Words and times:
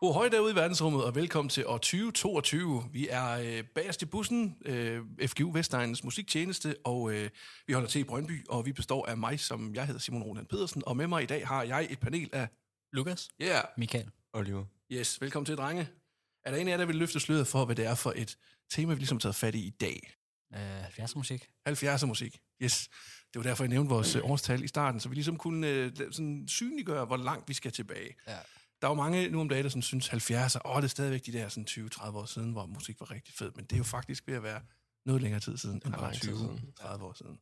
Oh, 0.00 0.14
høj 0.14 0.28
derude 0.28 0.52
i 0.52 0.54
verdensrummet, 0.54 1.04
og 1.04 1.14
velkommen 1.14 1.48
til 1.48 1.66
år 1.66 1.78
2022. 1.78 2.84
Vi 2.92 3.08
er 3.10 3.30
øh, 3.30 3.64
bagerst 3.74 4.02
i 4.02 4.06
bussen, 4.06 4.56
øh, 4.64 5.02
FGU 5.26 5.52
Vestegnens 5.52 6.04
musiktjeneste, 6.04 6.76
og 6.84 7.12
øh, 7.12 7.30
vi 7.66 7.72
holder 7.72 7.88
til 7.88 8.00
i 8.00 8.04
Brøndby, 8.04 8.46
og 8.48 8.66
vi 8.66 8.72
består 8.72 9.06
af 9.06 9.16
mig, 9.16 9.40
som 9.40 9.74
jeg 9.74 9.86
hedder 9.86 10.00
Simon 10.00 10.22
Roland 10.22 10.46
Pedersen, 10.46 10.82
og 10.86 10.96
med 10.96 11.06
mig 11.06 11.22
i 11.22 11.26
dag 11.26 11.46
har 11.46 11.62
jeg 11.62 11.86
et 11.90 12.00
panel 12.00 12.30
af... 12.32 12.48
Lukas. 12.92 13.28
Ja, 13.40 13.46
yeah. 13.46 13.64
Michael. 13.76 14.10
Oliver. 14.32 14.64
yes, 14.92 15.20
velkommen 15.20 15.46
til, 15.46 15.56
drenge. 15.56 15.88
Er 16.44 16.50
der 16.50 16.58
en 16.58 16.68
af 16.68 16.72
jer, 16.72 16.76
der 16.76 16.86
vil 16.86 16.96
løfte 16.96 17.20
sløret 17.20 17.46
for, 17.46 17.64
hvad 17.64 17.76
det 17.76 17.86
er 17.86 17.94
for 17.94 18.12
et 18.16 18.38
tema, 18.70 18.92
vi 18.92 18.98
ligesom 18.98 19.16
har 19.16 19.20
taget 19.20 19.36
fat 19.36 19.54
i 19.54 19.66
i 19.66 19.70
dag? 19.70 20.12
Øh, 20.54 20.84
70'er 20.84 21.16
musik. 21.16 21.50
70'er 21.68 22.06
musik. 22.06 22.40
Yes. 22.62 22.88
Det 23.32 23.38
var 23.38 23.42
derfor, 23.42 23.64
jeg 23.64 23.68
nævnte 23.68 23.88
vores 23.88 24.16
øh, 24.16 24.30
årstal 24.30 24.64
i 24.64 24.68
starten, 24.68 25.00
så 25.00 25.08
vi 25.08 25.14
ligesom 25.14 25.36
kunne 25.36 25.68
øh, 25.68 25.92
sådan 25.96 26.48
synliggøre, 26.48 27.04
hvor 27.04 27.16
langt 27.16 27.48
vi 27.48 27.54
skal 27.54 27.72
tilbage. 27.72 28.16
Ja. 28.28 28.38
Der 28.82 28.86
er 28.88 28.90
jo 28.90 28.94
mange 28.94 29.28
nu 29.28 29.40
om 29.40 29.48
dagen, 29.48 29.64
der 29.64 29.70
sådan 29.70 29.82
synes 29.82 30.08
70'er, 30.08 30.60
åh, 30.64 30.76
det 30.76 30.84
er 30.84 30.88
stadigvæk 30.88 31.26
de 31.26 31.32
der 31.32 31.48
sådan 31.48 31.66
20-30 31.70 32.08
år 32.16 32.24
siden, 32.24 32.52
hvor 32.52 32.66
musik 32.66 33.00
var 33.00 33.10
rigtig 33.10 33.34
fed, 33.34 33.52
men 33.54 33.64
det 33.64 33.72
er 33.72 33.76
jo 33.78 33.84
faktisk 33.84 34.26
ved 34.26 34.34
at 34.34 34.42
være 34.42 34.62
noget 35.06 35.22
længere 35.22 35.40
tid 35.40 35.56
siden, 35.56 35.76
end 35.76 35.84
Ja, 35.84 35.90
bare 35.90 36.00
lang 36.02 36.14
tid 36.14 36.36
siden. 36.36 36.74
20-30 36.80 37.02
år 37.02 37.12
siden. 37.12 37.32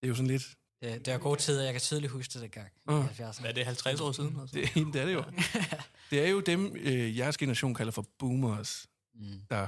Det 0.00 0.06
er 0.06 0.08
jo 0.08 0.14
sådan 0.14 0.26
lidt... 0.26 0.56
Det, 0.82 1.06
det 1.06 1.14
er 1.14 1.18
gode 1.18 1.40
tider, 1.40 1.64
jeg 1.64 1.72
kan 1.74 1.80
tydeligt 1.80 2.12
huske 2.12 2.32
det 2.32 2.42
dengang. 2.42 2.68
Mm. 2.86 2.94
Mm. 2.94 3.00
70'erne. 3.00 3.40
Hvad 3.40 3.50
er 3.50 3.54
det, 3.54 3.64
50 3.66 4.00
år 4.00 4.12
siden? 4.12 4.40
Altså? 4.40 4.54
Det, 4.56 4.74
det 4.92 5.00
er 5.00 5.04
det 5.06 5.12
jo. 5.14 5.24
Det 6.10 6.24
er 6.26 6.28
jo 6.28 6.40
dem, 6.40 6.76
øh, 6.76 7.18
jeres 7.18 7.36
generation 7.36 7.74
kalder 7.74 7.92
for 7.92 8.06
boomers, 8.18 8.86
Mm. 9.14 9.40
der 9.50 9.66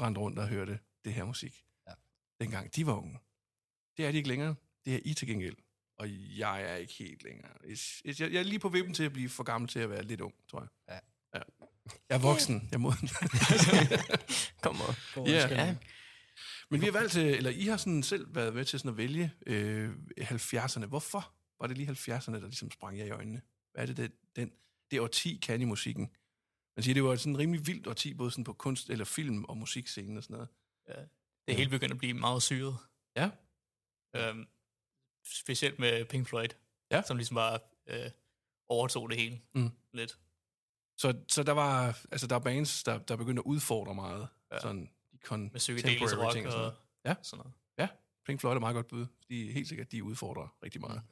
rendte 0.00 0.20
rundt 0.20 0.38
og 0.38 0.48
hørte 0.48 0.78
det 1.04 1.14
her 1.14 1.24
musik. 1.24 1.64
Ja. 1.88 1.92
Dengang 2.40 2.76
de 2.76 2.86
var 2.86 2.92
unge. 2.96 3.18
Det 3.96 4.06
er 4.06 4.10
de 4.10 4.16
ikke 4.16 4.28
længere. 4.28 4.54
Det 4.84 4.94
er 4.94 4.98
I 5.04 5.14
til 5.14 5.28
gengæld. 5.28 5.56
Og 5.98 6.08
jeg 6.38 6.62
er 6.62 6.76
ikke 6.76 6.92
helt 6.92 7.22
længere. 7.24 7.50
Is- 7.64 8.02
is- 8.04 8.20
Jeg 8.20 8.32
jeg 8.32 8.38
er 8.38 8.42
lige 8.42 8.58
på 8.58 8.68
vippen 8.68 8.94
til 8.94 9.02
at 9.04 9.12
blive 9.12 9.28
for 9.28 9.42
gammel 9.42 9.68
til 9.68 9.78
at 9.80 9.90
være 9.90 10.02
lidt 10.02 10.20
ung, 10.20 10.34
tror 10.50 10.60
jeg. 10.60 10.68
Ja. 10.88 11.38
ja. 11.38 11.42
Jeg 12.08 12.14
er 12.16 12.18
voksen. 12.18 12.68
Jeg 12.72 12.80
må... 12.80 12.92
Kom 14.62 14.80
og. 14.80 14.94
God 15.14 15.26
Ja. 15.28 15.76
Men 16.70 16.80
vi 16.80 16.84
har 16.86 16.92
valgt 16.92 17.12
til, 17.12 17.22
eller 17.26 17.50
I 17.50 17.62
har 17.64 17.76
sådan 17.76 18.02
selv 18.02 18.34
været 18.34 18.54
med 18.54 18.64
til 18.64 18.78
sådan 18.78 18.90
at 18.90 18.96
vælge 18.96 19.32
øh, 19.46 19.90
70'erne. 20.20 20.86
Hvorfor 20.86 21.34
var 21.60 21.66
det 21.66 21.76
lige 21.78 21.90
70'erne, 21.90 22.32
der 22.32 22.40
ligesom 22.40 22.70
sprang 22.70 22.98
jer 22.98 23.04
i 23.04 23.10
øjnene? 23.10 23.42
Hvad 23.72 23.82
er 23.82 23.86
det, 23.86 23.96
det, 23.96 24.12
den, 24.36 24.52
det 24.90 25.00
årti 25.00 25.38
kan 25.42 25.60
i 25.60 25.64
musikken? 25.64 26.10
Man 26.76 26.82
siger, 26.84 26.94
det 26.94 27.04
var 27.04 27.16
sådan 27.16 27.32
en 27.32 27.38
rimelig 27.38 27.66
vildt 27.66 27.86
årti, 27.86 28.14
både 28.14 28.30
sådan 28.30 28.44
på 28.44 28.52
kunst- 28.52 28.90
eller 28.90 29.04
film- 29.04 29.44
og 29.44 29.56
musikscenen 29.56 30.16
og 30.16 30.22
sådan 30.22 30.34
noget. 30.34 30.48
Ja. 30.88 31.00
Det 31.46 31.52
er 31.52 31.56
helt 31.56 31.70
begyndt 31.70 31.92
at 31.92 31.98
blive 31.98 32.14
meget 32.14 32.42
syret. 32.42 32.76
Ja. 33.16 33.30
Øhm, 34.16 34.46
specielt 35.24 35.78
med 35.78 36.04
Pink 36.04 36.28
Floyd, 36.28 36.48
Ja. 36.90 37.02
som 37.02 37.16
ligesom 37.16 37.34
bare 37.34 37.58
øh, 37.86 38.10
overtog 38.68 39.10
det 39.10 39.18
hele 39.18 39.40
Mm. 39.54 39.70
lidt. 39.92 40.18
Så, 40.96 41.14
så 41.28 41.42
der 41.42 41.52
var, 41.52 41.98
altså 42.10 42.26
der 42.26 42.34
er 42.34 42.38
bands, 42.40 42.84
der, 42.84 42.98
der 42.98 43.16
begyndte 43.16 43.40
at 43.40 43.44
udfordre 43.46 43.94
meget. 43.94 44.28
Ja. 44.52 44.60
Sådan 44.60 44.90
de 45.12 45.36
Med 45.38 45.50
psykedelisk 45.54 46.16
rock 46.18 46.32
ting 46.32 46.46
og, 46.46 46.52
og 46.52 46.52
sådan 46.52 46.58
noget. 46.60 46.74
Ja. 47.04 47.14
sådan 47.22 47.38
noget. 47.38 47.52
Ja, 47.78 47.88
Pink 48.26 48.40
Floyd 48.40 48.54
er 48.56 48.60
meget 48.60 48.74
godt 48.74 48.88
bud. 48.88 49.06
De 49.28 49.48
er 49.48 49.52
helt 49.52 49.68
sikkert, 49.68 49.92
de 49.92 50.04
udfordrer 50.04 50.56
rigtig 50.62 50.80
meget. 50.80 51.02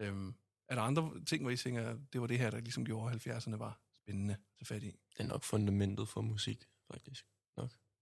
Mm. 0.00 0.04
Øhm, 0.06 0.34
er 0.68 0.74
der 0.74 0.82
andre 0.82 1.24
ting, 1.24 1.42
hvor 1.42 1.50
I 1.50 1.56
tænker, 1.56 1.98
det 2.12 2.20
var 2.20 2.26
det 2.26 2.38
her, 2.38 2.50
der 2.50 2.60
ligesom 2.60 2.84
gjorde 2.84 3.14
70'erne 3.14 3.56
var 3.56 3.80
spændende 3.94 4.34
at 4.34 4.40
tage 4.58 4.66
fat 4.66 4.82
i? 4.82 4.86
Det 4.86 5.20
er 5.20 5.24
nok 5.24 5.42
fundamentet 5.44 6.08
for 6.08 6.20
musik, 6.20 6.68
faktisk. 6.92 7.26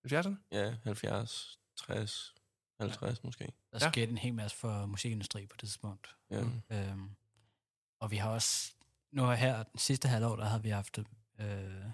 70'erne? 0.07 0.35
Ja, 0.53 0.77
70, 0.85 1.59
60, 1.77 2.35
50 2.81 3.03
ja. 3.03 3.15
måske. 3.25 3.53
Der 3.73 3.79
Ja. 3.83 3.91
skete 3.93 4.11
en 4.11 4.19
hel 4.19 4.35
masse 4.35 4.57
for 4.57 4.87
musikindustri 4.87 5.47
på 5.47 5.57
det 5.61 5.69
tidspunkt. 5.69 6.17
Ja. 6.31 6.41
Mm. 6.45 6.63
Øhm, 6.71 7.11
og 8.01 8.11
vi 8.11 8.17
har 8.17 8.31
også, 8.31 8.75
nu 9.13 9.31
her, 9.31 9.63
den 9.63 9.79
sidste 9.79 10.09
halvår, 10.09 10.37
der 10.37 10.45
har 10.45 10.59
vi 10.59 10.69
haft 10.69 10.99
øh, 11.39 11.85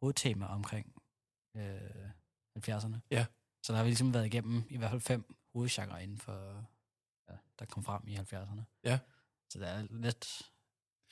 hovedtema 0.00 0.46
omkring 0.46 1.02
øh, 1.56 1.80
70'erne. 2.58 2.96
Ja. 3.10 3.26
Så 3.62 3.72
der 3.72 3.76
har 3.76 3.84
vi 3.84 3.90
ligesom 3.90 4.14
været 4.14 4.26
igennem 4.26 4.64
i 4.70 4.76
hvert 4.76 4.90
fald 4.90 5.00
fem 5.00 5.36
hovedgenre 5.52 6.02
inden 6.02 6.18
for, 6.18 6.66
ja, 7.30 7.34
der 7.58 7.64
kom 7.64 7.84
frem 7.84 8.08
i 8.08 8.16
70'erne. 8.16 8.60
Ja. 8.84 8.98
Så 9.50 9.58
det 9.58 9.68
er 9.68 9.86
lidt 9.90 10.42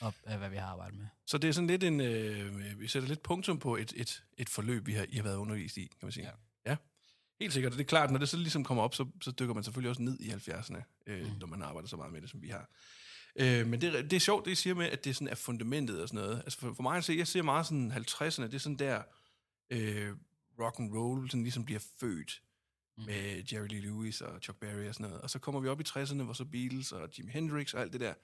op 0.01 0.15
af, 0.25 0.39
hvad 0.39 0.51
vi 0.51 0.57
har 0.57 0.67
arbejdet 0.67 0.99
med. 0.99 1.07
Så 1.27 1.39
det 1.39 1.49
er 1.49 1.53
sådan 1.53 1.67
lidt 1.67 1.85
en, 1.85 2.01
øh, 2.01 2.81
vi 2.81 2.89
sætter 2.89 3.09
lidt 3.09 3.23
punktum 3.23 3.59
på 3.59 3.77
et, 3.77 3.93
et, 3.97 4.25
et 4.39 4.49
forløb, 4.49 4.87
vi 4.87 4.93
har, 4.95 5.07
I 5.09 5.17
har 5.17 5.23
været 5.23 5.37
undervist 5.37 5.77
i, 5.77 5.87
kan 5.87 5.99
man 6.03 6.13
sige. 6.13 6.27
Ja. 6.27 6.33
Helt 7.41 7.53
sikkert, 7.53 7.73
og 7.73 7.79
det 7.79 7.85
er 7.85 7.89
klart, 7.89 8.11
når 8.11 8.19
det 8.19 8.29
så 8.29 8.37
ligesom 8.37 8.65
kommer 8.65 8.83
op, 8.83 8.95
så, 8.95 9.07
så 9.23 9.31
dykker 9.31 9.55
man 9.55 9.65
selvfølgelig 9.65 9.91
også 9.91 10.03
ned 10.03 10.21
i 10.21 10.31
70'erne, 10.31 10.83
øh, 11.07 11.27
mm. 11.27 11.39
når 11.41 11.47
man 11.47 11.63
arbejder 11.63 11.89
så 11.89 11.97
meget 11.97 12.13
med 12.13 12.21
det, 12.23 12.31
som 12.31 12.43
vi 12.43 12.49
har. 12.49 12.71
Øh, 13.41 13.67
men 13.67 13.81
det, 13.81 13.95
er- 13.95 14.03
det 14.03 14.13
er 14.13 14.21
sjovt, 14.21 14.45
det 14.45 14.51
I 14.51 14.55
siger 14.55 14.75
med, 14.75 14.87
at 14.87 15.05
det 15.05 15.17
sådan 15.17 15.29
er 15.29 15.35
fundamentet 15.35 16.03
og 16.03 16.09
sådan 16.09 16.25
noget. 16.25 16.39
Altså 16.45 16.59
for, 16.59 16.75
for 16.75 16.83
mig 16.83 16.97
at 16.97 17.05
se, 17.05 17.13
jeg 17.13 17.27
ser 17.27 17.43
meget 17.43 17.67
sådan 17.67 17.93
50'erne, 17.93 18.43
det 18.43 18.55
er 18.55 18.59
sådan 18.59 18.77
der 18.79 19.03
øh, 19.71 20.17
rock 20.61 20.79
and 20.81 20.95
roll 20.95 21.31
sådan 21.31 21.43
ligesom 21.43 21.65
bliver 21.65 21.81
født 22.01 22.43
mm. 22.99 23.05
med 23.05 23.43
Jerry 23.53 23.67
Lee 23.69 23.81
Lewis 23.81 24.21
og 24.21 24.41
Chuck 24.43 24.59
Berry 24.59 24.89
og 24.89 24.95
sådan 24.95 25.07
noget. 25.07 25.23
Og 25.23 25.31
så 25.31 25.39
kommer 25.39 25.61
vi 25.61 25.69
op 25.69 25.81
i 25.81 25.85
60'erne, 25.89 26.23
hvor 26.23 26.33
så 26.33 26.45
Beatles 26.45 26.93
og 26.93 27.09
Jimi 27.19 27.31
Hendrix 27.33 27.75
og 27.75 27.81
alt 27.81 27.93
det 27.93 28.01
der. 28.01 28.15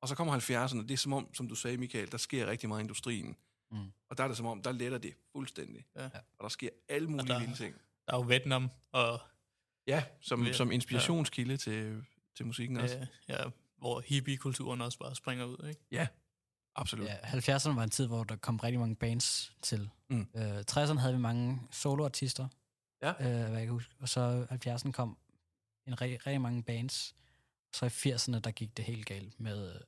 Og 0.00 0.08
så 0.08 0.14
kommer 0.14 0.38
70'erne, 0.38 0.82
det 0.82 0.90
er 0.90 0.96
som 0.96 1.12
om, 1.12 1.34
som 1.34 1.48
du 1.48 1.54
sagde, 1.54 1.76
Michael, 1.76 2.12
der 2.12 2.18
sker 2.18 2.46
rigtig 2.46 2.68
meget 2.68 2.80
i 2.80 2.82
industrien. 2.82 3.36
Mm. 3.70 3.78
Og 4.08 4.18
der 4.18 4.24
er 4.24 4.28
det 4.28 4.36
som 4.36 4.46
om, 4.46 4.62
der 4.62 4.72
letter 4.72 4.98
det 4.98 5.14
fuldstændig. 5.32 5.84
Ja. 5.96 6.04
Og 6.38 6.42
der 6.42 6.48
sker 6.48 6.68
alle 6.88 7.08
mulige 7.10 7.28
der- 7.28 7.40
vilde 7.40 7.54
ting. 7.56 7.74
Der 8.06 8.12
er 8.12 8.16
jo 8.16 8.22
Vietnam, 8.22 8.70
og 8.92 9.20
Ja, 9.86 10.04
som, 10.20 10.46
Ja. 10.46 10.52
som 10.52 10.72
inspirationskilde 10.72 11.56
til, 11.56 12.04
til 12.36 12.46
musikken 12.46 12.76
også. 12.76 12.98
øh, 12.98 13.06
ja, 13.28 13.36
hvor 13.78 14.00
hippie-kulturen 14.00 14.80
også 14.80 14.98
bare 14.98 15.14
springer 15.14 15.44
ud. 15.44 15.68
Ikke? 15.68 15.80
Ja, 15.90 16.06
absolut. 16.76 17.06
Ja, 17.06 17.16
70'erne 17.16 17.68
var 17.74 17.82
en 17.82 17.90
tid, 17.90 18.06
hvor 18.06 18.24
der 18.24 18.36
kom 18.36 18.56
rigtig 18.56 18.80
mange 18.80 18.96
bands 18.96 19.52
til. 19.62 19.90
Mm. 20.10 20.28
Øh, 20.36 20.58
60'erne 20.70 20.98
havde 20.98 21.12
vi 21.14 21.20
mange 21.20 21.60
soloartister, 21.70 22.48
Ja. 23.02 23.10
øh, 23.10 23.16
hvad 23.50 23.58
jeg 23.58 23.60
kan 23.66 23.68
huske. 23.68 23.94
Og 23.98 24.08
så 24.08 24.46
70'erne 24.50 24.92
kom 24.92 25.18
en 25.86 26.00
rigtig, 26.00 26.26
rigtig 26.26 26.40
mange 26.40 26.62
bands. 26.62 27.14
Så 27.74 27.86
i 27.86 27.88
80'erne, 27.88 28.38
der 28.40 28.50
gik 28.50 28.76
det 28.76 28.84
helt 28.84 29.06
galt 29.06 29.40
med 29.40 29.80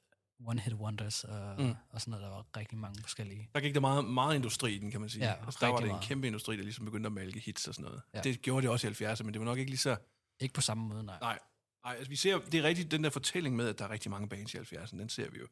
One 0.45 0.61
Hit 0.61 0.75
Wonders 0.75 1.25
og, 1.25 1.63
Mm. 1.63 1.75
og 1.91 2.01
sådan 2.01 2.11
noget. 2.11 2.25
Der 2.25 2.31
var 2.31 2.47
rigtig 2.57 2.79
mange 2.79 3.03
forskellige. 3.03 3.49
Der 3.55 3.61
gik 3.61 3.75
der 3.75 3.81
meget, 3.81 4.05
meget 4.05 4.35
industri 4.37 4.75
i 4.75 4.79
den, 4.79 4.91
kan 4.91 5.01
man 5.01 5.11
sige. 5.11 5.25
Ja, 5.25 5.33
altså, 5.45 5.59
der 5.61 5.67
var 5.67 5.77
det 5.77 5.83
en 5.85 5.89
meget. 5.91 6.05
kæmpe 6.05 6.27
industri, 6.27 6.57
der 6.57 6.63
ligesom 6.63 6.85
begyndte 6.85 7.07
at 7.07 7.13
malke 7.13 7.41
hits 7.41 7.69
og 7.69 7.75
sådan 7.75 7.85
noget. 7.89 8.03
Ja. 8.15 8.21
Det 8.21 8.43
gjorde 8.43 8.63
det 8.63 8.71
også 8.71 8.89
i 8.89 8.91
70'erne, 8.91 9.23
men 9.23 9.33
det 9.35 9.41
var 9.41 9.45
nok 9.47 9.59
ikke 9.59 9.71
lige 9.71 9.79
så... 9.79 9.97
Ikke 10.41 10.55
på 10.55 10.61
samme 10.61 10.89
måde, 10.89 11.05
nej. 11.05 11.19
Nej, 11.21 11.39
nej 11.85 11.95
altså, 11.95 12.09
vi 12.09 12.17
ser, 12.17 12.39
det 12.39 12.55
er 12.55 12.63
rigtigt, 12.63 12.91
den 12.91 13.05
der 13.05 13.11
fortælling 13.11 13.57
med, 13.57 13.69
at 13.69 13.79
der 13.79 13.85
er 13.85 13.91
rigtig 13.91 14.11
mange 14.11 14.29
bands 14.29 14.55
i 14.55 14.57
70'erne, 14.57 14.99
den 14.99 15.09
ser 15.09 15.31
vi 15.31 15.39
jo. 15.39 15.47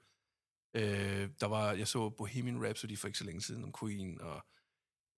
Øh, 0.74 1.28
der 1.40 1.46
var, 1.46 1.72
jeg 1.72 1.88
så 1.88 2.10
Bohemian 2.10 2.64
Rhapsody 2.66 2.98
for 2.98 3.06
ikke 3.08 3.18
så 3.18 3.24
længe 3.24 3.40
siden 3.40 3.64
om 3.64 3.72
Queen, 3.80 4.20
og 4.20 4.44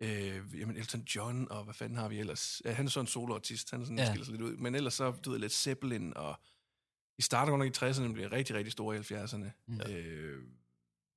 øh, 0.03 0.61
jamen 0.61 0.77
Elton 0.77 1.01
John, 1.01 1.51
og 1.51 1.65
hvad 1.65 1.75
fanden 1.75 1.99
har 1.99 2.09
vi 2.09 2.19
ellers? 2.19 2.63
Ja, 2.65 2.73
han 2.73 2.87
er 2.87 2.91
sådan 2.91 3.03
en 3.05 3.09
soloartist, 3.09 3.71
han 3.71 3.81
er 3.81 3.85
sådan. 3.85 3.99
Ja. 3.99 4.07
skiller 4.07 4.25
sig 4.25 4.33
lidt 4.33 4.43
ud. 4.43 4.57
Men 4.57 4.75
ellers 4.75 4.95
så, 4.95 5.11
du 5.11 5.31
ved, 5.31 5.39
lidt 5.39 5.53
Zeppelin, 5.53 6.17
og 6.17 6.41
de 7.17 7.23
starter 7.23 7.53
godt 7.53 7.59
nok 7.59 7.83
i 7.83 7.85
60'erne, 7.85 8.01
men 8.01 8.13
bliver 8.13 8.33
rigtig, 8.33 8.57
rigtig 8.57 8.73
store 8.73 8.97
i 8.97 8.99
70'erne. 9.01 9.51
Mm. 9.67 9.81
Øh, 9.81 10.43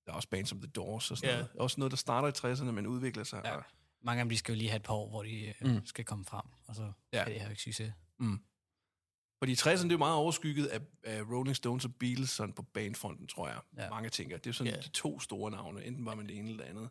der 0.06 0.12
er 0.12 0.16
også 0.16 0.30
bands 0.30 0.50
som 0.50 0.62
The 0.62 0.72
Doors 0.72 1.12
og 1.12 1.18
sådan 1.18 1.30
Ja. 1.36 1.36
noget. 1.42 1.52
Også 1.56 1.80
noget, 1.80 1.92
der 1.92 1.98
starter 1.98 2.28
i 2.28 2.32
60'erne, 2.54 2.72
men 2.72 2.88
udvikler 2.88 3.24
sig. 3.24 3.42
Ja. 3.46 3.56
Og, 3.56 3.64
Mange 4.02 4.20
af 4.20 4.26
dem, 4.26 4.30
de 4.30 4.38
skal 4.38 4.54
jo 4.54 4.58
lige 4.58 4.70
have 4.70 4.76
et 4.78 4.84
par 4.84 4.94
år, 4.94 5.10
hvor 5.10 5.24
de 5.24 5.54
Mm. 5.62 5.70
mm. 5.70 5.86
skal 5.86 6.06
komme 6.06 6.26
frem. 6.26 6.46
Og 6.68 6.76
så 6.76 6.82
Ja. 7.14 7.18
ja. 7.18 7.24
kan 7.24 7.34
det 7.34 7.42
have 7.42 7.52
ikke 7.52 7.62
succes. 7.64 7.94
Mm. 8.20 8.40
Fordi 9.40 9.54
60'erne, 9.56 9.84
det 9.84 9.86
er 9.86 9.92
jo 9.92 9.98
meget 9.98 10.16
overskygget 10.16 10.66
af, 10.68 10.82
af 11.04 11.22
Rolling 11.22 11.56
Stones 11.56 11.86
og 11.86 11.96
Beatles 11.96 12.30
sådan 12.30 12.54
på 12.54 12.62
bandfronten, 12.64 13.28
tror 13.28 13.48
jeg. 13.48 13.60
Ja. 13.78 13.84
Ja. 13.84 13.90
Mange 13.90 14.10
tænker. 14.10 14.38
Det 14.38 14.50
er 14.50 14.54
sådan 14.54 14.74
Ja. 14.74 14.80
de 14.82 14.90
to 14.90 15.20
store 15.20 15.52
navne. 15.52 15.86
Enten 15.86 16.06
var 16.06 16.16
man 16.16 16.28
det 16.28 16.38
ene 16.38 16.50
eller 16.50 16.64
det 16.64 16.70
andet. 16.70 16.90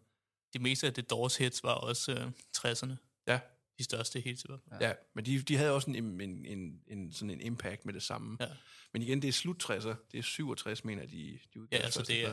Det 0.52 0.60
meste 0.60 0.86
af 0.86 0.94
The 0.94 1.02
Doors 1.02 1.36
hits 1.36 1.64
var 1.64 1.72
også 1.74 2.12
øh, 2.12 2.30
60'erne. 2.56 3.22
Ja, 3.26 3.40
De 3.78 3.84
største 3.84 4.18
i 4.18 4.22
hvert 4.22 4.60
fald. 4.68 4.80
ja. 4.80 4.94
men 5.14 5.26
de, 5.26 5.42
de 5.42 5.56
havde 5.56 5.72
også 5.74 5.90
en, 5.90 6.20
en, 6.20 6.44
en, 6.46 6.82
en, 6.86 7.12
sådan 7.12 7.30
en 7.30 7.40
impact 7.40 7.84
med 7.84 7.94
det 7.94 8.02
samme. 8.02 8.36
Ja. 8.40 8.46
Men 8.92 9.02
igen, 9.02 9.22
det 9.22 9.28
er 9.28 9.32
slut 9.32 9.64
60'er. 9.70 9.94
Det 10.12 10.18
er 10.18 10.22
67, 10.22 10.84
mener 10.84 11.06
de, 11.06 11.38
de 11.54 11.60
udgav 11.60 11.78
Ja, 11.78 11.84
altså 11.84 12.02
det 12.02 12.24
er, 12.24 12.32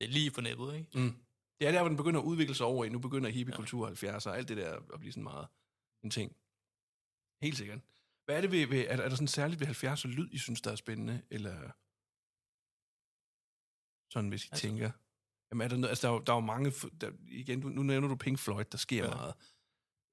det 0.00 0.04
er 0.04 0.08
lige 0.08 0.30
på 0.30 0.40
næbbet, 0.40 0.74
ikke? 0.74 0.98
Mm. 0.98 1.16
Det 1.60 1.68
er 1.68 1.72
der, 1.72 1.80
hvor 1.80 1.88
den 1.88 1.96
begynder 1.96 2.20
at 2.20 2.24
udvikle 2.24 2.54
sig 2.54 2.66
over 2.66 2.84
i. 2.84 2.88
Nu 2.88 2.98
begynder 2.98 3.30
hippiekultur 3.30 3.88
70'er 3.90 4.28
og 4.30 4.36
alt 4.36 4.48
det 4.48 4.56
der 4.56 4.76
at 4.94 5.00
blive 5.00 5.12
sådan 5.12 5.22
meget 5.22 5.46
en 6.04 6.10
ting. 6.10 6.36
Helt 7.42 7.56
sikkert. 7.56 7.80
Hvad 8.24 8.36
er 8.36 8.40
det 8.40 8.50
ved, 8.50 8.66
ved 8.66 8.80
er, 8.88 8.96
der- 8.96 9.02
er 9.04 9.08
der 9.08 9.16
sådan 9.16 9.28
særligt 9.28 9.60
ved 9.60 9.66
70'er 9.66 10.06
lyd, 10.08 10.28
I 10.32 10.38
synes, 10.38 10.60
der 10.60 10.70
er 10.70 10.76
spændende? 10.76 11.22
Eller 11.30 11.70
sådan, 14.12 14.28
hvis 14.28 14.44
I 14.44 14.48
altså, 14.52 14.62
tænker... 14.66 14.90
Jamen, 15.50 15.64
er 15.64 15.68
der, 15.68 15.76
noget, 15.76 15.88
altså, 15.90 16.06
der, 16.06 16.12
er, 16.12 16.16
jo- 16.16 16.22
der 16.26 16.32
er 16.32 16.36
jo 16.36 16.40
mange... 16.40 16.72
Der, 17.00 17.10
igen, 17.28 17.60
du, 17.60 17.68
nu 17.68 17.82
nævner 17.82 18.08
du 18.08 18.16
Pink 18.16 18.38
Floyd, 18.38 18.64
der 18.64 18.78
sker 18.78 18.96
ja. 19.04 19.10
Ja. 19.10 19.14
meget. 19.16 19.34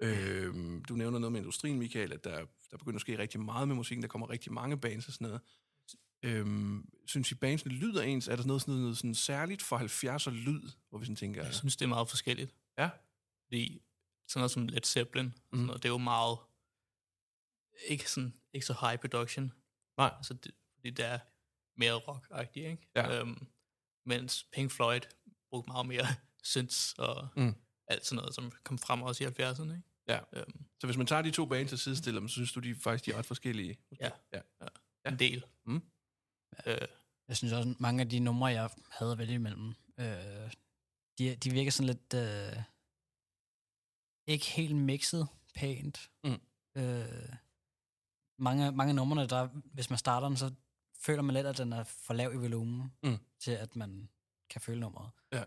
Øhm, 0.01 0.85
du 0.85 0.95
nævner 0.95 1.19
noget 1.19 1.31
med 1.31 1.39
industrien, 1.39 1.79
Michael, 1.79 2.13
at 2.13 2.23
der, 2.23 2.45
der 2.71 2.77
begynder 2.77 2.97
at 2.97 3.01
ske 3.01 3.17
rigtig 3.17 3.39
meget 3.39 3.67
med 3.67 3.75
musikken. 3.75 4.01
Der 4.01 4.07
kommer 4.07 4.29
rigtig 4.29 4.53
mange 4.53 4.77
bands 4.77 5.07
og 5.07 5.13
sådan 5.13 5.27
noget. 5.27 5.41
Øhm, 6.23 6.89
synes 7.07 7.31
I, 7.31 7.35
bandsene 7.35 7.73
lyder 7.73 8.01
ens? 8.01 8.27
Er 8.27 8.35
der 8.35 8.45
noget, 8.45 8.61
sådan 8.61 8.73
noget 8.73 8.97
sådan 8.97 9.15
særligt 9.15 9.61
for 9.61 9.77
70'er 9.77 10.29
lyd, 10.29 10.69
hvor 10.89 10.99
vi 10.99 11.05
sådan 11.05 11.15
tænker... 11.15 11.43
Jeg 11.43 11.53
synes, 11.53 11.75
det 11.75 11.85
er 11.85 11.89
meget 11.89 12.09
forskelligt. 12.09 12.55
Ja, 12.77 12.89
Fordi 13.45 13.81
sådan 14.27 14.39
noget 14.39 14.51
som 14.51 14.67
Led 14.67 14.81
Zeppelin, 14.83 15.25
mm. 15.25 15.33
sådan 15.51 15.65
noget, 15.65 15.83
det 15.83 15.89
er 15.89 15.93
jo 15.93 15.97
meget, 15.97 16.37
ikke, 17.87 18.09
sådan, 18.09 18.33
ikke 18.53 18.65
så 18.65 18.75
high 18.81 18.99
production. 18.99 19.53
Nej. 19.97 20.13
Altså, 20.17 20.33
det, 20.33 20.51
fordi 20.75 20.89
det 20.89 21.05
er 21.05 21.19
mere 21.77 21.93
rock 21.93 22.55
ikke? 22.55 22.89
Ja. 22.95 23.19
Øhm, 23.19 23.47
mens 24.05 24.43
Pink 24.53 24.71
Floyd 24.71 25.01
brugte 25.49 25.71
meget 25.71 25.85
mere 25.85 26.05
synths 26.43 26.93
og 26.97 27.27
mm. 27.35 27.55
alt 27.87 28.05
sådan 28.05 28.15
noget, 28.15 28.35
som 28.35 28.51
kom 28.63 28.77
frem 28.77 29.01
også 29.01 29.23
i 29.23 29.27
70'erne. 29.27 29.75
Ikke? 29.75 29.90
Ja. 30.11 30.19
Øhm, 30.33 30.65
Så 30.79 30.87
hvis 30.87 30.97
man 30.97 31.07
tager 31.07 31.21
de 31.21 31.31
to 31.31 31.45
bands 31.45 31.73
og 31.73 31.79
sidestiller 31.79 32.19
dem, 32.19 32.27
så 32.29 32.33
synes 32.33 32.51
du, 32.53 32.59
de 32.59 32.75
faktisk 32.75 33.05
de 33.05 33.11
er 33.11 33.17
ret 33.17 33.25
forskellige? 33.25 33.77
Ja. 33.99 34.09
ja. 34.33 34.41
en 35.09 35.19
del. 35.19 35.45
Mm. 35.65 35.81
Øh, 36.65 36.77
Jeg 37.27 37.37
synes 37.37 37.53
også, 37.53 37.75
mange 37.79 38.01
af 38.03 38.09
de 38.09 38.19
numre, 38.19 38.47
jeg 38.47 38.69
havde 38.91 39.11
at 39.11 39.17
vælge 39.17 39.33
imellem, 39.33 39.67
øh, 39.97 40.51
de, 41.17 41.35
de 41.35 41.51
virker 41.51 41.71
sådan 41.71 41.87
lidt... 41.87 42.13
Øh, 42.13 42.63
ikke 44.27 44.45
helt 44.45 44.75
mixet 44.75 45.27
pænt. 45.55 46.11
Mm. 46.23 46.39
Øh, 46.77 47.29
mange, 48.39 48.71
mange 48.71 48.89
af 48.89 48.95
numrene, 48.95 49.27
der, 49.27 49.47
hvis 49.73 49.89
man 49.89 49.99
starter 49.99 50.27
den, 50.27 50.37
så 50.37 50.53
føler 50.99 51.21
man 51.21 51.33
lidt, 51.33 51.47
at 51.47 51.57
den 51.57 51.73
er 51.73 51.83
for 51.83 52.13
lav 52.13 52.33
i 52.33 52.37
volumen, 52.37 52.93
Mm. 53.03 53.17
til 53.39 53.51
at 53.51 53.75
man 53.75 54.09
kan 54.49 54.61
føle 54.61 54.79
nummeret. 54.79 55.09
Ja. 55.31 55.43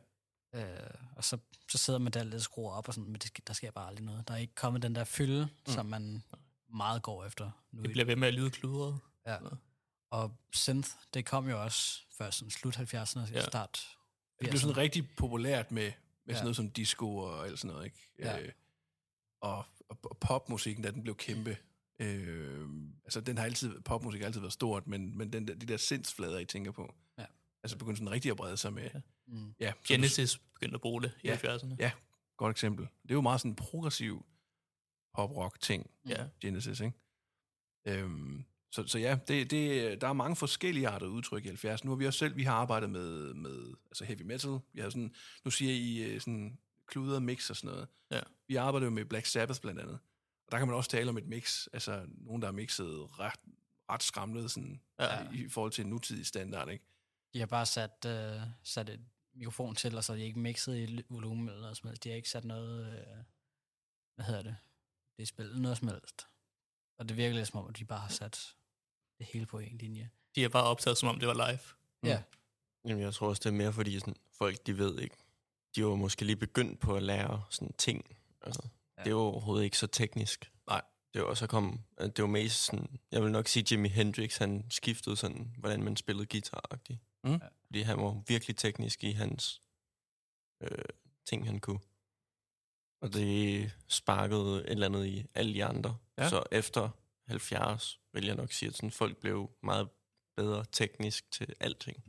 Øh, 0.54 0.64
og 1.16 1.24
så, 1.24 1.38
så 1.68 1.78
sidder 1.78 1.98
man 1.98 2.12
der 2.12 2.22
lidt 2.24 2.34
og 2.34 2.40
skruer 2.40 2.72
op, 2.72 2.88
og 2.88 2.94
sådan, 2.94 3.10
men 3.10 3.20
det, 3.20 3.46
der 3.46 3.52
sker 3.52 3.70
bare 3.70 3.88
aldrig 3.88 4.04
noget. 4.04 4.28
Der 4.28 4.34
er 4.34 4.38
ikke 4.38 4.54
kommet 4.54 4.82
den 4.82 4.94
der 4.94 5.04
fylde, 5.04 5.44
mm. 5.66 5.72
som 5.72 5.86
man 5.86 6.22
meget 6.74 7.02
går 7.02 7.24
efter 7.24 7.50
nu. 7.72 7.82
det 7.82 7.90
bliver 7.90 8.04
ved 8.04 8.16
med 8.16 8.28
at 8.28 8.34
lyde 8.34 8.50
kludret. 8.50 8.98
Ja. 9.26 9.36
Og 10.10 10.36
synth, 10.52 10.90
det 11.14 11.26
kom 11.26 11.48
jo 11.48 11.62
også 11.62 12.00
først 12.18 12.38
sådan 12.38 12.50
slut 12.50 12.76
70'erne 12.76 13.20
og 13.20 13.30
Ja. 13.30 13.44
start 13.44 13.88
Det 14.40 14.48
blev 14.50 14.60
sådan 14.60 14.76
rigtig 14.76 15.08
populært 15.16 15.70
med, 15.70 15.82
med. 15.82 15.92
Ja. 16.28 16.32
sådan 16.34 16.44
noget 16.44 16.56
som 16.56 16.70
disco 16.70 17.16
og 17.16 17.46
alt 17.46 17.58
sådan 17.58 17.74
noget, 17.74 17.84
ikke? 17.84 18.08
Ja. 18.18 18.40
Øh, 18.40 18.52
og, 19.40 19.64
og, 19.88 19.98
og 20.04 20.16
popmusikken, 20.20 20.84
da 20.84 20.90
den 20.90 21.02
blev 21.02 21.16
kæmpe. 21.16 21.56
Øh, 21.98 22.68
altså, 23.04 23.20
den 23.20 23.38
har 23.38 23.44
altid, 23.44 23.80
popmusik 23.80 24.20
har 24.20 24.26
altid 24.26 24.40
været 24.40 24.52
stort, 24.52 24.86
men, 24.86 25.18
men 25.18 25.32
den 25.32 25.48
der, 25.48 25.54
de 25.54 25.66
der 25.66 25.76
sindsflader, 25.76 26.38
I 26.38 26.44
tænker 26.44 26.72
på, 26.72 26.94
Ja. 27.18 27.24
Altså 27.64 27.78
begyndte 27.78 27.98
sådan 27.98 28.10
rigtig 28.10 28.30
at 28.30 28.36
brede 28.36 28.56
sig 28.56 28.72
med. 28.72 28.82
Ja, 28.94 29.00
Mm. 29.26 29.54
ja 29.60 29.72
Genesis 29.88 30.38
begyndte 30.54 30.74
at 30.74 30.80
bruge 30.80 31.02
det 31.02 31.12
i 31.22 31.26
Ja. 31.26 31.36
70'erne. 31.36 31.74
Ja. 31.78 31.90
godt 32.36 32.50
eksempel. 32.50 32.88
Det 33.02 33.10
er 33.10 33.14
jo 33.14 33.20
meget 33.20 33.40
sådan 33.40 33.50
en 33.50 33.56
progressiv 33.56 34.26
pop-rock-ting, 35.14 35.90
Ja. 36.08 36.26
Genesis, 36.40 36.80
ikke? 36.80 36.92
Øhm, 37.86 38.44
så, 38.72 38.86
så 38.86 38.98
ja, 38.98 39.18
det, 39.28 39.50
det, 39.50 40.00
der 40.00 40.08
er 40.08 40.12
mange 40.12 40.36
forskellige 40.36 40.88
arter 40.88 41.06
udtryk 41.06 41.44
i 41.44 41.48
70. 41.48 41.84
Nu 41.84 41.90
har 41.90 41.96
vi 41.96 42.06
også 42.06 42.18
selv, 42.18 42.36
vi 42.36 42.42
har 42.42 42.54
arbejdet 42.54 42.90
med, 42.90 43.34
med 43.34 43.74
altså 43.86 44.04
heavy 44.04 44.22
metal. 44.22 44.58
Vi 44.72 44.80
har 44.80 44.90
sådan, 44.90 45.14
nu 45.44 45.50
siger 45.50 45.72
I 45.74 46.12
øh, 46.14 46.20
sådan 46.20 46.58
kluder 46.86 47.20
mix 47.20 47.50
og 47.50 47.56
sådan 47.56 47.70
noget. 47.74 47.88
Ja. 48.10 48.20
Vi 48.48 48.56
arbejder 48.56 48.86
jo 48.86 48.90
med 48.90 49.04
Black 49.04 49.26
Sabbath 49.26 49.60
blandt 49.60 49.80
andet. 49.80 49.98
Og 50.46 50.52
der 50.52 50.58
kan 50.58 50.68
man 50.68 50.76
også 50.76 50.90
tale 50.90 51.08
om 51.08 51.18
et 51.18 51.26
mix, 51.26 51.66
altså 51.72 52.06
nogen, 52.08 52.42
der 52.42 52.48
er 52.48 52.52
mixet 52.52 53.18
ret, 53.20 53.40
ret 53.90 54.02
skramlet 54.02 54.50
sådan, 54.50 54.80
Ja. 54.98 55.30
i, 55.32 55.44
i 55.44 55.48
forhold 55.48 55.72
til 55.72 55.84
en 55.84 55.90
nutidig 55.90 56.26
standard, 56.26 56.70
ikke? 56.70 56.84
De 57.34 57.38
har 57.38 57.46
bare 57.46 57.66
sat, 57.66 58.04
øh, 58.06 58.40
sat 58.62 58.88
et 58.88 59.00
mikrofon 59.34 59.74
til, 59.74 59.96
og 59.96 60.04
så 60.04 60.12
er 60.12 60.16
de 60.16 60.22
ikke 60.24 60.38
mixet 60.38 60.76
i 60.76 61.02
volumen 61.08 61.48
eller 61.48 61.60
noget 61.60 61.76
som 61.76 61.88
helst. 61.88 62.04
De 62.04 62.08
har 62.08 62.16
ikke 62.16 62.30
sat 62.30 62.44
noget, 62.44 62.86
øh, 62.98 63.16
hvad 64.14 64.24
hedder 64.26 64.42
det, 64.42 64.56
det 65.16 65.22
er 65.22 65.26
spillet 65.26 65.60
noget 65.60 65.78
som 65.78 65.88
helst. 65.88 66.26
Og 66.98 67.08
det 67.08 67.16
virker 67.16 67.34
lidt 67.36 67.48
som 67.48 67.60
om, 67.60 67.68
at 67.68 67.78
de 67.78 67.84
bare 67.84 67.98
har 68.00 68.08
sat 68.08 68.54
det 69.18 69.26
hele 69.26 69.46
på 69.46 69.58
en 69.58 69.78
linje. 69.78 70.10
De 70.34 70.42
har 70.42 70.48
bare 70.48 70.64
optaget, 70.64 70.98
som 70.98 71.08
om 71.08 71.18
det 71.18 71.28
var 71.28 71.34
live. 71.48 71.60
Ja. 72.12 72.22
Jamen, 72.84 73.02
jeg 73.02 73.14
tror 73.14 73.28
også, 73.28 73.40
det 73.40 73.46
er 73.46 73.52
mere, 73.52 73.72
fordi 73.72 73.98
sådan, 73.98 74.16
folk, 74.32 74.66
de 74.66 74.78
ved 74.78 74.98
ikke. 74.98 75.16
De 75.76 75.84
var 75.84 75.94
måske 75.94 76.24
lige 76.24 76.36
begyndt 76.36 76.80
på 76.80 76.96
at 76.96 77.02
lære 77.02 77.44
sådan 77.50 77.72
ting. 77.78 78.16
Altså, 78.42 78.62
Ja. 78.64 78.68
ja. 78.98 79.04
Det 79.04 79.10
er 79.10 79.14
jo 79.14 79.20
overhovedet 79.20 79.64
ikke 79.64 79.78
så 79.78 79.86
teknisk. 79.86 80.52
Nej. 80.66 80.82
Det 81.14 81.22
var 81.22 81.28
også 81.28 81.46
kom, 81.46 81.80
det 81.98 82.18
var 82.18 82.26
mest 82.26 82.64
sådan, 82.64 82.98
jeg 83.12 83.22
vil 83.22 83.32
nok 83.32 83.48
sige, 83.48 83.64
Jimi 83.70 83.88
Hendrix, 83.88 84.36
han 84.36 84.64
skiftede 84.70 85.16
sådan, 85.16 85.54
hvordan 85.58 85.82
man 85.82 85.96
spillede 85.96 86.26
guitar 86.26 86.62
-agtigt. 86.74 87.20
Mm. 87.24 87.40
Fordi 87.66 87.80
han 87.80 87.98
var 87.98 88.22
virkelig 88.28 88.56
teknisk 88.56 89.04
i 89.04 89.12
hans 89.12 89.62
øh, 90.60 90.84
ting, 91.26 91.46
han 91.46 91.60
kunne. 91.60 91.78
Og 93.00 93.12
det 93.14 93.70
sparkede 93.88 94.56
et 94.64 94.70
eller 94.70 94.86
andet 94.86 95.06
i 95.06 95.26
alle 95.34 95.54
de 95.54 95.64
andre. 95.64 95.96
Ja. 96.18 96.28
Så 96.28 96.42
efter 96.52 96.88
70, 97.26 98.00
vil 98.12 98.24
jeg 98.24 98.34
nok 98.34 98.52
sige, 98.52 98.68
at 98.68 98.74
sådan, 98.76 98.90
folk 98.90 99.16
blev 99.16 99.50
meget 99.62 99.88
bedre 100.36 100.64
teknisk 100.72 101.30
til 101.30 101.54
alting. 101.60 102.04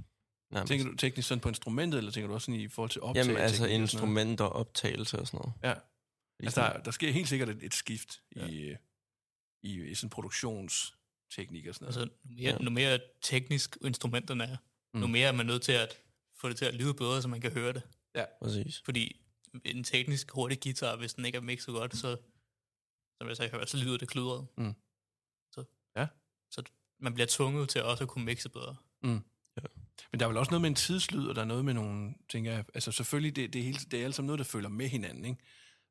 Nærmest. 0.51 0.69
Tænker 0.69 0.85
du 0.85 0.95
teknisk 0.95 1.27
sådan 1.27 1.41
på 1.41 1.49
instrumentet, 1.49 1.97
eller 1.97 2.11
tænker 2.11 2.27
du 2.27 2.33
også 2.33 2.45
sådan 2.45 2.61
i 2.61 2.67
forhold 2.67 2.89
til 2.91 3.01
optag? 3.01 3.25
Jamen 3.25 3.37
altså 3.37 3.65
instrumenter, 3.65 4.45
optagelse 4.45 5.19
og 5.19 5.27
sådan 5.27 5.37
noget. 5.37 5.53
Ja. 5.63 5.73
Fordi 6.35 6.45
Altså, 6.45 6.61
der, 6.61 6.83
der 6.83 6.91
sker 6.91 7.11
helt 7.11 7.29
sikkert 7.29 7.49
et, 7.49 7.63
et 7.63 7.73
skift 7.73 8.21
Ja. 8.35 8.45
i, 8.45 8.61
øh, 8.61 8.77
i, 9.65 9.83
i 9.83 9.95
sådan 9.95 10.09
produktionsteknik 10.09 11.67
og 11.67 11.75
sådan 11.75 11.85
noget. 11.85 11.97
Altså, 12.01 12.15
nu 12.23 12.35
mere, 12.35 12.51
Ja. 12.51 12.57
nu 12.57 12.69
mere 12.69 12.99
teknisk 13.21 13.77
instrumenterne 13.85 14.43
er, 14.43 14.57
mm. 14.93 14.99
nu 14.99 15.05
Mm. 15.07 15.11
mere 15.11 15.27
er 15.27 15.31
man 15.31 15.45
nødt 15.45 15.61
til 15.61 15.71
at 15.71 15.97
få 16.35 16.49
det 16.49 16.57
til 16.57 16.65
at 16.65 16.73
lyde 16.75 16.93
bedre, 16.93 17.21
så 17.21 17.27
man 17.27 17.41
kan 17.41 17.51
høre 17.51 17.73
det. 17.73 17.81
Præcis. 18.41 18.81
Fordi 18.85 19.21
en 19.65 19.83
teknisk 19.83 20.31
hurtig 20.31 20.59
guitar, 20.63 20.95
hvis 20.95 21.13
den 21.13 21.25
ikke 21.25 21.35
er 21.35 21.41
mixet 21.41 21.73
godt, 21.73 21.97
så, 21.97 22.17
som 23.17 23.27
jeg 23.27 23.37
sagde 23.37 23.51
før, 23.51 23.65
så 23.65 23.77
lyder 23.77 23.97
det 23.97 24.07
kludret. 24.07 24.47
Mm. 24.57 24.73
Så, 25.51 25.63
Ja. 25.95 26.07
så 26.51 26.63
man 26.99 27.13
bliver 27.13 27.27
tvunget 27.29 27.69
til 27.69 27.83
også 27.83 28.03
at 28.03 28.09
kunne 28.09 28.25
mixe 28.25 28.49
bedre. 28.49 28.75
Men 30.11 30.19
der 30.19 30.25
er 30.25 30.29
vel 30.29 30.37
også 30.37 30.49
noget 30.51 30.61
med 30.61 30.69
en 30.69 30.75
tidslyd, 30.75 31.27
og 31.27 31.35
der 31.35 31.41
er 31.41 31.45
noget 31.45 31.65
med 31.65 31.73
nogle, 31.73 32.13
tænker 32.29 32.51
jeg, 32.51 32.65
altså 32.73 32.91
selvfølgelig, 32.91 33.35
det, 33.35 33.53
det, 33.53 33.63
hele, 33.63 33.77
det 33.91 34.01
er 34.01 34.05
alt 34.05 34.15
sammen 34.15 34.27
noget, 34.27 34.39
der 34.39 34.45
følger 34.45 34.69
med 34.69 34.87
hinanden, 34.87 35.25
ikke? 35.25 35.41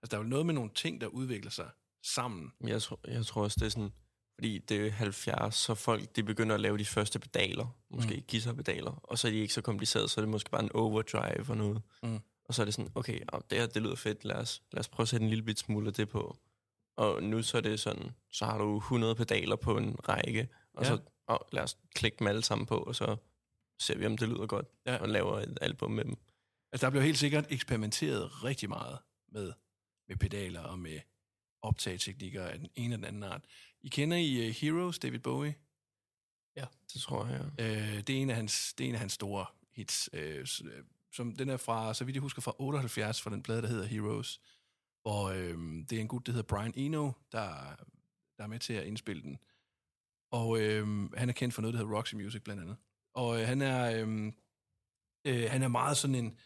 Altså 0.02 0.10
der 0.10 0.16
er 0.16 0.20
vel 0.20 0.28
noget 0.30 0.46
med 0.46 0.54
nogle 0.54 0.70
ting, 0.74 1.00
der 1.00 1.06
udvikler 1.06 1.50
sig 1.50 1.70
sammen. 2.04 2.52
Jeg 2.66 2.82
tror, 2.82 3.00
jeg 3.08 3.26
tror 3.26 3.42
også, 3.42 3.56
det 3.60 3.66
er 3.66 3.70
sådan, 3.70 3.92
fordi 4.34 4.58
det 4.58 4.86
er 4.86 4.90
70, 4.90 5.54
så 5.54 5.74
folk 5.74 6.16
de 6.16 6.22
begynder 6.22 6.54
at 6.54 6.60
lave 6.60 6.78
de 6.78 6.84
første 6.84 7.18
pedaler, 7.18 7.66
måske 7.90 8.14
Mm. 8.16 8.22
guitarpedaler, 8.30 8.90
og 9.02 9.18
så 9.18 9.28
er 9.28 9.32
de 9.32 9.38
ikke 9.38 9.54
så 9.54 9.62
komplicerede, 9.62 10.08
så 10.08 10.20
er 10.20 10.22
det 10.22 10.30
måske 10.30 10.50
bare 10.50 10.62
en 10.62 10.72
overdrive 10.74 11.44
og 11.50 11.56
noget. 11.56 11.82
Mm. 12.02 12.18
Og 12.44 12.54
så 12.54 12.62
er 12.62 12.64
det 12.64 12.74
sådan, 12.74 12.90
okay, 12.94 13.20
det 13.50 13.58
her, 13.58 13.66
det 13.66 13.82
lyder 13.82 13.94
fedt, 13.96 14.24
lad 14.24 14.36
os, 14.36 14.62
lad 14.72 14.80
os 14.80 14.88
prøve 14.88 15.04
at 15.04 15.08
sætte 15.08 15.24
en 15.24 15.30
lille 15.30 15.44
bit 15.44 15.58
smule 15.58 15.86
af 15.86 15.92
det 15.94 16.08
på. 16.08 16.36
Og 16.96 17.22
nu 17.22 17.42
så 17.42 17.56
er 17.56 17.60
det 17.60 17.80
sådan, 17.80 18.10
så 18.32 18.44
har 18.44 18.58
du 18.58 18.76
100 18.76 19.14
pedaler 19.14 19.56
på 19.56 19.76
en 19.76 19.96
række, 20.08 20.48
og 20.74 20.82
Ja. 20.84 20.88
så 20.88 20.98
oh, 21.26 21.38
lad 21.52 21.62
os 21.62 21.76
klikke 21.94 22.16
dem 22.18 22.26
alle 22.26 22.42
sammen 22.42 22.66
på, 22.66 22.76
og 22.76 22.94
så 22.94 23.16
ser 23.80 23.98
vi, 23.98 24.06
om 24.06 24.16
det 24.18 24.28
lyder 24.28 24.46
godt, 24.46 24.66
Ja. 24.86 24.96
og 24.96 25.08
laver 25.08 25.38
et 25.40 25.58
album 25.60 25.90
med 25.90 26.04
dem. 26.04 26.16
Altså 26.72 26.86
der 26.86 26.90
bliver 26.90 27.04
helt 27.04 27.18
sikkert 27.18 27.46
eksperimenteret 27.50 28.44
rigtig 28.44 28.68
meget 28.68 28.98
med, 29.32 29.52
med 30.08 30.16
pedaler 30.16 30.60
og 30.60 30.78
med 30.78 31.00
optageteknikker 31.64 32.44
af 32.44 32.58
den 32.58 32.68
ene 32.76 32.94
og 32.94 32.98
den 32.98 33.04
anden 33.04 33.22
art. 33.22 33.44
I 33.82 33.88
kender 33.88 34.16
I 34.16 34.48
uh, 34.48 34.54
Heroes, 34.54 34.98
David 34.98 35.18
Bowie? 35.18 35.54
Det 36.94 37.02
tror 37.02 37.26
jeg, 37.26 37.50
ja. 37.58 37.70
Øh, 37.70 38.00
det, 38.06 38.10
er 38.10 38.22
en 38.22 38.30
af 38.30 38.36
hans, 38.36 38.74
det 38.78 38.84
er 38.84 38.88
en 38.88 38.94
af 38.94 39.00
hans 39.00 39.12
store 39.12 39.46
hits, 39.72 40.10
øh, 40.12 40.46
øh, 40.64 40.84
som 41.12 41.36
den 41.36 41.48
er 41.48 41.56
fra, 41.56 41.94
så 41.94 42.04
vidt 42.04 42.14
jeg 42.14 42.22
husker, 42.22 42.42
fra 42.42 42.54
78, 42.58 43.22
fra 43.22 43.30
den 43.30 43.42
plade, 43.42 43.62
der 43.62 43.68
hedder 43.68 43.84
Heroes, 43.84 44.40
hvor 45.02 45.24
øh, 45.28 45.58
det 45.90 45.92
er 45.92 46.00
en 46.00 46.08
gut, 46.08 46.26
der 46.26 46.32
hedder 46.32 46.46
Brian 46.46 46.72
Eno, 46.76 47.12
der, 47.32 47.76
der 48.36 48.44
er 48.44 48.46
med 48.46 48.58
til 48.58 48.72
at 48.72 48.86
indspille 48.86 49.22
den. 49.22 49.38
Og 50.30 50.60
øh, 50.60 51.12
han 51.16 51.28
er 51.28 51.32
kendt 51.32 51.54
for 51.54 51.62
noget, 51.62 51.74
der 51.74 51.80
hedder 51.80 51.96
Roxy 51.96 52.14
Music, 52.14 52.42
blandt 52.42 52.62
andet. 52.62 52.76
Og 53.14 53.40
øh, 53.40 53.46
han 53.46 53.62
er 53.62 54.06
øh, 54.06 54.32
øh, 55.24 55.50
han 55.50 55.62
er 55.62 55.68
meget 55.68 55.96
sådan 55.96 56.14
en, 56.14 56.38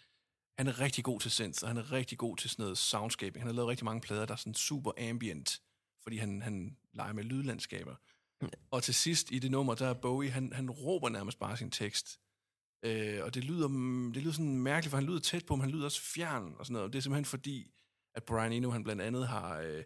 han 0.59 0.67
er 0.67 0.81
rigtig 0.81 1.05
god 1.05 1.21
til 1.21 1.31
synth, 1.31 1.63
og 1.63 1.69
han 1.69 1.77
er 1.77 1.93
rigtig 1.93 2.19
god 2.19 2.37
til 2.37 2.51
sådan 2.51 2.63
noget 2.63 2.79
soundscaping. 2.79 3.39
Han 3.39 3.47
har 3.47 3.55
lavet 3.55 3.69
rigtig 3.69 3.85
mange 3.85 4.01
plader, 4.01 4.27
der 4.27 4.33
er 4.33 4.37
sådan 4.37 4.55
super 4.55 4.93
ambient, 5.11 5.63
fordi 6.03 6.17
han, 6.17 6.43
han 6.43 6.77
leger 6.93 7.13
med 7.13 7.25
lydlandskaber. 7.25 7.95
Og 8.71 8.83
til 8.83 8.95
sidst 8.95 9.33
i 9.33 9.39
det 9.39 9.51
nummer, 9.51 9.75
der 9.75 9.87
er 9.87 9.95
Bowie, 9.95 10.31
han, 10.31 10.53
han 10.53 10.71
råber 10.71 11.09
nærmest 11.09 11.39
bare 11.39 11.57
sin 11.57 11.71
tekst. 11.71 12.21
Øh, 12.83 13.25
og 13.25 13.35
det 13.35 13.45
lyder, 13.45 13.69
mm, 13.69 14.13
det 14.13 14.23
lyder 14.23 14.33
sådan 14.33 14.59
mærkeligt, 14.59 14.91
for 14.91 14.97
han 14.97 15.07
lyder 15.07 15.21
tæt 15.21 15.47
på, 15.47 15.57
men 15.57 15.61
han 15.61 15.71
lyder 15.71 15.85
også 15.85 16.03
fjern 16.03 16.55
og 16.59 16.67
sådan 16.67 16.73
noget. 16.73 16.87
Og 16.87 16.93
det 16.93 16.99
er 16.99 17.03
simpelthen 17.03 17.25
fordi, 17.25 17.71
at 18.15 18.25
Brian 18.25 18.53
Eno, 18.53 18.71
han 18.71 18.85
blandt 18.85 19.03
andet 19.03 19.29
har, 19.29 19.59
øh, 19.59 19.85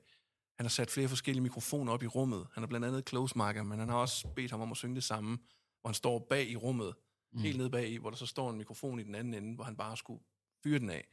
han 0.56 0.66
har 0.66 0.68
sat 0.68 0.90
flere 0.90 1.08
forskellige 1.08 1.42
mikrofoner 1.42 1.92
op 1.92 2.02
i 2.02 2.06
rummet. 2.06 2.46
Han 2.52 2.62
har 2.62 2.68
blandt 2.68 2.86
andet 2.86 3.08
close 3.08 3.38
marker, 3.38 3.62
men 3.62 3.78
han 3.78 3.88
har 3.88 3.96
også 3.96 4.28
bedt 4.36 4.50
ham 4.50 4.60
om 4.60 4.70
at 4.70 4.76
synge 4.76 4.94
det 4.94 5.04
samme, 5.04 5.38
hvor 5.80 5.88
han 5.88 5.94
står 5.94 6.26
bag 6.30 6.50
i 6.50 6.56
rummet, 6.56 6.94
mm. 7.32 7.40
helt 7.40 7.56
nede 7.56 7.70
bag 7.70 7.88
i, 7.88 7.96
hvor 7.96 8.10
der 8.10 8.16
så 8.16 8.26
står 8.26 8.50
en 8.50 8.58
mikrofon 8.58 9.00
i 9.00 9.02
den 9.02 9.14
anden 9.14 9.34
ende, 9.34 9.54
hvor 9.54 9.64
han 9.64 9.76
bare 9.76 9.96
skulle 9.96 10.22
fyre 10.62 10.78
den 10.78 10.90
af, 10.90 11.08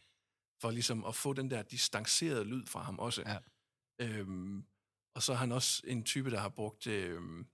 for 0.61 0.71
ligesom 0.71 1.05
at 1.05 1.15
få 1.15 1.33
den 1.33 1.51
der 1.51 1.61
distancerede 1.61 2.43
lyd 2.43 2.65
fra 2.65 2.81
ham 2.81 2.99
også. 2.99 3.23
Ja. 3.25 3.37
Øhm, 4.01 4.65
og 5.15 5.23
så 5.23 5.31
er 5.33 5.37
han 5.37 5.51
også 5.51 5.83
en 5.87 6.03
type, 6.03 6.31
der 6.31 6.39
har 6.39 6.49
brugt, 6.49 6.87
øhm, 6.87 7.47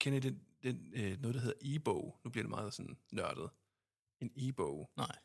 kender 0.00 0.16
I 0.18 0.20
den, 0.20 0.40
den 0.62 0.92
øh, 0.94 1.20
noget, 1.20 1.34
der 1.34 1.40
hedder 1.40 1.58
e-bog? 1.60 2.20
Nu 2.24 2.30
bliver 2.30 2.42
det 2.42 2.50
meget 2.50 2.74
sådan 2.74 2.96
nørdet. 3.12 3.50
En 4.20 4.32
e-bog. 4.36 4.90
Nej. 4.96 5.16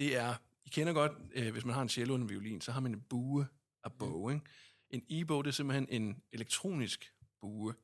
Det 0.00 0.16
er, 0.16 0.34
I 0.64 0.68
kender 0.68 0.92
godt, 0.92 1.12
øh, 1.32 1.52
hvis 1.52 1.64
man 1.64 1.74
har 1.74 1.82
en 1.82 1.88
cello 1.88 2.14
og 2.14 2.20
en 2.20 2.28
violin, 2.28 2.60
så 2.60 2.72
har 2.72 2.80
man 2.80 2.94
en 2.94 3.00
bue 3.00 3.46
af 3.84 3.92
bog, 3.92 4.32
ikke? 4.32 4.46
En 4.90 5.02
e-bog, 5.08 5.44
det 5.44 5.50
er 5.50 5.54
simpelthen 5.54 5.88
en 5.88 6.22
elektronisk 6.32 7.14
bue, 7.40 7.74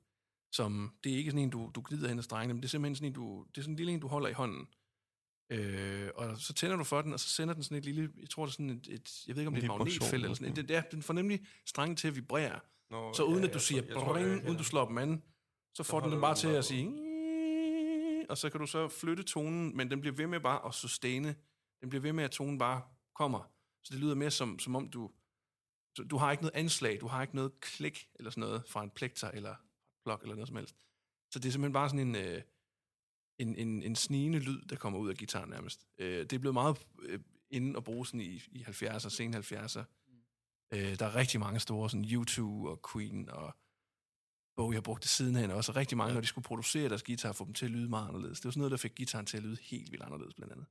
som, 0.53 0.97
det 1.05 1.13
er 1.13 1.17
ikke 1.17 1.31
sådan 1.31 1.43
en, 1.43 1.51
du, 1.51 1.71
du 1.75 1.81
glider 1.81 2.09
hen 2.09 2.19
ad 2.19 2.23
strengene, 2.23 2.55
men 2.55 2.63
det 2.63 2.69
er 2.69 2.71
simpelthen 2.71 2.97
sådan 2.97 3.09
en, 3.09 3.13
du, 3.13 3.47
det 3.51 3.59
er 3.59 3.63
sådan 3.63 3.73
en 3.73 3.77
lille 3.77 3.93
en, 3.93 4.01
du 4.01 4.09
holder 4.09 4.29
i 4.29 4.33
hånden. 4.33 4.67
Øh, 5.51 6.11
og 6.15 6.39
så 6.39 6.55
tænder 6.55 6.77
du 6.77 6.85
for 6.85 7.03
den, 7.03 7.13
og 7.13 7.21
så 7.21 7.29
sender 7.29 7.55
den 7.55 7.63
sådan 7.63 7.79
et 7.79 7.85
lille, 7.85 8.11
jeg 8.21 8.31
tror 8.31 8.45
det 8.45 8.51
er 8.51 8.53
sådan 8.53 8.71
et, 8.71 8.89
et 8.89 9.27
jeg 9.27 9.37
ved 9.37 9.43
ikke 9.43 9.49
om 9.49 9.55
det 9.55 9.65
er 9.65 9.73
et 9.73 9.79
magnetfelt 9.79 10.25
eller 10.25 10.35
sådan 10.35 10.57
det 10.57 10.71
er, 10.71 10.81
den 10.81 11.03
får 11.03 11.15
nemlig 11.15 11.47
strengen 11.67 11.97
til 11.97 12.09
at 12.09 12.17
vibrere. 12.17 12.61
Nå, 12.91 13.13
Så 13.13 13.23
uden 13.23 13.45
at 13.45 13.55
du 13.55 13.59
siger 13.59 13.83
bring, 14.05 14.49
uden 14.49 14.57
du 14.57 14.65
slår 14.65 14.89
dem 14.89 14.99
an, 14.99 15.23
så 15.75 15.83
får 15.83 16.01
den 16.01 16.13
den 16.13 16.21
bare 16.21 16.35
til 16.35 16.49
at 16.49 16.65
sige, 16.65 17.07
og 18.29 18.39
så 18.39 18.51
kan 18.51 18.61
du 18.61 18.67
så 18.67 18.89
flytte 18.89 19.23
tonen, 19.23 19.77
men 19.77 19.91
den 19.91 20.01
bliver 20.01 20.17
ved 20.17 20.27
med 20.27 20.41
bare 20.41 20.67
at 20.67 20.75
sustaine. 20.75 21.37
Den 21.81 21.89
bliver 21.89 22.03
ved 22.03 22.13
med, 22.13 22.25
at 22.25 22.31
tonen 22.31 22.59
bare 22.59 22.83
kommer. 23.15 23.51
Så 23.85 23.95
det 23.95 24.01
lyder 24.01 24.15
mere 24.15 24.31
som, 24.31 24.59
som 24.59 24.77
om 24.77 24.89
du, 24.91 25.11
du, 25.97 26.05
du 26.11 26.17
har 26.17 26.31
ikke 26.31 26.43
noget 26.43 26.57
anslag, 26.57 27.01
du 27.01 27.07
har 27.07 27.23
ikke 27.23 27.37
noget 27.37 27.61
klik 27.61 28.09
eller 28.15 28.31
sådan 28.31 28.41
noget 28.41 28.63
fra 28.69 28.83
en 28.83 28.91
plekter 28.91 29.31
eller 29.31 29.55
blok 30.05 30.23
eller 30.23 30.35
noget 30.35 30.49
som 30.49 30.57
helst. 30.57 30.77
Så 31.31 31.39
det 31.39 31.49
er 31.49 31.53
simpelthen 31.53 31.73
bare 31.73 31.89
sådan 31.89 32.09
en, 32.09 32.17
øh, 32.17 32.43
en, 33.39 33.55
en, 33.57 33.83
en 33.83 33.97
snigende 33.97 34.39
lyd, 34.39 34.63
der 34.63 34.77
kommer 34.77 34.99
ud 34.99 35.09
af 35.09 35.17
gitaren 35.17 35.51
nærmest. 35.51 35.87
Øh, 35.99 36.19
det 36.19 36.33
er 36.33 36.39
blevet 36.39 36.55
meget 36.55 36.87
øh, 37.03 37.21
inden 37.51 37.77
at 37.77 37.85
bruge 37.85 38.07
sådan 38.07 38.21
i, 38.21 38.43
i 38.53 38.63
70'er, 38.63 39.09
sen 39.09 39.35
70'er. 39.35 39.85
Øh, 40.73 40.99
der 40.99 41.07
er 41.07 41.15
rigtig 41.15 41.41
mange 41.41 41.61
store, 41.61 41.91
sådan 41.91 42.05
U2 42.05 42.43
og 42.43 42.81
Queen 42.93 43.31
og 43.31 43.55
Bowie 44.57 44.77
har 44.77 44.81
brugt 44.81 45.03
det 45.03 45.11
sidenhen 45.11 45.51
også. 45.51 45.73
Og 45.73 45.77
rigtig 45.77 45.97
mange, 45.97 46.09
ja. 46.09 46.15
når 46.15 46.21
de 46.21 46.27
skulle 46.27 46.45
producere 46.45 46.89
deres 46.89 47.03
guitar, 47.03 47.33
få 47.33 47.45
dem 47.45 47.55
til 47.55 47.65
at 47.65 47.71
lyde 47.71 47.89
meget 47.89 48.09
anderledes. 48.09 48.41
Det 48.41 48.45
var 48.45 48.51
sådan 48.51 48.61
noget, 48.61 48.71
der 48.71 48.77
fik 48.77 48.95
gitaren 48.95 49.27
til 49.27 49.37
at 49.37 49.43
lyde 49.43 49.57
helt 49.61 49.93
vildt 49.93 50.05
anderledes, 50.05 50.35
blandt 50.35 50.53
andet. 50.53 50.67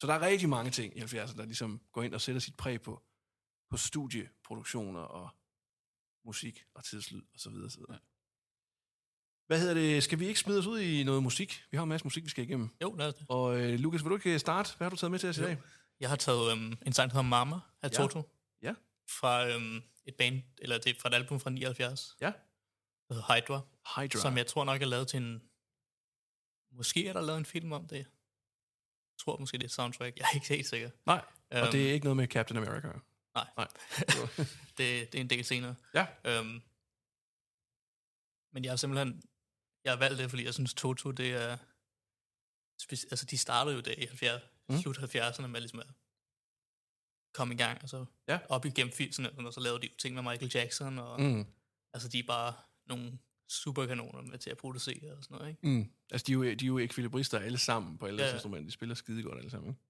Så 0.00 0.06
der 0.06 0.14
er 0.14 0.20
rigtig 0.20 0.48
mange 0.48 0.70
ting 0.70 0.96
i 0.96 1.00
70'erne, 1.00 1.36
der 1.36 1.44
ligesom 1.44 1.80
går 1.92 2.02
ind 2.02 2.14
og 2.14 2.20
sætter 2.20 2.40
sit 2.40 2.56
præg 2.56 2.82
på, 2.82 3.02
på 3.70 3.76
studieproduktioner 3.76 5.00
og 5.00 5.30
musik 6.24 6.64
og 6.74 6.84
tidslyd 6.84 7.22
og 7.34 7.40
så 7.40 7.50
videre. 7.50 7.70
Så 7.70 7.78
videre. 7.78 7.92
Ja. 7.92 8.13
Hvad 9.46 9.60
hedder 9.60 9.74
det? 9.74 10.02
Skal 10.02 10.18
vi 10.18 10.26
ikke 10.26 10.40
smide 10.40 10.58
os 10.58 10.66
ud 10.66 10.80
i 10.80 11.02
noget 11.04 11.22
musik? 11.22 11.64
Vi 11.70 11.76
har 11.76 11.82
en 11.82 11.88
masse 11.88 12.04
musik, 12.06 12.24
vi 12.24 12.28
skal 12.28 12.44
igennem. 12.44 12.68
Jo, 12.82 12.94
lad 12.94 13.08
os 13.08 13.14
det. 13.14 13.26
Og 13.28 13.60
øh, 13.60 13.78
Lukas, 13.78 14.04
vil 14.04 14.10
du 14.10 14.14
ikke 14.16 14.38
starte? 14.38 14.76
Hvad 14.76 14.84
har 14.84 14.90
du 14.90 14.96
taget 14.96 15.10
med 15.10 15.18
til 15.18 15.28
os 15.28 15.38
i 15.38 15.40
dag? 15.42 15.58
Jeg 16.00 16.08
har 16.08 16.16
taget 16.16 16.52
øhm, 16.52 16.74
en 16.86 16.92
sang, 16.92 17.10
der 17.10 17.14
hedder 17.16 17.28
Mama 17.28 17.56
af 17.82 17.88
Ja. 17.88 17.96
Toto. 17.96 18.22
Ja. 18.62 18.74
Fra 19.08 19.48
øhm, 19.48 19.82
et 20.04 20.14
band, 20.14 20.42
eller 20.58 20.78
det 20.78 20.96
er 20.96 21.00
fra 21.00 21.08
et 21.08 21.14
album 21.14 21.40
fra 21.40 21.50
79. 21.50 22.16
Ja. 22.20 22.26
Der 23.08 23.14
hedder 23.14 23.34
Hydra. 23.34 23.60
Hydra. 23.96 24.18
Som 24.20 24.36
jeg 24.36 24.46
tror 24.46 24.64
nok 24.64 24.82
er 24.82 24.86
lavet 24.86 25.08
til 25.08 25.16
en... 25.22 25.42
Måske 26.72 27.08
er 27.08 27.12
der 27.12 27.20
lavet 27.20 27.38
en 27.38 27.44
film 27.46 27.72
om 27.72 27.86
det. 27.86 27.96
Jeg 27.96 28.06
tror 29.18 29.38
måske, 29.38 29.58
det 29.58 29.64
er 29.64 29.68
soundtrack. 29.68 30.16
Jeg 30.16 30.24
er 30.24 30.34
ikke 30.34 30.48
helt 30.48 30.66
sikker. 30.66 30.90
Nej, 31.06 31.24
og 31.50 31.58
Øhm, 31.58 31.70
det 31.72 31.88
er 31.88 31.92
ikke 31.92 32.04
noget 32.04 32.16
med 32.16 32.26
Captain 32.28 32.58
America. 32.58 32.88
Nej. 33.34 33.46
Nej. 33.56 33.68
det, 34.78 35.12
det 35.12 35.14
er 35.14 35.20
en 35.20 35.30
del 35.30 35.44
senere. 35.44 35.74
Ja. 35.94 36.06
Øhm, 36.24 36.60
men 38.52 38.64
jeg 38.64 38.72
har 38.72 38.76
simpelthen... 38.76 39.22
Jeg 39.84 39.92
har 39.92 39.98
valgt 39.98 40.18
det, 40.18 40.30
fordi 40.30 40.44
jeg 40.44 40.54
synes, 40.54 40.74
Toto, 40.74 41.10
det 41.10 41.30
er... 41.32 41.56
Altså, 43.10 43.26
de 43.30 43.38
startede 43.38 43.74
jo 43.76 43.80
det 43.80 43.94
i 43.98 44.04
70, 44.06 44.42
Mm. 44.68 44.78
slut 44.78 44.98
70'erne 44.98 45.46
med 45.46 45.60
ligesom 45.60 45.78
at 45.78 45.86
komme 47.34 47.54
i 47.54 47.56
gang, 47.56 47.78
altså 47.80 48.04
Ja. 48.28 48.38
op 48.48 48.64
igennem 48.64 48.92
80'erne, 48.92 49.46
og 49.46 49.52
så 49.54 49.60
lavede 49.60 49.80
de 49.80 49.86
jo 49.86 49.92
ting 49.98 50.14
med 50.14 50.22
Michael 50.22 50.50
Jackson, 50.54 50.98
og 50.98 51.20
Mm. 51.22 51.46
altså, 51.92 52.08
de 52.08 52.18
er 52.18 52.22
bare 52.26 52.54
nogle 52.86 53.18
superkanoner 53.48 54.22
med 54.22 54.38
til 54.38 54.50
at 54.50 54.56
producere 54.56 55.12
og 55.16 55.24
sådan 55.24 55.36
noget, 55.38 55.48
ikke? 55.50 55.66
Mm. 55.68 55.90
Altså, 56.10 56.24
de 56.26 56.32
er, 56.32 56.34
jo, 56.34 56.42
de 56.42 56.64
er 56.64 56.66
jo 56.66 56.78
ekvilibrister 56.78 57.38
alle 57.38 57.58
sammen 57.58 57.98
på 57.98 58.06
alle 58.06 58.16
Ja, 58.18 58.22
deres 58.22 58.34
instrumenter. 58.34 58.66
De 58.66 58.72
spiller 58.72 58.94
skide 58.94 59.22
godt 59.22 59.38
alle 59.38 59.50
sammen. 59.50 59.68
Ikke? 59.70 59.80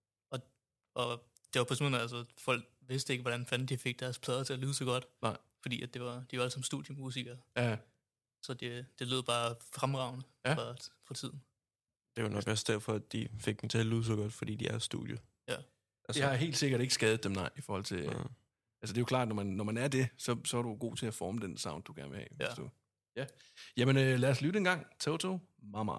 Og 0.94 1.22
det 1.52 1.58
var 1.58 1.64
på 1.64 1.74
sådan 1.74 1.94
altså, 1.94 2.24
folk 2.38 2.64
vidste 2.80 3.12
ikke, 3.12 3.22
hvordan 3.22 3.46
fanden 3.46 3.68
de 3.68 3.78
fik 3.78 4.00
deres 4.00 4.18
plader 4.18 4.44
til 4.44 4.52
at 4.52 4.58
lyde 4.58 4.74
så 4.74 4.84
godt. 4.84 5.06
Nej. 5.22 5.36
Fordi 5.62 5.82
at 5.82 5.94
det 5.94 6.02
var, 6.02 6.24
de 6.30 6.36
var 6.38 6.44
alle 6.44 6.50
sammen 6.52 6.64
studiemusikere. 6.64 7.38
Ja, 7.56 7.76
Så 8.44 8.54
det, 8.54 8.86
det 8.98 9.08
lød 9.08 9.22
bare 9.22 9.54
fremragende 9.74 10.24
Ja. 10.44 10.54
for, 10.54 10.76
for 11.06 11.14
tiden. 11.14 11.42
Det 12.16 12.22
er 12.22 12.26
jo 12.26 12.32
nok 12.34 12.46
også 12.46 12.64
derfor, 12.72 12.92
at 12.92 13.12
de 13.12 13.28
fik 13.40 13.60
den 13.60 13.68
til 13.68 13.78
at 13.78 13.86
lyde 13.86 14.04
så 14.04 14.16
godt, 14.16 14.32
fordi 14.32 14.54
de 14.56 14.66
er 14.68 14.78
studie. 14.78 15.18
Ja. 15.48 15.56
Altså, 16.08 16.22
jeg 16.22 16.28
har 16.30 16.36
helt 16.36 16.56
sikkert 16.56 16.80
ikke 16.80 16.94
skadet 16.94 17.24
dem, 17.24 17.32
nej, 17.32 17.50
i 17.56 17.60
forhold 17.60 17.84
til... 17.84 17.98
ja. 18.02 18.10
Altså, 18.82 18.92
det 18.92 18.96
er 18.96 19.00
jo 19.00 19.04
klart, 19.04 19.28
når 19.28 19.34
man, 19.34 19.46
når 19.46 19.64
man 19.64 19.76
er 19.76 19.88
det, 19.88 20.08
så, 20.18 20.36
så 20.44 20.58
er 20.58 20.62
du 20.62 20.74
god 20.74 20.96
til 20.96 21.06
at 21.06 21.14
forme 21.14 21.40
den 21.40 21.56
sound, 21.58 21.82
du 21.84 21.92
gerne 21.96 22.10
vil 22.10 22.18
have. 22.18 22.28
Ja. 22.40 22.46
hvis 22.46 22.56
Du, 22.56 22.70
ja. 23.16 23.26
Jamen, 23.76 23.96
øh, 23.96 24.18
lad 24.18 24.30
os 24.30 24.40
lytte 24.40 24.56
en 24.58 24.64
gang. 24.64 24.86
Toto. 25.00 25.38
Mama, 25.62 25.92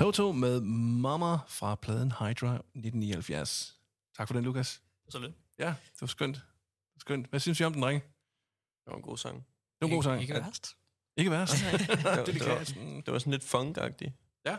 Toto 0.00 0.32
med 0.32 0.60
Mama 0.60 1.36
fra 1.48 1.74
pladen 1.74 2.12
Hydra 2.12 2.54
1979. 2.54 3.76
Tak 4.16 4.28
for 4.28 4.34
den, 4.34 4.44
Lukas. 4.44 4.82
Så 5.08 5.18
lidt. 5.18 5.32
Ja, 5.58 5.66
det 5.66 6.00
var 6.00 6.06
skønt. 6.06 6.40
Skønt. 6.98 7.26
Hvad 7.26 7.40
synes 7.40 7.60
I 7.60 7.64
om 7.64 7.72
den, 7.72 7.82
drenge? 7.82 8.00
Det 8.84 8.90
var 8.90 8.96
en 8.96 9.02
god 9.02 9.18
sang. 9.18 9.36
Det 9.36 9.44
var 9.80 9.86
en 9.86 9.94
god 9.94 10.02
sang. 10.02 10.20
Ikke 10.22 10.34
værst. 10.34 10.76
Ikke 11.16 11.30
værst. 11.30 11.52
det, 11.72 12.04
var, 12.04 12.24
det 12.24 12.34
det, 12.34 12.46
var, 12.46 12.64
sådan- 12.64 12.96
det 13.06 13.12
var 13.12 13.18
sådan 13.18 13.30
lidt 13.30 13.44
funk-agtigt. 13.44 14.12
Ja. 14.46 14.56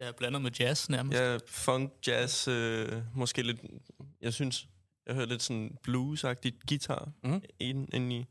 Jeg 0.00 0.08
er 0.08 0.12
blandet 0.12 0.42
med 0.42 0.50
jazz 0.60 0.88
nærmest. 0.88 1.18
Ja, 1.18 1.38
funk, 1.46 1.92
jazz, 2.06 2.48
øh, 2.48 3.02
måske 3.14 3.42
lidt... 3.42 3.60
Jeg 4.20 4.34
synes, 4.34 4.68
jeg 5.06 5.14
hørte 5.14 5.30
lidt 5.30 5.42
sådan 5.42 5.78
blues-agtigt 5.88 6.60
guitar 6.68 7.12
mm. 7.22 7.42
ind, 7.58 7.94
ind 7.94 8.12
i. 8.12 8.26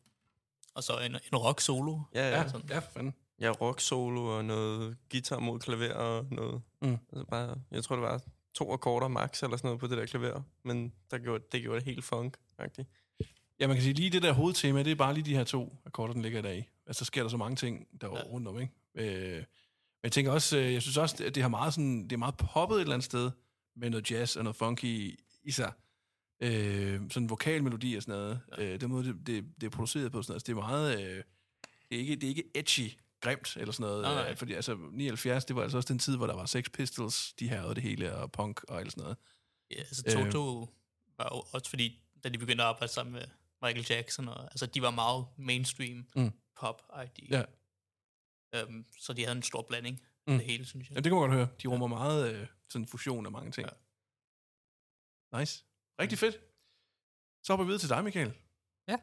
Og 0.76 0.84
så 0.84 1.00
en, 1.00 1.12
en 1.16 1.38
rock 1.38 1.62
solo. 1.62 2.00
Ja, 2.14 2.30
Ja, 2.30 2.42
ja. 2.42 2.50
sådan. 2.50 2.70
ja, 2.70 2.80
for 2.80 2.92
fanden. 2.92 3.14
Ja, 3.40 3.52
rock 3.52 3.80
solo 3.80 4.38
og 4.38 4.46
noget 4.46 4.98
guitar 5.12 5.40
mod 5.40 5.60
klaver 5.60 5.94
og 5.94 6.26
noget. 6.32 6.62
Mm. 6.82 6.98
Altså 7.12 7.26
bare, 7.30 7.56
jeg 7.72 7.84
tror, 7.84 7.96
det 7.96 8.04
var 8.04 8.22
to 8.54 8.74
akkorder 8.74 9.08
max 9.08 9.44
eller 9.44 9.58
sådan 9.58 9.68
noget 9.68 9.80
på 9.80 9.88
det 9.88 9.98
der 9.98 10.06
klaver. 10.06 10.42
Men 10.64 10.94
der 11.12 11.18
gjorde, 11.18 11.44
det 11.52 11.62
gjorde 11.62 11.80
det 11.80 11.86
helt 11.86 12.06
funk-agtigt. 12.06 12.88
Ja, 13.60 13.68
man 13.68 13.76
kan 13.76 13.84
sige, 13.84 13.94
lige 13.94 14.10
det 14.10 14.24
der 14.24 14.34
hovedtema, 14.34 14.84
det 14.84 14.92
er 14.92 14.96
bare 14.96 15.14
lige 15.14 15.26
de 15.26 15.36
her 15.36 15.44
to 15.44 15.78
akkorder, 15.86 16.14
den 16.14 16.22
ligger 16.22 16.42
der 16.42 16.52
i. 16.52 16.64
Altså, 16.88 17.00
så 17.00 17.06
sker 17.06 17.22
der 17.22 17.30
så 17.30 17.38
mange 17.38 17.56
ting 17.56 17.88
der 18.02 18.08
ja. 18.08 18.16
Ja. 18.16 18.24
rundt 18.24 18.48
om, 18.48 18.60
ikke? 18.60 18.74
Øh, 18.96 19.38
men 19.38 19.46
jeg 20.04 20.12
tænker 20.12 20.32
også, 20.32 20.58
øh, 20.58 20.74
jeg 20.74 20.82
synes 20.82 20.98
også, 20.98 21.24
at 21.24 21.36
det, 21.36 21.44
har 21.44 21.50
meget 21.50 21.74
sådan, 21.74 22.04
det 22.04 22.12
er 22.12 22.18
meget 22.18 22.38
poppet 22.38 22.76
et 22.76 22.82
eller 22.82 22.94
andet 22.94 23.06
sted, 23.06 23.32
med 23.76 23.90
noget 23.90 24.12
jazz 24.12 24.36
og 24.36 24.44
noget 24.44 24.56
funky 24.56 25.20
i 25.44 25.52
sig. 25.52 25.72
Øh, 26.40 27.02
sådan 27.10 27.30
vokalmelodi 27.30 27.96
og 27.96 28.02
sådan 28.02 28.20
noget. 28.20 28.40
Ja. 28.58 28.64
Øh, 28.64 28.82
den 28.82 28.90
måde, 28.90 29.08
det, 29.08 29.28
det, 29.28 29.46
det 29.62 29.66
er 29.68 29.70
produceret 29.70 30.12
på 30.12 30.22
sådan 30.22 30.32
noget. 30.32 30.36
Altså, 30.36 30.46
det 30.46 30.58
er 30.58 30.68
meget, 30.68 31.00
øh, 31.00 31.24
det, 31.90 31.96
er 31.96 32.00
ikke, 32.00 32.16
det 32.16 32.24
er 32.24 32.28
ikke 32.28 32.44
edgy, 32.56 32.98
grimt 33.22 33.58
eller 33.58 33.72
sådan 33.72 33.84
noget. 33.90 34.02
Nej, 34.02 34.14
nej. 34.14 34.32
Øh, 34.32 34.38
fordi 34.38 34.54
altså, 34.54 34.76
79, 34.92 35.46
det 35.46 35.56
var 35.56 35.62
altså 35.64 35.78
også 35.78 35.94
den 35.94 36.00
tid, 36.00 36.18
hvor 36.18 36.28
der 36.28 36.36
var 36.36 36.46
Sex 36.46 36.66
Pistols, 36.74 37.34
de 37.34 37.50
her 37.50 37.62
og 37.62 37.76
det 37.76 37.84
hele, 37.84 38.16
og 38.16 38.32
punk 38.32 38.64
og 38.64 38.80
alt 38.80 38.92
sådan 38.92 39.02
noget. 39.02 39.18
Ja, 39.72 39.78
altså 39.80 40.04
Toto 40.04 40.62
øh. 40.62 40.68
var 41.18 41.30
jo 41.36 41.44
også 41.54 41.70
fordi, 41.70 42.02
da 42.24 42.30
de 42.30 42.38
begyndte 42.38 42.64
at 42.64 42.68
arbejde 42.70 42.94
sammen 42.94 43.14
med 43.14 43.24
Michael 43.62 43.86
Jackson, 43.90 44.28
og, 44.28 44.44
altså 44.44 44.66
de 44.66 44.82
var 44.82 44.92
meget 44.92 45.26
mainstream 45.38 46.06
Mm. 46.16 46.32
pop-agtige. 46.56 47.28
Ja. 47.30 47.44
Um, 48.64 48.86
så 49.00 49.14
de 49.14 49.22
havde 49.26 49.38
en 49.38 49.44
stor 49.44 49.62
blanding 49.62 50.02
Mm. 50.28 50.34
mm. 50.34 50.38
det 50.40 50.48
hele, 50.48 50.66
synes 50.66 50.90
jeg. 50.90 50.96
Ja, 50.96 51.02
det 51.02 51.04
kan 51.04 51.12
man 51.12 51.20
godt 51.22 51.34
høre. 51.34 51.48
De 51.64 51.68
rummer 51.68 51.88
meget 51.88 52.34
øh, 52.34 52.48
sådan 52.70 52.82
en 52.84 52.88
fusion 52.88 53.26
af 53.26 53.32
mange 53.32 53.52
ting. 53.52 53.68
Ja. 53.68 55.40
Nice. 55.40 55.66
Rigtig 56.00 56.18
fedt. 56.20 56.36
Så 57.44 57.54
hopper 57.54 57.64
vi 57.64 57.68
videre 57.68 57.80
til 57.80 57.90
dig, 57.90 58.04
Michael. 58.04 58.34
Ja. 58.88 58.98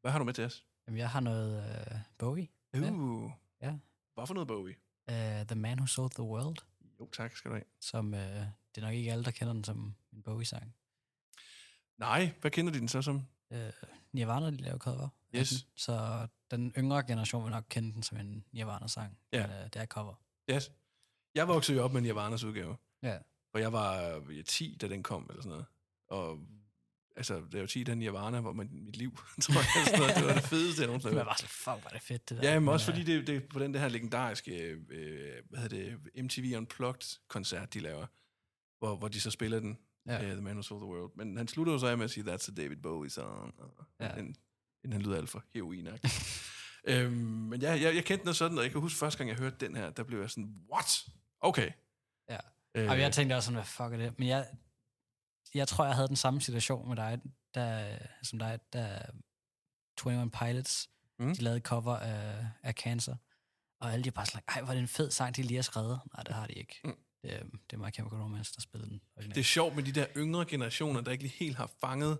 Hvad 0.00 0.10
har 0.12 0.18
du 0.18 0.24
med 0.24 0.34
til 0.34 0.44
os? 0.44 0.66
Jamen, 0.86 0.98
jeg 0.98 1.10
har 1.10 1.20
noget 1.20 1.58
uh, 1.92 1.98
Bowie. 2.18 2.48
Ja. 2.74 2.90
Uh. 2.90 3.32
Ja. 3.64 3.74
Hvad 4.14 4.26
for 4.26 4.34
noget 4.34 4.48
Bowie? 4.48 4.74
Uh, 5.08 5.46
the 5.46 5.54
Man 5.54 5.78
Who 5.78 5.86
Sold 5.86 6.10
the 6.10 6.22
World. 6.22 6.56
Jo, 7.00 7.08
tak 7.12 7.36
skal 7.36 7.50
du 7.50 7.54
have. 7.54 7.64
Som, 7.80 8.06
uh, 8.06 8.20
det 8.20 8.76
er 8.76 8.80
nok 8.80 8.94
ikke 8.94 9.12
alle, 9.12 9.24
der 9.24 9.30
kender 9.30 9.52
den 9.52 9.64
som 9.64 9.94
en 10.12 10.22
Bowie-sang. 10.22 10.74
Nej, 11.98 12.32
hvad 12.40 12.50
kender 12.50 12.72
de 12.72 12.78
den 12.78 12.88
så 12.88 13.02
som? 13.02 13.26
Uh, 13.50 13.58
Nirvana, 14.12 14.50
de 14.50 14.56
laver 14.56 14.78
cover. 14.78 15.08
Yes. 15.34 15.50
Den, 15.50 15.58
så 15.76 16.26
den 16.50 16.72
yngre 16.78 17.02
generation 17.06 17.44
vil 17.44 17.50
nok 17.50 17.64
kende 17.68 17.92
den 17.92 18.02
som 18.02 18.18
en 18.18 18.44
Nirvana-sang. 18.52 19.18
Ja. 19.32 19.46
Men, 19.46 19.56
uh, 19.56 19.64
det 19.64 19.76
er 19.76 19.86
cover. 19.86 20.14
Yes. 20.50 20.72
Jeg 21.34 21.48
voksede 21.48 21.78
jo 21.78 21.84
op 21.84 21.92
med 21.92 22.00
Nirvanas 22.00 22.44
udgave. 22.44 22.76
Ja. 23.02 23.18
For 23.50 23.58
jeg 23.58 23.72
var 23.72 24.22
øh, 24.28 24.44
10, 24.44 24.76
da 24.80 24.88
den 24.88 25.02
kom, 25.02 25.26
eller 25.30 25.42
sådan 25.42 25.50
noget. 25.50 25.66
Og 26.06 26.38
altså, 27.16 27.34
det 27.34 27.54
er 27.54 27.60
jo 27.60 27.66
10, 27.66 27.84
da 27.84 27.94
Nirvana 27.94 28.40
var 28.40 28.52
mit, 28.52 28.72
mit 28.72 28.96
liv, 28.96 29.18
tror 29.42 29.54
jeg. 29.54 29.86
Sådan 29.86 29.98
noget. 29.98 30.14
Det 30.16 30.24
var 30.24 30.34
det 30.34 30.42
fedeste, 30.42 30.80
jeg 30.80 30.86
nogensinde 30.86 31.14
Det 31.16 31.22
har 31.22 31.30
var 31.30 31.36
sådan, 31.36 31.48
fuck, 31.48 31.84
var 31.84 31.90
det 31.92 32.02
fedt, 32.02 32.28
det 32.28 32.42
der. 32.42 32.52
Ja, 32.52 32.60
men 32.60 32.68
også 32.68 32.90
øh, 32.92 32.96
fordi 32.98 33.12
det, 33.12 33.26
det 33.26 33.48
på 33.48 33.58
den 33.58 33.74
der 33.74 33.80
her 33.80 33.88
legendariske, 33.88 34.52
øh, 34.90 35.42
hvad 35.50 35.60
hedder 35.60 35.76
det, 36.14 36.24
MTV 36.24 36.54
Unplugged-koncert, 36.56 37.74
de 37.74 37.80
laver, 37.80 38.06
hvor, 38.78 38.96
hvor 38.96 39.08
de 39.08 39.20
så 39.20 39.30
spiller 39.30 39.60
den, 39.60 39.78
Ja. 40.06 40.16
uh, 40.26 40.32
The 40.32 40.40
Man 40.40 40.52
Who 40.52 40.62
Sold 40.62 40.80
the 40.80 40.86
World. 40.86 41.12
Men 41.16 41.36
han 41.36 41.48
slutter 41.48 41.72
jo 41.72 41.78
så 41.78 41.86
af 41.86 41.96
med 41.98 42.04
at 42.04 42.10
sige, 42.10 42.34
that's 42.34 42.48
a 42.52 42.54
David 42.54 42.76
Bowie 42.76 43.10
song, 43.10 43.54
og 43.58 43.86
Ja. 44.00 44.06
ja. 44.06 44.14
den, 44.20 44.36
den, 44.82 44.92
han 44.92 45.02
lyder 45.02 45.16
alt 45.16 45.30
for 45.30 45.44
heroinagtig. 45.54 46.10
øhm, 46.88 47.12
men 47.16 47.60
ja, 47.62 47.72
jeg, 47.72 47.94
jeg 47.94 48.04
kendte 48.04 48.24
noget 48.24 48.36
sådan, 48.36 48.58
og 48.58 48.64
jeg 48.64 48.72
kan 48.72 48.80
huske 48.80 48.98
første 48.98 49.18
gang, 49.18 49.30
jeg 49.30 49.38
hørte 49.38 49.56
den 49.60 49.76
her, 49.76 49.90
der 49.90 50.02
blev 50.02 50.20
jeg 50.20 50.30
sådan, 50.30 50.54
what? 50.72 51.04
Okay. 51.40 51.70
Ja. 52.30 52.38
Øh, 52.74 52.90
Og 52.90 53.00
jeg 53.00 53.12
tænkte 53.12 53.34
også 53.34 53.46
sådan, 53.46 53.56
hvad 53.56 53.64
fuck 53.64 53.92
er 53.92 53.96
det? 53.96 54.18
Men 54.18 54.28
jeg, 54.28 54.46
jeg 55.54 55.68
tror, 55.68 55.84
jeg 55.84 55.94
havde 55.94 56.08
den 56.08 56.16
samme 56.16 56.40
situation 56.40 56.88
med 56.88 56.96
dig, 56.96 57.20
da, 57.54 57.98
som 58.22 58.38
dig, 58.38 58.58
da 58.72 59.00
21 60.06 60.30
Pilots, 60.30 60.90
Mm. 61.18 61.34
de 61.34 61.42
lavede 61.42 61.60
cover 61.60 61.96
af, 61.96 62.46
af 62.62 62.72
Cancer. 62.74 63.16
Og 63.80 63.92
alle 63.92 64.04
de 64.04 64.10
bare 64.10 64.26
sådan, 64.26 64.40
ej, 64.48 64.60
hvor 64.60 64.68
er 64.68 64.74
det 64.74 64.80
en 64.80 64.88
fed 64.88 65.10
sang, 65.10 65.36
de 65.36 65.42
lige 65.42 65.56
har 65.56 65.62
skrevet. 65.62 66.00
Nej, 66.14 66.22
det 66.22 66.34
har 66.34 66.46
de 66.46 66.52
ikke. 66.52 66.80
Mm. 66.84 66.94
Det, 67.22 67.34
er- 67.34 67.42
det 67.44 67.72
er 67.72 67.76
My 67.76 67.92
Chemical 67.94 68.18
Romance, 68.18 68.52
der 68.54 68.60
spillede 68.60 68.90
den. 68.90 69.00
originalt. 69.16 69.34
det 69.34 69.40
er 69.40 69.44
sjovt 69.44 69.76
med 69.76 69.82
de 69.82 69.92
der 69.92 70.06
yngre 70.16 70.44
generationer, 70.44 71.00
der 71.00 71.10
ikke 71.12 71.24
lige 71.24 71.34
helt 71.38 71.56
har 71.56 71.70
fanget 71.80 72.18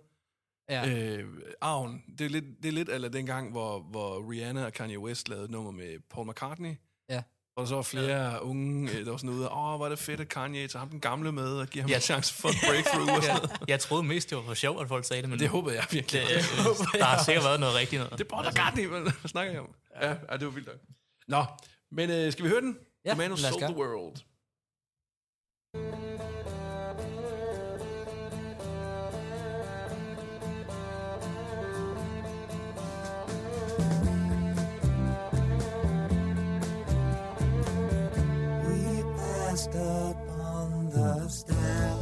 ja, 0.69 0.89
øh, 0.89 1.41
arven. 1.61 2.03
Det 2.17 2.25
er 2.25 2.29
lidt, 2.29 2.45
det 2.63 2.65
er 2.69 2.71
lidt 2.73 2.89
eller 2.89 3.09
dengang, 3.09 3.51
hvor, 3.51 3.79
hvor 3.81 4.31
Rihanna 4.31 4.65
og 4.65 4.73
Kanye 4.73 4.99
West 4.99 5.29
lavede 5.29 5.51
nummer 5.51 5.71
med 5.71 5.99
Paul 6.09 6.29
McCartney. 6.29 6.75
Ja. 7.09 7.23
Og 7.57 7.61
der 7.61 7.65
så 7.69 7.75
var 7.75 7.81
flere 7.81 8.31
ja. 8.31 8.37
unge, 8.39 8.91
øh, 8.91 9.05
der 9.05 9.11
var 9.11 9.17
sådan 9.17 9.29
ude, 9.29 9.49
åh, 9.51 9.75
hvor 9.75 9.85
er 9.85 9.89
det 9.89 9.99
fedt, 9.99 10.19
at 10.21 10.29
Kanye 10.29 10.67
tager 10.67 10.79
ham 10.79 10.89
den 10.89 10.99
gamle 11.01 11.31
med 11.31 11.47
og 11.47 11.67
giver 11.67 11.83
ham 11.83 11.89
Ja. 11.89 11.95
en 11.95 12.01
chance 12.01 12.33
for 12.33 12.49
en 12.49 12.55
breakthrough 12.69 13.13
og 13.15 13.23
sådan 13.23 13.35
noget. 13.37 13.51
Jeg, 13.59 13.69
jeg 13.69 13.79
troede 13.79 14.03
mest, 14.03 14.29
det 14.29 14.37
var 14.37 14.43
for 14.43 14.53
sjov, 14.53 14.81
at 14.81 14.87
folk 14.87 15.05
sagde 15.05 15.21
det, 15.21 15.29
men 15.29 15.39
Det 15.39 15.49
håbede 15.49 15.75
jeg 15.75 15.85
virkelig. 15.91 16.21
det, 16.21 16.29
øh, 16.35 16.99
der 16.99 17.03
har 17.05 17.23
sikkert 17.23 17.43
været 17.43 17.59
noget 17.59 17.75
rigtigt 17.75 17.99
noget. 17.99 18.11
Det 18.19 18.21
er 18.25 18.29
Paul 18.29 18.47
McCartney, 18.47 18.87
hvad 18.87 19.01
hvad 19.01 19.11
snakker 19.27 19.51
jeg 19.53 19.61
om? 19.61 19.69
Ja, 20.01 20.09
ja 20.09 20.37
det 20.37 20.45
var 20.45 20.51
vildt 20.53 20.67
nok. 20.67 20.77
Nå, 21.27 21.45
men 21.91 22.09
øh, 22.09 22.31
skal 22.31 22.43
vi 22.45 22.49
høre 22.49 22.61
den? 22.61 22.77
Ja, 23.05 23.09
The 23.09 23.17
Man 23.17 23.31
os 23.31 23.39
Sold 23.39 23.61
the. 23.61 23.75
World. 23.75 24.15
Passed 39.65 39.75
up 39.77 40.17
on 40.39 40.89
the 40.89 41.27
stair. 41.27 41.95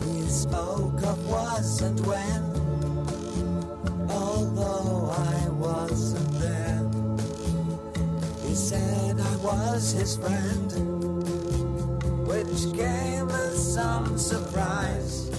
We 0.00 0.22
spoke 0.26 1.02
of 1.02 1.28
was 1.28 1.82
and 1.82 2.00
when, 2.06 2.42
although 4.10 5.10
I 5.10 5.48
wasn't 5.50 6.30
there. 6.40 6.90
He 8.46 8.54
said 8.54 9.20
I 9.20 9.36
was 9.36 9.92
his 9.92 10.16
friend, 10.16 10.72
which 12.26 12.76
came 12.76 13.28
as 13.30 13.74
some 13.74 14.18
surprise. 14.18 15.30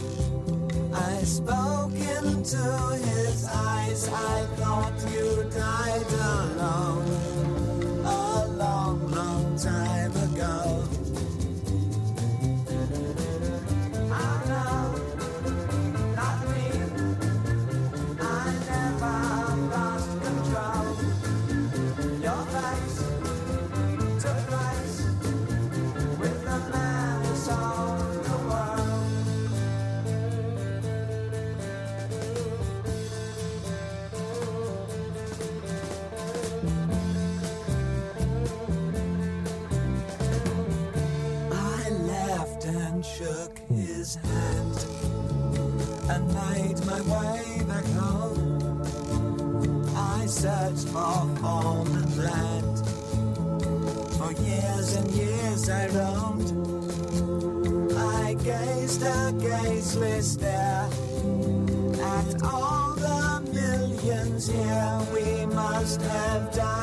I 0.93 1.23
spoke 1.23 1.93
into 1.93 2.97
his 3.03 3.45
eyes. 3.45 4.07
I 4.09 4.45
thought 4.57 4.93
you 5.11 5.49
died 5.51 6.11
alone 6.11 7.07
a 8.05 8.47
long, 8.47 9.11
long 9.11 9.57
time 9.57 9.98
I 55.71 55.87
roamed. 55.87 56.49
I 57.97 58.33
gazed 58.43 59.03
a 59.03 59.31
gazeless 59.37 60.33
stare 60.33 60.89
at 62.01 62.43
all 62.43 62.95
the 62.95 63.41
millions 63.53 64.47
here. 64.47 64.99
We 65.13 65.45
must 65.45 66.01
have 66.01 66.53
died 66.53 66.78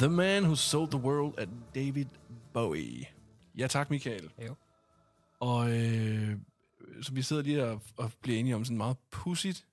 The 0.00 0.08
Man 0.08 0.44
Who 0.44 0.54
Sold 0.54 0.90
the 0.90 1.00
World 1.00 1.38
af 1.38 1.46
David 1.74 2.06
Bowie. 2.52 3.06
Ja 3.58 3.66
tak, 3.66 3.90
Michael. 3.90 4.30
Jo. 4.46 4.54
Og 5.40 5.78
øh, 5.78 6.36
så 7.02 7.12
vi 7.12 7.22
sidder 7.22 7.42
lige 7.42 7.64
og, 7.64 7.82
og 7.96 8.12
bliver 8.22 8.38
enige 8.38 8.54
om 8.54 8.64
sådan 8.64 8.74
et 8.74 8.78
meget 8.78 8.96
pudsigt 9.10 9.66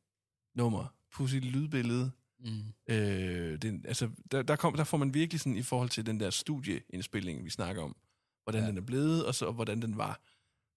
nummer, 0.56 0.94
pudsigt 1.14 1.46
lydbillede. 1.46 2.12
Mm. 2.40 2.62
Øh, 2.90 3.62
den, 3.62 3.86
altså, 3.88 4.10
der, 4.32 4.42
der, 4.42 4.56
kom, 4.56 4.76
der 4.76 4.84
får 4.84 4.98
man 4.98 5.14
virkelig 5.14 5.40
sådan 5.40 5.58
i 5.58 5.62
forhold 5.62 5.90
til 5.90 6.06
den 6.06 6.20
der 6.20 6.30
studieindspilling, 6.30 7.46
vi 7.46 7.50
snakker 7.50 7.84
om, 7.84 7.96
hvordan. 8.44 8.62
Ja. 8.62 8.68
den 8.68 8.78
er 8.78 8.82
blevet, 8.82 9.26
og 9.26 9.36
så 9.36 9.46
og 9.46 9.54
hvordan 9.54 9.82
den 9.82 9.98
var. 9.98 10.22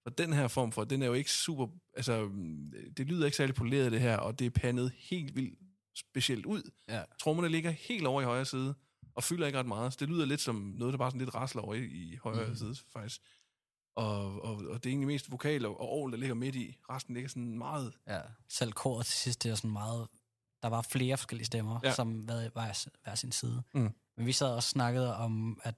Og 0.05 0.17
den 0.17 0.33
her 0.33 0.47
form 0.47 0.71
for, 0.71 0.83
den 0.83 1.01
er 1.01 1.07
jo 1.07 1.13
ikke 1.13 1.31
super, 1.31 1.67
altså, 1.97 2.29
det 2.97 3.07
lyder 3.07 3.25
ikke 3.25 3.37
særlig 3.37 3.55
poleret 3.55 3.91
det 3.91 4.01
her, 4.01 4.17
og 4.17 4.39
det 4.39 4.45
er 4.45 4.49
pandet 4.49 4.91
helt 4.97 5.35
vildt 5.35 5.59
specielt 5.95 6.45
ud. 6.45 6.71
Ja. 6.89 7.03
Trommerne 7.19 7.49
ligger 7.49 7.71
helt 7.71 8.07
over 8.07 8.21
i 8.21 8.25
højre 8.25 8.45
side, 8.45 8.75
og 9.15 9.23
fylder 9.23 9.47
ikke 9.47 9.59
ret 9.59 9.65
meget, 9.65 9.93
så 9.93 9.97
det 9.99 10.09
lyder 10.09 10.25
lidt 10.25 10.41
som 10.41 10.55
noget, 10.55 10.91
der 10.91 10.97
bare 10.97 11.11
sådan 11.11 11.19
lidt 11.21 11.35
rasler 11.35 11.61
over 11.61 11.73
i, 11.73 11.85
i 11.85 12.15
højre 12.23 12.47
mm. 12.47 12.55
Side, 12.55 12.75
faktisk. 12.93 13.21
Og, 13.95 14.41
og, 14.41 14.55
og 14.55 14.83
det 14.83 14.85
er 14.85 14.89
egentlig 14.89 15.07
mest 15.07 15.31
vokal 15.31 15.65
og, 15.65 15.79
orgel, 15.79 16.11
der 16.11 16.17
ligger 16.17 16.35
midt 16.35 16.55
i. 16.55 16.77
Resten 16.89 17.13
ligger 17.13 17.29
sådan 17.29 17.57
meget... 17.57 17.93
Ja, 18.07 18.19
selv 18.49 18.71
koret 18.71 19.05
til 19.05 19.15
sidst, 19.15 19.43
det 19.43 19.51
er 19.51 19.55
sådan 19.55 19.71
meget... 19.71 20.07
Der 20.63 20.67
var 20.67 20.81
flere 20.81 21.17
forskellige 21.17 21.45
stemmer, 21.45 21.79
Ja. 21.83 21.89
ja. 21.89 21.95
som 21.95 22.27
var 22.27 22.49
hver, 22.49 22.87
hver 23.03 23.15
sin 23.15 23.31
side. 23.31 23.63
Mm. 23.73 23.89
Men 24.17 24.25
vi 24.25 24.31
sad 24.31 24.47
også 24.47 24.55
og 24.57 24.63
snakkede 24.63 25.15
om, 25.15 25.59
at 25.63 25.75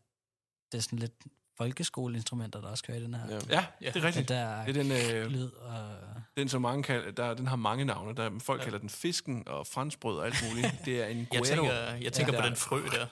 det 0.72 0.78
er 0.78 0.82
sådan 0.82 1.00
lidt 1.00 1.24
folkeskoleinstrumenter, 1.58 2.62
der 2.62 2.68
også 2.68 2.84
kører 2.84 2.98
i 2.98 3.04
den 3.04 3.14
her. 3.14 3.28
Ja. 3.30 3.40
Ja, 3.50 3.66
Ja. 3.82 3.88
det 3.92 3.96
er 3.96 4.04
rigtigt. 4.08 4.30
Det 4.30 4.38
der 4.38 4.66
Det 4.66 4.78
er 4.78 4.84
den, 4.84 4.92
øh, 5.16 5.32
lyd 5.32 5.52
og... 5.52 5.96
den, 6.38 6.50
som 6.50 6.62
mange 6.62 6.84
kalder, 6.84 7.12
der, 7.12 7.34
den 7.34 7.48
har 7.48 7.56
mange 7.56 7.86
navne. 7.86 8.16
Der, 8.16 8.40
folk 8.40 8.60
ja. 8.60 8.64
kalder 8.64 8.80
den 8.80 8.90
fisken 8.90 9.48
og 9.48 9.68
franskbrød 9.68 10.18
og 10.18 10.26
alt 10.26 10.36
muligt. 10.50 10.76
Det 10.86 11.02
er 11.02 11.06
en 11.08 11.18
Jeg 11.18 11.28
guero. 11.30 11.44
tænker, 11.46 11.74
jeg 11.94 12.14
tænker 12.14 12.34
Ja. 12.34 12.42
på 12.42 12.48
den 12.48 12.56
frø 12.56 12.82
der. 12.86 13.08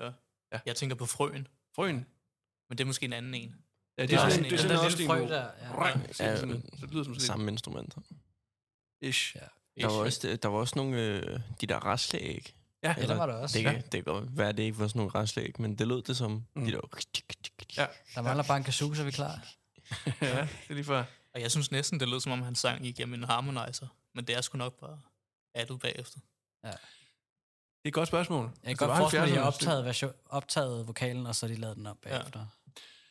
Ja. 0.00 0.10
Ja. 0.52 0.60
Jeg 0.66 0.76
tænker 0.76 0.96
på 0.96 1.06
frøen, 1.06 1.46
Frøen. 1.74 2.06
men 2.68 2.78
det 2.78 2.80
er 2.80 2.86
måske 2.86 3.04
en 3.04 3.12
anden 3.12 3.34
en. 3.34 3.54
Ja, 3.98 4.02
det 4.02 4.10
Det 4.10 4.16
er 4.16 4.20
sådan, 4.20 4.30
sådan 4.30 4.44
det 4.44 4.52
er 4.52 4.62
en- 4.62 4.68
sådan 4.80 4.90
lille 4.90 5.06
frø 5.06 5.22
en 5.22 5.28
der, 5.28 5.50
ja. 5.62 5.86
Ja, 5.86 6.36
sådan, 6.36 6.62
så 6.78 6.86
det 6.86 6.90
lyder 6.94 7.04
som 7.04 7.14
sådan 7.14 7.26
Samme 7.26 7.50
instrumenter. 7.52 8.00
lidt 9.00 9.14
ish. 9.16 9.36
Ja. 9.36 9.40
Der 9.80 9.86
var, 9.86 9.94
også, 9.94 10.38
der 10.42 10.48
var 10.48 10.58
også 10.58 10.72
nogle, 10.76 11.02
øh, 11.02 11.40
de 11.60 11.66
der 11.66 11.76
raslæg. 11.76 12.54
Ja, 12.82 12.94
Ja, 12.98 13.06
der 13.06 13.14
var 13.16 13.26
der 13.26 13.34
også. 13.34 13.58
Det, 13.58 13.64
Ja. 13.64 13.72
kan, 13.72 13.82
det 13.82 13.90
kan 13.92 14.02
godt 14.04 14.36
være, 14.38 14.48
at 14.48 14.56
det 14.56 14.62
ikke 14.62 14.78
var 14.78 14.88
sådan 14.88 14.98
nogle 14.98 15.12
raslæg, 15.14 15.60
men 15.60 15.74
det 15.78 15.88
lød 15.88 16.02
det 16.02 16.16
som 16.16 16.44
Mm. 16.56 16.64
de 16.64 16.72
der... 16.72 16.80
Ja. 17.76 17.86
Der 18.14 18.22
mangler 18.22 18.44
bare 18.44 18.56
en 18.56 18.64
kazoo, 18.64 18.94
så 18.94 19.02
er 19.02 19.04
vi 19.06 19.10
klar. 19.10 19.46
ja, 20.20 20.40
det 20.40 20.48
er 20.70 20.74
lige 20.74 20.84
før. 20.84 21.04
Og 21.34 21.40
jeg 21.40 21.50
synes 21.50 21.70
næsten, 21.70 22.00
det 22.00 22.08
lød 22.08 22.20
som 22.20 22.32
om, 22.32 22.42
han 22.42 22.54
sang 22.54 22.86
igennem 22.86 23.14
en 23.14 23.24
harmonizer. 23.24 23.86
Men 24.14 24.24
det 24.24 24.36
er 24.36 24.40
sgu 24.40 24.58
nok 24.58 24.80
bare 24.80 25.00
addet 25.54 25.80
bagefter. 25.80 26.18
Det 26.62 26.70
er 27.84 27.88
et 27.88 27.92
godt 27.94 28.08
spørgsmål. 28.08 28.44
Jeg 28.44 28.52
kan 28.52 28.68
Altså, 28.68 28.86
godt 28.86 28.88
det 28.88 28.88
var 28.88 28.96
forestille 28.98 29.20
mig, 29.20 29.28
at 29.30 29.34
de 29.34 29.38
har 29.38 29.50
70'erne, 29.50 29.54
optaget, 29.54 29.84
version, 29.84 30.12
optaget 30.26 30.86
vokalen, 30.86 31.26
og 31.26 31.34
så 31.34 31.48
de 31.48 31.54
lavet 31.56 31.76
den 31.76 31.86
op 31.86 31.96
bagefter. 32.02 32.46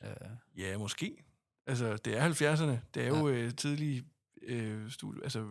Ja. 0.03 0.09
Øh, 0.09 0.15
Ja, 0.57 0.77
måske. 0.77 1.23
Altså, 1.67 1.97
det 1.97 2.17
er 2.17 2.29
70'erne. 2.29 2.79
Det 2.93 3.03
er 3.03 3.07
jo 3.07 3.27
øh, 3.27 3.55
tidlige 3.55 4.03
øh, 4.41 4.91
studie. 4.91 5.23
Altså, 5.23 5.45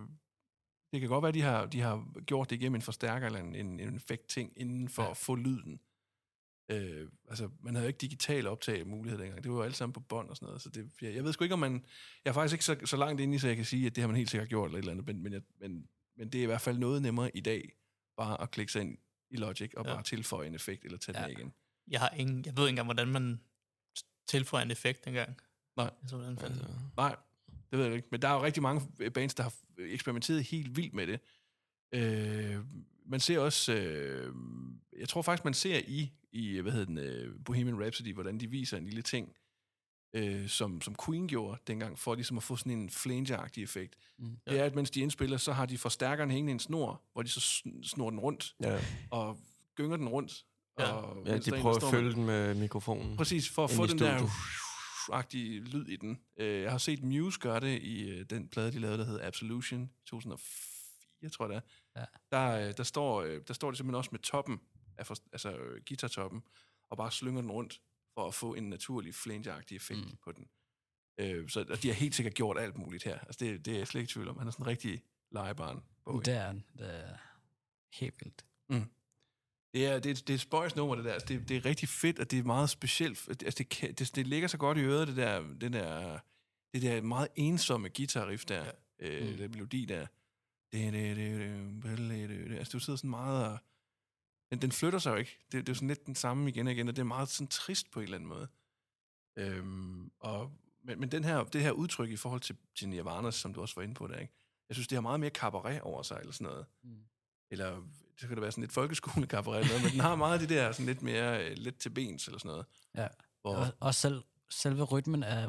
det 0.94 1.00
kan 1.00 1.08
godt 1.10 1.22
være, 1.22 1.28
at 1.28 1.34
de 1.34 1.42
har, 1.42 1.66
de 1.66 1.80
har 1.80 2.20
gjort 2.26 2.50
det 2.50 2.56
igennem 2.56 2.74
en 2.74 2.82
forstærker 2.82 3.26
eller 3.26 3.38
en, 3.38 3.54
en, 3.54 3.80
en 3.80 3.96
effekt-ting, 3.96 4.52
inden 4.56 4.88
for 4.88 5.02
ja. 5.02 5.10
At 5.10 5.16
få 5.16 5.34
lyden. 5.34 5.80
Øh, 6.70 7.08
altså, 7.28 7.50
man 7.60 7.74
havde 7.74 7.84
jo 7.84 7.88
ikke 7.88 7.98
digital 7.98 8.46
optag 8.46 8.86
mulighed 8.86 9.20
dengang. 9.20 9.42
Det 9.44 9.50
var 9.50 9.56
jo 9.56 9.62
alt 9.62 9.76
sammen 9.76 9.92
på 9.92 10.00
bånd 10.00 10.28
og 10.28 10.36
sådan 10.36 10.46
noget. 10.46 10.62
Så 10.62 10.68
det, 10.68 10.90
jeg, 11.02 11.14
jeg 11.14 11.24
ved 11.24 11.32
sgu 11.32 11.44
ikke, 11.44 11.52
om 11.52 11.58
man... 11.58 11.84
Jeg 12.24 12.30
er 12.30 12.34
faktisk 12.34 12.52
ikke 12.54 12.64
så, 12.64 12.76
så 12.84 12.96
langt 12.96 13.20
inde 13.20 13.34
i, 13.34 13.38
så 13.38 13.46
jeg 13.46 13.56
kan 13.56 13.64
sige, 13.64 13.86
at 13.86 13.96
det 13.96 14.02
har 14.02 14.08
man 14.08 14.16
helt 14.16 14.30
sikkert 14.30 14.48
gjort 14.48 14.66
eller 14.68 14.78
et 14.78 14.82
eller 14.82 14.92
andet. 14.92 15.06
Men, 15.06 15.22
men, 15.22 15.32
jeg, 15.32 15.42
men, 15.60 15.88
men 16.16 16.28
det 16.28 16.38
er 16.38 16.42
i 16.42 16.46
hvert 16.46 16.60
fald 16.60 16.78
noget 16.78 17.02
nemmere 17.02 17.36
i 17.36 17.40
dag, 17.40 17.72
bare 18.16 18.40
at 18.42 18.50
klikke 18.50 18.72
sig 18.72 18.80
ind 18.82 18.98
i 19.30 19.36
Logic 19.36 19.74
og 19.76 19.84
Ja. 19.86 19.94
bare 19.94 20.02
tilføje 20.02 20.46
en 20.46 20.54
effekt 20.54 20.84
eller 20.84 20.98
tage 20.98 21.14
den 21.14 21.22
Ja. 21.22 21.28
af 21.28 21.32
igen. 21.32 21.52
Jeg, 21.88 22.00
har 22.00 22.10
ingen, 22.10 22.44
jeg 22.46 22.56
ved 22.56 22.64
ikke 22.64 22.68
engang, 22.70 22.86
hvordan 22.86 23.08
man 23.08 23.40
tilføjer 24.28 24.64
en 24.64 24.70
effekt 24.70 25.04
dengang. 25.04 25.36
Nej. 25.76 25.90
Altså, 26.02 26.16
hvordan 26.16 26.38
fanden? 26.38 26.58
Altså, 26.60 26.74
Nej, 26.96 27.16
det 27.74 27.78
ved 27.82 27.86
jeg 27.86 27.96
ikke. 27.96 28.08
Men 28.10 28.22
der 28.22 28.28
er 28.28 28.34
jo 28.34 28.42
rigtig 28.42 28.62
mange 28.62 29.10
bands, 29.10 29.34
der 29.34 29.42
har 29.42 29.52
eksperimenteret 29.78 30.44
helt 30.44 30.76
vildt 30.76 30.94
med 30.94 31.06
det. 31.06 31.20
Øh, 31.94 32.56
man 33.06 33.20
ser 33.20 33.38
også, 33.38 33.74
øh, 33.74 34.34
jeg 34.98 35.08
tror 35.08 35.22
faktisk, 35.22 35.44
man 35.44 35.54
ser 35.54 35.80
i, 35.86 36.12
i 36.32 36.58
hvad 36.58 36.72
hedder 36.72 36.86
den, 36.86 36.98
øh, 36.98 37.34
Bohemian 37.44 37.82
Rhapsody, 37.82 38.14
hvordan 38.14 38.38
de 38.40 38.46
viser 38.50 38.76
en 38.78 38.84
lille 38.84 39.02
ting, 39.02 39.32
øh, 40.16 40.48
som, 40.48 40.80
som 40.80 40.96
Queen 41.06 41.28
gjorde 41.28 41.60
dengang, 41.66 41.98
for 41.98 42.14
ligesom 42.14 42.36
at 42.36 42.42
få 42.42 42.56
sådan 42.56 42.72
en 42.72 42.90
flange-agtig 42.90 43.62
effekt. 43.62 43.96
Mm. 44.18 44.36
Det 44.48 44.60
er, 44.60 44.64
at 44.64 44.74
mens 44.74 44.90
de 44.90 45.00
indspiller, 45.00 45.36
så 45.36 45.52
har 45.52 45.66
de 45.66 45.78
forstærkeren 45.78 46.30
hængende 46.30 46.50
i 46.50 46.54
en 46.54 46.58
snor, 46.60 47.02
hvor 47.12 47.22
de 47.22 47.28
så 47.28 47.40
sn- 47.40 47.88
snor 47.88 48.10
den 48.10 48.18
rundt, 48.20 48.54
ja. 48.62 48.80
og 49.10 49.38
gynger 49.76 49.96
den 49.96 50.08
rundt. 50.08 50.44
Ja. 50.78 50.84
Og 50.92 51.26
ja, 51.26 51.38
de 51.38 51.50
er 51.56 51.60
prøver 51.60 51.76
at 51.76 51.82
med- 51.82 51.90
følge 51.90 52.12
den 52.12 52.24
med 52.26 52.54
mikrofonen. 52.54 53.16
Præcis, 53.16 53.48
for 53.50 53.64
at 53.64 53.70
få 53.70 53.86
den 53.86 53.98
der 53.98 54.18
agtige 55.12 55.60
lyd 55.60 55.86
i 55.86 55.96
den. 55.96 56.20
Øh, 56.36 56.62
Jeg 56.62 56.70
har 56.70 56.78
set 56.78 57.02
Muse 57.02 57.40
gøre 57.40 57.60
det 57.60 57.82
i 57.82 58.10
øh, 58.10 58.26
den 58.30 58.48
plade, 58.48 58.72
de 58.72 58.78
lavede, 58.78 58.98
der 58.98 59.04
hedder 59.04 59.26
Absolution 59.26 59.90
2004, 60.06 61.30
tror 61.30 61.44
jeg 61.50 61.54
det 61.54 61.62
er. 61.94 62.00
Ja. 62.00 62.36
Der, 62.36 62.68
øh, 62.68 62.76
der, 62.76 62.82
står, 62.82 63.22
der 63.22 63.54
står 63.54 63.70
det 63.70 63.78
simpelthen 63.78 63.98
også 63.98 64.10
med 64.12 64.20
toppen, 64.20 64.60
af 64.98 65.06
for, 65.06 65.16
altså 65.32 65.58
guitartoppen, 65.88 66.42
og 66.90 66.96
bare 66.96 67.10
slynger 67.12 67.40
den 67.40 67.50
rundt, 67.50 67.80
for 68.14 68.28
at 68.28 68.34
få 68.34 68.54
en 68.54 68.68
naturlig 68.70 69.14
flange-agtig 69.14 69.76
effekt 69.76 70.00
mm. 70.00 70.06
Mm. 70.06 70.16
på 70.24 70.32
den. 70.32 70.48
Øh, 71.20 71.48
så 71.48 71.66
og 71.70 71.82
de 71.82 71.88
har 71.88 71.94
helt 71.94 72.14
sikkert 72.14 72.34
gjort 72.34 72.58
alt 72.58 72.78
muligt 72.78 73.04
her. 73.04 73.18
Altså, 73.18 73.44
det, 73.44 73.64
det 73.64 73.74
er 73.74 73.78
jeg 73.78 73.86
slet 73.86 74.00
ikke 74.00 74.10
i 74.10 74.12
tvivl 74.12 74.28
om. 74.28 74.38
Han 74.38 74.46
er 74.46 74.50
sådan 74.50 74.62
en 74.62 74.70
rigtig 74.70 75.02
legebarn. 75.30 75.84
Bowie. 76.04 76.22
det, 76.24 76.34
er, 76.34 76.52
det 76.52 77.08
er 77.08 77.16
helt 77.98 78.14
vildt. 78.20 78.44
Det 78.68 78.88
er, 79.74 79.98
det, 79.98 80.10
er, 80.10 80.14
det 80.14 80.30
er 80.30 80.34
et 80.34 80.40
spøjs 80.40 80.76
nummer, 80.76 80.94
det 80.94 81.04
der. 81.04 81.12
Altså, 81.12 81.28
det, 81.28 81.48
det 81.48 81.56
er 81.56 81.64
rigtig 81.64 81.88
fedt, 81.88 82.18
og 82.18 82.30
det 82.30 82.38
er 82.38 82.42
meget 82.42 82.70
specielt. 82.70 83.28
Altså, 83.28 83.64
det, 83.70 83.98
det, 83.98 84.16
det 84.16 84.26
ligger 84.26 84.48
så 84.48 84.58
godt 84.58 84.78
i 84.78 84.80
øret, 84.80 85.08
det 85.08 85.16
der, 85.16 85.40
den 85.60 85.72
der, 85.72 86.18
det 86.74 86.82
der 86.82 87.02
meget 87.02 87.28
ensomme 87.36 87.88
guitar-riff 87.98 88.44
der, 88.48 88.64
ja. 89.00 89.08
øh, 89.08 89.30
Mm. 89.30 89.36
den 89.36 89.50
melodi 89.50 89.84
der. 89.84 90.06
Det, 90.72 90.92
det, 90.92 91.16
det, 91.16 91.26
det, 91.82 91.98
det, 91.98 92.28
det, 92.28 92.50
det. 92.50 92.56
Altså, 92.58 92.72
du 92.72 92.78
sidder 92.78 92.96
sådan 92.96 93.10
meget 93.10 93.46
og... 93.48 93.58
Den, 94.50 94.62
den 94.62 94.72
flytter 94.72 94.98
sig 94.98 95.10
jo 95.10 95.16
ikke. 95.16 95.38
Det, 95.44 95.52
det 95.52 95.68
er 95.68 95.72
jo 95.72 95.74
sådan 95.74 95.88
lidt 95.88 96.06
den 96.06 96.14
samme 96.14 96.48
igen 96.48 96.66
og 96.66 96.72
igen, 96.72 96.88
og 96.88 96.96
det 96.96 97.00
er 97.02 97.06
meget 97.06 97.28
sådan 97.28 97.46
trist 97.48 97.90
på 97.90 98.00
en 98.00 98.04
eller 98.04 98.16
anden 98.16 98.28
måde. 98.28 98.48
Øhm, 99.38 100.10
og, 100.20 100.52
men, 100.84 101.00
men 101.00 101.12
den 101.12 101.24
her, 101.24 101.44
det 101.44 101.62
her 101.62 101.70
udtryk 101.70 102.10
i 102.10 102.16
forhold 102.16 102.40
til, 102.40 102.56
til 102.74 102.88
Nirvana, 102.88 103.30
som 103.30 103.54
du 103.54 103.60
også 103.60 103.74
var 103.76 103.82
inde 103.82 103.94
på 103.94 104.06
der, 104.06 104.18
ikke? 104.18 104.32
jeg 104.68 104.74
synes, 104.74 104.88
det 104.88 104.96
har 104.96 105.00
meget 105.00 105.20
mere 105.20 105.30
cabaret 105.30 105.80
over 105.80 106.02
sig, 106.02 106.18
eller 106.20 106.32
sådan 106.32 106.44
noget 106.44 106.66
Mm. 106.82 107.04
eller 107.50 107.82
det 108.20 108.28
kan 108.28 108.36
da 108.36 108.40
være 108.40 108.52
sådan 108.52 108.62
lidt 108.62 108.72
folkeskolekabaret 108.72 109.82
men 109.82 109.92
den 109.92 110.00
har 110.00 110.14
meget 110.16 110.32
af 110.32 110.38
det 110.38 110.48
der 110.48 110.72
sådan 110.72 110.86
lidt 110.86 111.02
mere 111.02 111.44
øh, 111.50 111.56
let 111.56 111.76
til 111.76 111.90
bens 111.90 112.26
eller 112.26 112.38
sådan 112.38 112.48
noget. 112.48 112.66
Ja. 112.94 113.08
Hvor, 113.40 113.56
Og, 113.56 113.66
og 113.80 113.94
selv, 113.94 114.22
selve 114.50 114.82
rytmen 114.84 115.22
af 115.22 115.48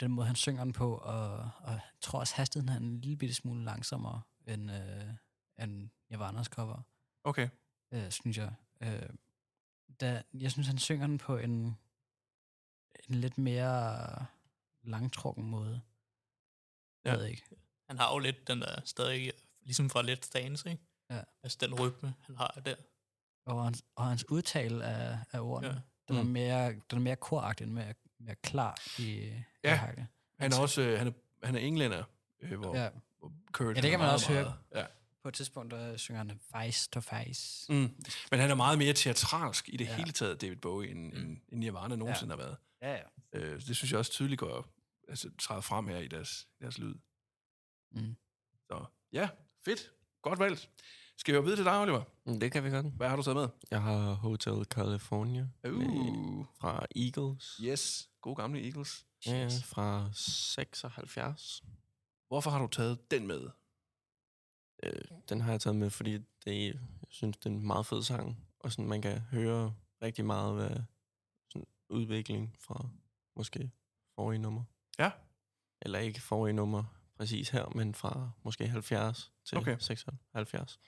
den 0.00 0.10
måde, 0.12 0.26
han 0.26 0.36
synger 0.36 0.64
den 0.64 0.72
på, 0.72 0.94
og, 0.96 1.50
og 1.60 1.72
jeg 1.72 1.80
tror 2.00 2.18
også, 2.18 2.34
hastigheden 2.34 2.68
er 2.74 2.80
en 2.80 3.00
lille 3.00 3.16
bitte 3.16 3.34
smule 3.34 3.64
langsommere 3.64 4.22
end, 4.46 4.70
øh, 4.70 5.08
end 5.64 5.90
Nirvana's 6.14 6.44
cover, 6.44 6.82
okay, 7.24 7.48
øh, 7.92 8.10
synes 8.10 8.38
jeg. 8.38 8.54
Øh, 8.80 9.08
da, 10.00 10.22
jeg 10.34 10.50
synes, 10.50 10.66
han 10.66 10.78
synger 10.78 11.06
den 11.06 11.18
på 11.18 11.36
en, 11.36 11.50
en 13.08 13.14
lidt 13.14 13.38
mere 13.38 14.26
langtrukken 14.82 15.44
måde. 15.44 15.80
Jeg 17.04 17.12
Ja. 17.12 17.16
ved 17.18 17.26
ikke. 17.26 17.42
Han 17.88 17.98
har 17.98 18.12
jo 18.12 18.18
lidt 18.18 18.48
den 18.48 18.60
der 18.60 18.80
stadig, 18.84 19.32
ligesom 19.62 19.90
fra 19.90 20.02
Let's 20.02 20.30
Dance, 20.34 20.70
ikke? 20.70 20.82
Ja. 21.16 21.22
Altså 21.42 21.58
den 21.60 21.74
rytme, 21.80 22.14
han 22.26 22.36
har 22.36 22.60
der. 22.64 22.74
Og 23.46 23.64
hans, 23.64 23.84
og 23.96 24.06
hans 24.06 24.28
udtale 24.30 24.84
af, 24.84 25.18
af 25.32 25.40
ordene, 25.40 25.68
Ja. 25.68 25.74
ja. 25.74 25.80
den, 26.08 26.16
er 26.16 26.22
Mm. 26.22 26.28
mere, 26.28 26.72
den 26.72 26.98
er 26.98 26.98
mere 26.98 27.16
koragtig, 27.16 27.66
den 27.66 27.78
er 27.78 27.84
mere, 27.84 27.94
mere 28.20 28.34
klar 28.34 28.78
i, 28.98 29.32
Ja. 29.64 29.74
i 29.74 29.76
hakket. 29.76 30.06
han 30.38 30.52
er 30.52 30.58
også 30.60 30.82
øh, 30.82 30.98
han 30.98 31.06
er, 31.06 31.12
han 31.46 31.54
er 31.54 31.58
englænder, 31.60 32.04
øh, 32.40 32.58
hvor, 32.60 32.76
Ja. 32.76 32.90
hvor 33.18 33.32
Kurt... 33.52 33.76
Ja, 33.76 33.80
det 33.80 33.90
kan 33.90 33.98
man 34.00 34.08
også 34.10 34.32
meget, 34.32 34.44
høre. 34.46 34.56
Meget, 34.72 34.82
ja. 34.84 34.86
På 35.22 35.28
et 35.28 35.34
tidspunkt, 35.34 35.70
der 35.70 35.96
synger 35.96 36.18
han 36.18 36.40
face 36.52 36.90
to 36.90 37.00
face. 37.00 37.72
Mm. 37.72 37.76
Men 38.30 38.40
han 38.40 38.50
er 38.50 38.54
meget 38.54 38.78
mere 38.78 38.92
teatralsk 38.92 39.68
i 39.68 39.76
det 39.76 39.84
ja. 39.84 39.90
Ja. 39.90 39.96
hele 39.96 40.12
taget, 40.12 40.40
David 40.40 40.56
Bowie, 40.56 40.90
end, 40.90 41.14
end, 41.14 41.38
end 41.48 41.60
Nirvana 41.60 41.96
nogensinde 41.96 42.30
har 42.32 42.36
været. 42.36 42.56
Ja, 42.82 42.92
ja. 42.94 43.02
Øh, 43.32 43.60
det 43.66 43.76
synes 43.76 43.90
jeg 43.90 43.98
også 43.98 44.10
tydeligt 44.12 44.38
går, 44.38 44.68
altså 45.08 45.30
træder 45.38 45.60
frem 45.60 45.88
her 45.88 45.98
i 45.98 46.08
deres, 46.08 46.48
deres 46.60 46.78
lyd. 46.78 46.94
Mm. 47.92 48.16
Så 48.66 48.84
ja, 49.12 49.28
fedt. 49.64 49.90
Godt 50.22 50.38
valgt. 50.38 50.70
Skal 51.22 51.32
vi 51.32 51.36
jo 51.36 51.42
videre 51.42 51.56
til 51.58 51.64
dig, 51.64 51.80
Oliver? 51.80 52.02
Mm, 52.26 52.40
Det 52.40 52.52
kan 52.52 52.64
vi 52.64 52.70
godt. 52.70 52.86
Hvad 52.86 53.08
har 53.08 53.16
du 53.16 53.22
taget 53.22 53.36
med? 53.36 53.48
Jeg 53.70 53.82
har 53.82 54.12
Hotel 54.12 54.64
California 54.64 55.48
med, 55.62 55.72
Uh, 55.72 56.46
fra 56.60 56.86
Eagles. 56.96 57.60
yes. 57.64 58.10
God 58.20 58.36
gamle 58.36 58.64
Eagles. 58.64 59.06
Ja, 59.26 59.48
fra 59.64 60.10
76. 60.12 61.62
Hvorfor 62.28 62.50
har 62.50 62.58
du 62.58 62.66
taget 62.66 63.10
den 63.10 63.26
med? 63.26 63.48
Øh, 64.82 65.18
den 65.28 65.40
har 65.40 65.50
jeg 65.50 65.60
taget 65.60 65.76
med, 65.76 65.90
fordi 65.90 66.12
det, 66.44 66.66
jeg 66.74 66.80
synes, 67.10 67.36
det 67.36 67.46
er 67.46 67.50
en 67.50 67.66
meget 67.66 67.86
fed 67.86 68.02
sang. 68.02 68.46
Og 68.60 68.72
sådan, 68.72 68.88
man 68.88 69.02
kan 69.02 69.18
høre 69.20 69.74
rigtig 70.02 70.24
meget 70.24 70.62
af 70.68 70.84
sådan 71.50 71.66
udvikling 71.88 72.56
fra 72.58 72.88
måske 73.36 73.70
forrige 74.14 74.38
nummer. 74.38 74.64
Ja. 74.98 75.10
Eller 75.82 75.98
ikke 75.98 76.20
forrige 76.20 76.52
nummer 76.52 76.84
præcis 77.16 77.48
her, 77.50 77.66
men 77.74 77.94
fra 77.94 78.30
måske 78.42 78.68
70 78.68 79.32
til 79.44 79.58
okay. 79.58 79.76
76. 79.78 80.80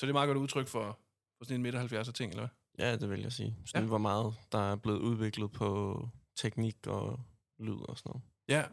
Så 0.00 0.06
det 0.06 0.10
er 0.10 0.12
meget 0.12 0.26
godt 0.26 0.38
udtryk 0.38 0.68
for, 0.68 0.98
på 1.38 1.44
sådan 1.44 1.56
en 1.56 1.62
midt 1.62 1.74
70'er 1.74 2.12
ting, 2.12 2.30
eller 2.32 2.48
hvad? 2.76 2.86
Ja, 2.86 2.96
det 2.96 3.10
vil 3.10 3.20
jeg 3.20 3.32
sige. 3.32 3.56
Sådan, 3.66 3.80
Ja. 3.80 3.80
ja. 3.80 3.86
hvor 3.88 3.98
meget 3.98 4.34
der 4.52 4.58
er 4.72 4.76
blevet 4.76 4.98
udviklet 4.98 5.52
på 5.52 6.08
teknik 6.36 6.86
og 6.86 7.20
lyd 7.58 7.80
og 7.88 7.98
sådan 7.98 8.10
noget. 8.10 8.22
Ja. 8.48 8.64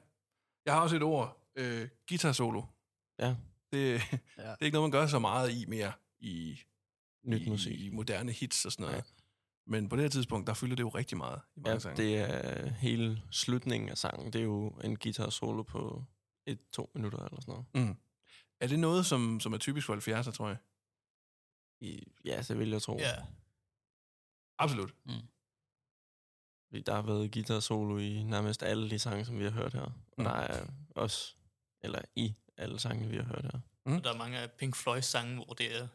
Jeg 0.66 0.74
har 0.74 0.82
også 0.82 0.96
et 0.96 1.04
ord. 1.04 1.44
Øh, 1.56 1.88
guitar 2.10 2.32
solo. 2.32 2.62
Ja. 3.20 3.36
Det, 3.72 3.80
Ja. 4.38 4.42
det 4.44 4.58
er 4.62 4.66
ikke 4.66 4.76
noget, 4.76 4.92
man 4.92 5.00
gør 5.02 5.08
så 5.08 5.20
meget 5.20 5.52
i 5.52 5.66
mere 5.68 5.92
i, 6.20 6.60
Nyt 7.24 7.42
i, 7.42 7.50
musik. 7.50 7.80
i 7.80 7.90
moderne 7.90 8.32
hits 8.32 8.66
og 8.66 8.72
sådan 8.72 8.84
noget. 8.84 8.96
Ja. 8.98 9.02
Men 9.68 9.90
på 9.90 9.96
det 9.96 10.04
her 10.04 10.10
tidspunkt, 10.10 10.48
der 10.48 10.54
fylder 10.54 10.76
det 10.76 10.84
jo 10.84 10.90
rigtig 10.90 11.18
meget 11.18 11.42
i 11.56 11.60
mange 11.60 11.74
Ja, 11.74 11.80
sange. 11.80 12.04
det 12.04 12.18
er 12.18 12.70
hele 12.70 13.22
slutningen 13.32 13.90
af 13.90 13.98
sangen. 13.98 14.34
Det 14.34 14.40
er 14.40 14.46
jo 14.46 14.68
en 14.84 14.96
guitar 14.98 15.30
solo 15.30 15.64
på 15.64 16.04
et-to 16.46 16.92
minutter 16.96 17.20
eller 17.20 17.42
sådan 17.42 17.52
noget. 17.74 17.88
Mm. 17.90 17.96
Er 18.62 18.68
det 18.68 18.80
noget, 18.80 19.06
som, 19.06 19.40
som 19.40 19.54
er 19.54 19.58
typisk 19.58 19.86
for 19.88 19.96
70'er, 19.96 20.32
tror 20.32 20.48
jeg? 20.48 20.58
I, 21.82 22.04
ja, 22.26 22.42
det 22.48 22.60
vil 22.60 22.70
jeg 22.70 22.82
tro. 22.82 22.98
Ja. 23.00 23.12
Absolut. 24.60 24.94
Fordi 26.70 26.82
der 26.82 26.94
har 26.96 27.02
været 27.02 27.32
guitar 27.32 27.60
solo 27.60 27.98
i 27.98 28.24
nærmest 28.24 28.64
alle 28.64 28.90
de 28.90 29.00
sange, 29.00 29.26
som 29.26 29.40
vi 29.40 29.44
har 29.44 29.52
hørt 29.52 29.74
her. 29.74 29.82
Og 29.82 29.92
Mm. 30.18 30.24
der 30.24 30.32
er 30.32 30.66
også, 30.96 31.36
eller 31.82 32.02
i 32.16 32.36
alle 32.58 32.80
sange, 32.80 33.08
vi 33.10 33.16
har 33.16 33.24
hørt 33.24 33.44
her. 33.44 33.60
Og 33.86 34.04
der 34.04 34.14
er 34.14 34.18
mange 34.18 34.38
af 34.38 34.52
Pink 34.52 34.76
Floyd 34.76 35.02
sange, 35.02 35.36
hvor 35.36 35.54
det 35.54 35.78
er 35.82 35.88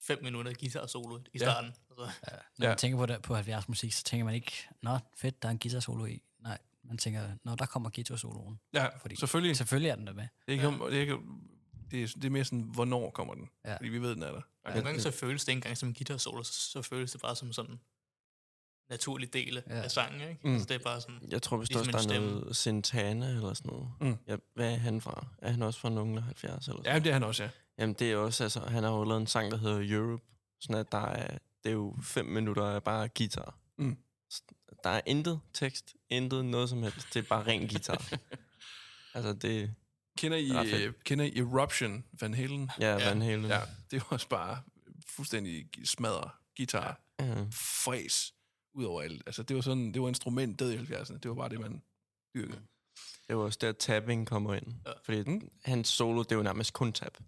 fem 0.00 0.18
minutter 0.22 0.52
guitar 0.60 0.86
solo 0.86 1.18
i 1.18 1.22
Ja. 1.34 1.38
starten. 1.38 1.70
Altså, 1.90 2.04
Ja. 2.04 2.32
Når 2.32 2.38
Ja. 2.58 2.64
ja. 2.64 2.68
man 2.68 2.78
tænker 2.78 2.98
på, 2.98 3.06
det, 3.06 3.22
på 3.22 3.34
70 3.34 3.68
musik, 3.68 3.92
så 3.92 4.04
tænker 4.04 4.24
man 4.24 4.34
ikke, 4.34 4.52
nå, 4.82 4.98
fedt, 5.16 5.42
der 5.42 5.48
er 5.48 5.52
en 5.52 5.58
guitar 5.58 5.80
solo 5.80 6.04
i. 6.06 6.22
Nej, 6.38 6.58
man 6.82 6.98
tænker, 6.98 7.36
nå, 7.44 7.54
der 7.54 7.66
kommer 7.66 7.90
guitar 7.90 8.16
soloen. 8.16 8.60
Ja, 8.72 8.86
Fordi- 8.98 9.16
selvfølgelig. 9.16 9.56
Selvfølgelig 9.56 9.90
er 9.90 9.96
den 9.96 10.06
der 10.06 10.12
med. 10.12 10.22
Det 10.46 10.48
er, 10.48 10.52
ikke, 10.52 10.66
om- 10.66 10.78
det, 10.90 10.96
er 10.96 11.00
ikke, 11.00 11.18
det, 11.90 12.02
er, 12.02 12.06
det 12.06 12.24
er 12.24 12.30
mere 12.30 12.44
sådan, 12.44 12.60
hvornår 12.60 13.10
kommer 13.10 13.34
den? 13.34 13.48
Ja. 13.64 13.76
Fordi 13.76 13.88
vi 13.88 13.98
ved, 14.02 14.14
den 14.14 14.22
er 14.22 14.32
der. 14.32 14.40
nogle 14.64 14.82
gange 14.82 15.00
så 15.00 15.10
føles 15.10 15.44
det 15.44 15.52
ikke 15.52 15.58
engang 15.58 15.76
som 15.76 15.88
en 15.88 15.94
guitar 15.94 16.16
solo, 16.16 16.42
så, 16.42 16.52
så 16.52 16.82
føles 16.82 17.12
det 17.12 17.20
bare 17.20 17.36
som 17.36 17.52
sådan 17.52 17.70
en 17.70 17.80
naturlig 18.90 19.32
del 19.32 19.62
Ja. 19.66 19.74
af 19.82 19.90
sangen. 19.90 20.20
Ikke? 20.28 20.40
Mm. 20.44 20.52
Altså, 20.52 20.66
det 20.68 20.74
er 20.74 20.78
bare 20.78 21.00
sådan, 21.00 21.18
Jeg 21.30 21.42
tror 21.42 21.56
vist 21.56 21.72
Ligesom 21.72 21.94
også, 21.94 22.08
der 22.08 22.14
er 22.14 22.18
stemme. 22.18 22.40
noget 22.40 22.56
Santana 22.56 23.28
eller 23.28 23.54
sådan 23.54 23.70
noget. 23.72 23.88
Mm. 24.00 24.16
Ja, 24.28 24.36
hvad 24.54 24.72
er 24.72 24.76
han 24.76 25.00
fra? 25.00 25.26
Er 25.38 25.50
han 25.50 25.62
også 25.62 25.80
fra 25.80 25.88
nogen 25.90 26.16
af 26.18 26.22
70 26.22 26.68
eller 26.68 26.82
sådan 26.82 26.92
Ja, 26.92 26.98
det 26.98 27.06
er 27.06 27.12
han 27.12 27.22
også, 27.22 27.42
ja. 27.42 27.50
Jamen 27.78 27.94
det 27.98 28.12
er 28.12 28.16
også, 28.16 28.42
altså, 28.42 28.60
han 28.60 28.82
har 28.84 28.90
jo 28.90 29.04
lavet 29.04 29.20
en 29.20 29.26
sang, 29.26 29.50
der 29.50 29.56
hedder 29.58 29.96
Europe. 29.98 30.22
Sådan 30.60 30.76
at 30.80 30.92
der 30.92 30.98
er, 31.06 31.38
det 31.64 31.70
er 31.70 31.74
jo 31.74 31.96
fem 32.02 32.26
minutter 32.26 32.64
af 32.64 32.82
bare 32.82 33.08
guitar. 33.08 33.54
Mm. 33.78 33.96
Der 34.84 34.90
er 34.90 35.00
intet 35.06 35.40
tekst, 35.54 35.94
intet 36.08 36.44
noget 36.44 36.68
som 36.68 36.82
helst. 36.82 37.14
Det 37.14 37.24
er 37.24 37.28
bare 37.28 37.46
ren 37.46 37.60
guitar. 37.68 38.12
altså 39.14 39.32
det, 39.32 39.74
Kender 40.16 40.38
I, 40.38 40.84
øh, 40.84 40.92
kender 41.04 41.24
I 41.24 41.36
Eruption 41.38 42.04
Van 42.20 42.34
Halen? 42.34 42.70
ja, 42.80 42.96
Ja. 42.96 43.08
Van 43.08 43.22
Halen. 43.22 43.44
Ja, 43.46 43.60
det 43.90 44.00
var 44.00 44.06
også 44.10 44.28
bare 44.28 44.62
fuldstændig 45.08 45.68
smadre 45.84 46.30
guitar, 46.56 47.00
ja. 47.20 47.46
fræs 47.52 48.34
ud 48.74 48.84
over 48.84 49.02
alt. 49.02 49.22
Altså, 49.26 49.42
det 49.42 49.56
var 49.56 49.62
sådan, 49.62 49.92
det 49.94 50.02
var 50.02 50.08
instrumentet 50.08 50.72
i 50.72 50.76
70'erne. 50.76 51.18
Det 51.18 51.28
var 51.28 51.34
bare 51.34 51.48
det, 51.48 51.60
man 51.60 51.82
dyrkede. 52.34 52.60
Det 53.28 53.36
var 53.36 53.42
også 53.42 53.58
der, 53.60 53.72
tapping 53.72 54.26
kommer 54.26 54.54
ind. 54.54 54.74
Ja. 54.86 54.92
Fordi 55.04 55.22
Mm. 55.22 55.50
hans 55.64 55.88
solo, 55.88 56.22
det 56.22 56.32
er 56.32 56.36
jo 56.36 56.42
nærmest 56.42 56.72
kun 56.72 56.92
tap. 56.92 57.18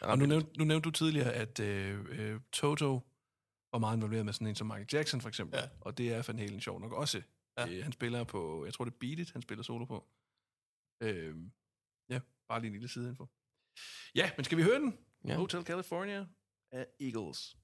Og 0.00 0.18
nu 0.18 0.26
nævnte, 0.26 0.58
nu 0.58 0.64
nævnte 0.64 0.84
du 0.84 0.90
tidligere, 0.90 1.32
at 1.32 1.60
øh, 1.60 2.04
øh, 2.08 2.40
Toto 2.52 3.00
var 3.72 3.78
meget 3.78 3.96
involveret 3.96 4.24
med 4.24 4.32
sådan 4.32 4.46
en 4.46 4.54
som 4.54 4.66
Michael 4.66 4.86
Jackson, 4.92 5.20
for 5.20 5.28
eksempel. 5.28 5.58
Ja. 5.58 5.68
Og 5.80 5.98
det 5.98 6.12
er 6.14 6.22
Van 6.26 6.38
Halen 6.38 6.60
sjov 6.60 6.80
nok 6.80 6.92
også. 6.92 7.22
Ja. 7.58 7.68
Øh, 7.68 7.82
han 7.82 7.92
spiller 7.92 8.24
på, 8.24 8.64
jeg 8.64 8.74
tror 8.74 8.84
det 8.84 8.92
er 8.92 8.96
Beat 9.00 9.18
It, 9.18 9.30
han 9.32 9.42
spiller 9.42 9.62
solo 9.64 9.84
på. 9.84 10.06
Øh, 11.02 11.34
ja, 12.08 12.20
bare 12.48 12.60
lige 12.60 12.68
en 12.68 12.72
lille 12.72 12.88
sideinfo. 12.88 13.26
Ja, 14.14 14.30
men 14.36 14.44
skal 14.44 14.58
vi 14.58 14.62
høre 14.62 14.80
den? 14.80 14.98
Ja. 15.24 15.36
Hotel 15.36 15.64
California 15.64 16.26
af 16.72 16.86
Eagles. 17.00 17.57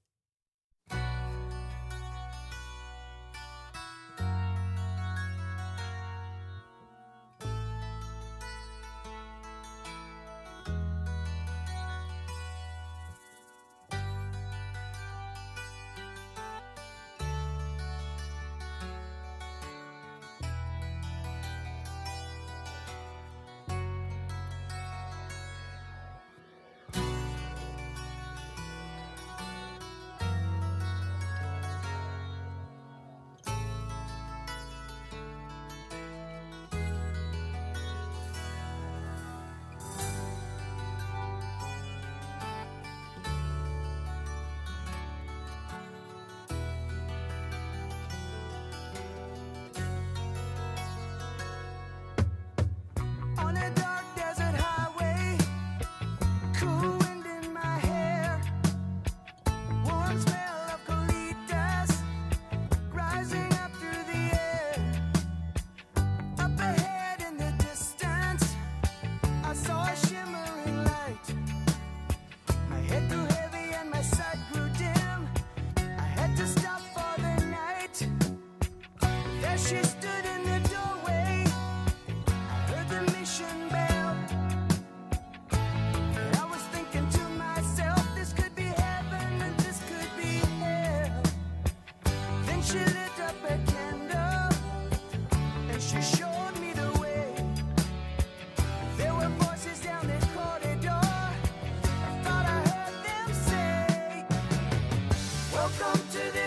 Welcome 105.77 106.01
to 106.11 106.31
the 106.31 106.44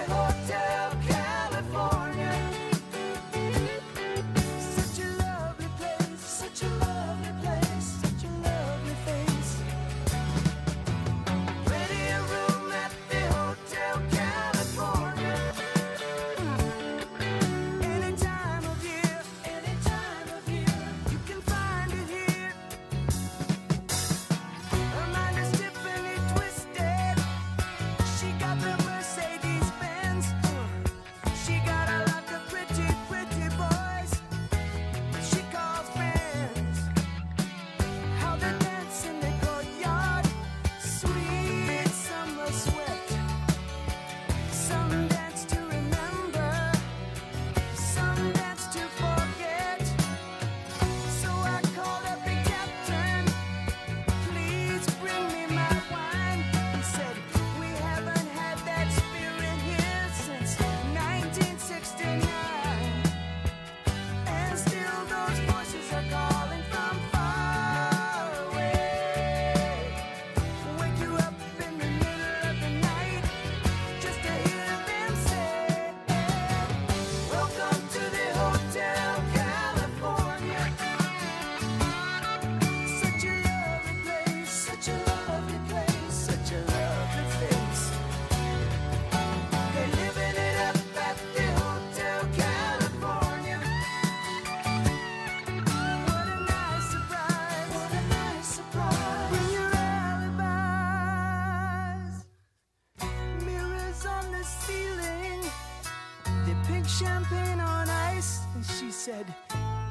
on 108.18 108.24
ice. 108.24 108.40
And 108.54 108.64
she 108.64 108.90
said, 108.90 109.26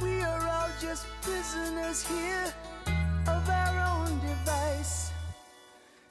We 0.01 0.21
are 0.21 0.47
all 0.47 0.69
just 0.81 1.05
prisoners 1.21 2.05
here 2.07 2.53
of 3.27 3.49
our 3.49 3.75
own 3.95 4.19
device. 4.19 5.11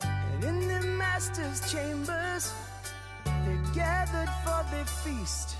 And 0.00 0.44
in 0.44 0.68
the 0.68 0.86
master's 0.86 1.60
chambers, 1.72 2.52
they're 3.24 3.74
gathered 3.74 4.32
for 4.44 4.64
the 4.70 4.84
feast. 5.02 5.56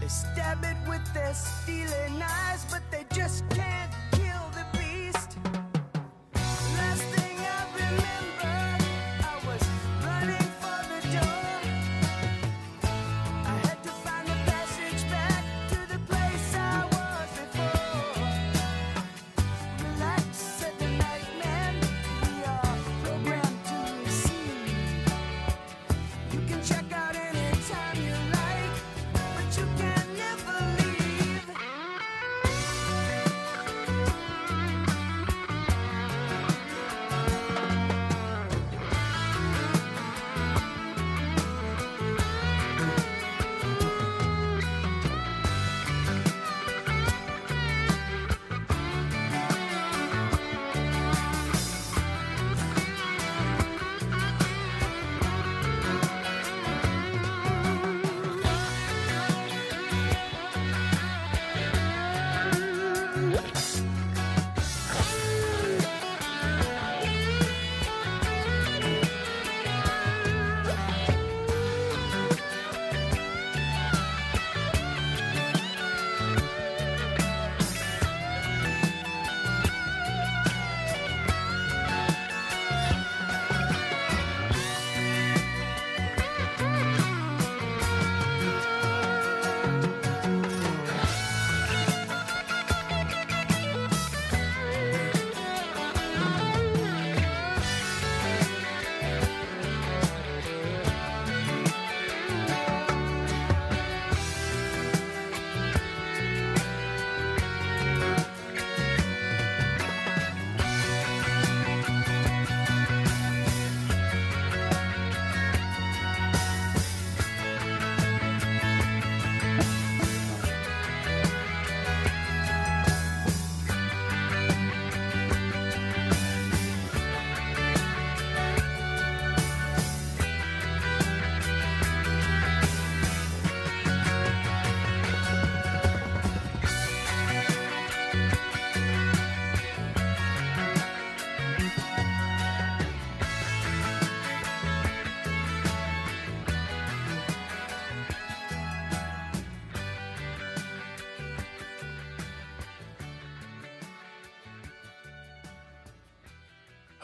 They 0.00 0.08
stab 0.08 0.64
it 0.64 0.76
with 0.88 1.04
their 1.14 1.34
stealing 1.34 2.22
eyes, 2.22 2.64
but 2.70 2.82
they 2.90 3.04
just 3.14 3.48
can't 3.50 3.92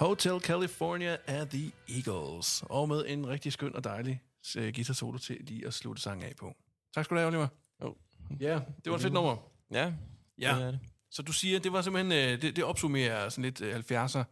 Hotel 0.04 0.40
California 0.40 1.16
af 1.26 1.48
The 1.48 1.72
Eagles. 1.88 2.64
Og 2.66 2.88
med 2.88 3.04
en 3.08 3.26
rigtig 3.28 3.52
skøn 3.52 3.76
og 3.76 3.84
dejlig 3.84 4.22
uh, 4.58 4.62
guitar 4.62 4.94
solo 4.94 5.18
til 5.18 5.36
lige 5.40 5.66
at 5.66 5.74
slutte 5.74 6.02
sangen 6.02 6.24
af 6.26 6.32
på. 6.36 6.54
Tak 6.94 7.04
skal 7.04 7.14
du 7.14 7.18
have, 7.20 7.28
Oliver. 7.28 7.48
Jo. 7.82 7.96
Ja, 8.40 8.60
det 8.84 8.90
var 8.90 8.94
et 8.96 9.02
fedt 9.02 9.12
nummer. 9.14 9.36
Ja, 9.70 9.92
Ja. 10.38 10.54
det 10.56 10.62
er 10.62 10.70
det. 10.70 10.80
Så 11.10 11.22
du 11.22 11.32
siger, 11.32 11.58
det 11.60 11.72
var 11.72 11.82
simpelthen, 11.82 12.12
øh, 12.34 12.42
det, 12.42 12.56
det 12.56 12.64
opsummerer 12.64 13.28
sådan 13.28 13.44
lidt 13.44 13.60
øh, 13.60 13.76
70'er, 13.76 14.24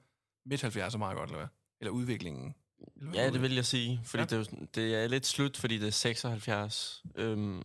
midt 0.46 0.64
70'er 0.64 0.96
meget 0.96 1.16
godt, 1.16 1.30
eller 1.30 1.38
hvad? 1.38 1.48
Eller 1.80 1.90
udviklingen. 1.92 2.54
Eller 2.96 3.10
hvad 3.10 3.20
Ja, 3.20 3.30
det 3.30 3.42
vil 3.42 3.54
jeg 3.54 3.66
sige. 3.66 4.00
Fordi 4.04 4.34
Ja. 4.34 4.40
det, 4.40 4.52
er 4.52 4.66
det 4.74 4.94
er 5.04 5.08
lidt 5.08 5.26
slut, 5.26 5.56
fordi 5.56 5.78
det 5.78 5.86
er 5.86 5.90
76. 5.90 7.02
Øhm, 7.14 7.62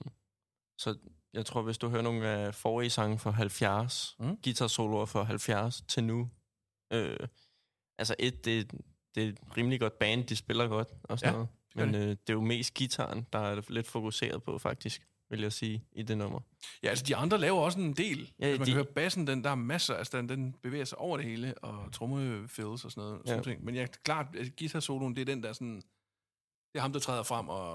så 0.78 0.97
jeg 1.34 1.45
tror, 1.45 1.62
hvis 1.62 1.78
du 1.78 1.89
hører 1.89 2.01
nogle 2.01 2.28
af 2.28 2.55
forrige 2.55 2.89
sange 2.89 3.20
fra 3.20 3.32
70, 3.32 4.16
Mm. 4.20 4.26
mm. 4.26 4.38
guitar-soloer 4.43 5.05
fra 5.05 5.24
70 5.24 5.82
til 5.88 6.03
nu, 6.03 6.30
øh, 6.93 7.18
altså 7.98 8.16
et, 8.20 8.45
det, 8.45 8.72
det 9.16 9.24
er 9.24 9.28
et 9.28 9.38
rimelig 9.58 9.80
godt 9.80 10.00
band, 10.00 10.24
de 10.24 10.36
spiller 10.36 10.68
godt 10.68 10.88
og 11.04 11.20
sådan 11.20 11.34
Ja, 11.34 11.38
noget. 11.38 11.50
Men 11.76 11.95
øh, 11.95 12.10
det 12.10 12.30
er 12.30 12.34
jo 12.34 12.41
mest 12.41 12.74
gitaren, 12.74 13.28
der 13.34 13.39
er 13.39 13.62
lidt 13.70 13.88
fokuseret 13.88 14.43
på, 14.43 14.58
faktisk, 14.58 15.08
vil 15.30 15.41
jeg 15.41 15.54
sige, 15.54 15.84
i 15.91 16.04
det 16.04 16.18
nummer. 16.18 16.39
Ja, 16.84 16.89
altså 16.89 17.06
de 17.06 17.16
andre 17.16 17.38
laver 17.38 17.60
også 17.62 17.80
en 17.80 17.93
del. 17.93 18.32
Ja, 18.39 18.45
Ja, 18.45 18.52
altså, 18.52 18.60
man 18.60 18.66
de- 18.66 18.72
kan 18.72 18.74
høre 18.74 18.86
bassen, 18.86 19.28
den, 19.28 19.43
der 19.43 19.50
er 19.50 19.56
masser, 19.56 19.93
altså 19.95 20.18
den, 20.18 20.30
den 20.30 20.54
bevæger 20.64 20.86
sig 20.86 20.98
over 20.98 21.18
det 21.18 21.26
hele, 21.26 21.58
og 21.58 21.91
trommefills 21.93 22.86
og 22.86 22.91
sådan 22.91 23.02
noget. 23.04 23.14
Ja. 23.26 23.32
Ja. 23.32 23.38
Sådan 23.38 23.43
ting. 23.43 23.66
Men 23.66 23.76
ja, 23.76 23.86
klart, 24.04 24.36
at 24.36 24.56
guitar-soloen, 24.60 25.16
det 25.16 25.22
er 25.22 25.26
den, 25.26 25.43
der 25.43 25.54
sådan, 25.54 25.76
det 25.76 26.76
er 26.76 26.80
ham, 26.82 26.93
der 26.93 27.00
træder 27.00 27.24
frem 27.24 27.50
og, 27.50 27.74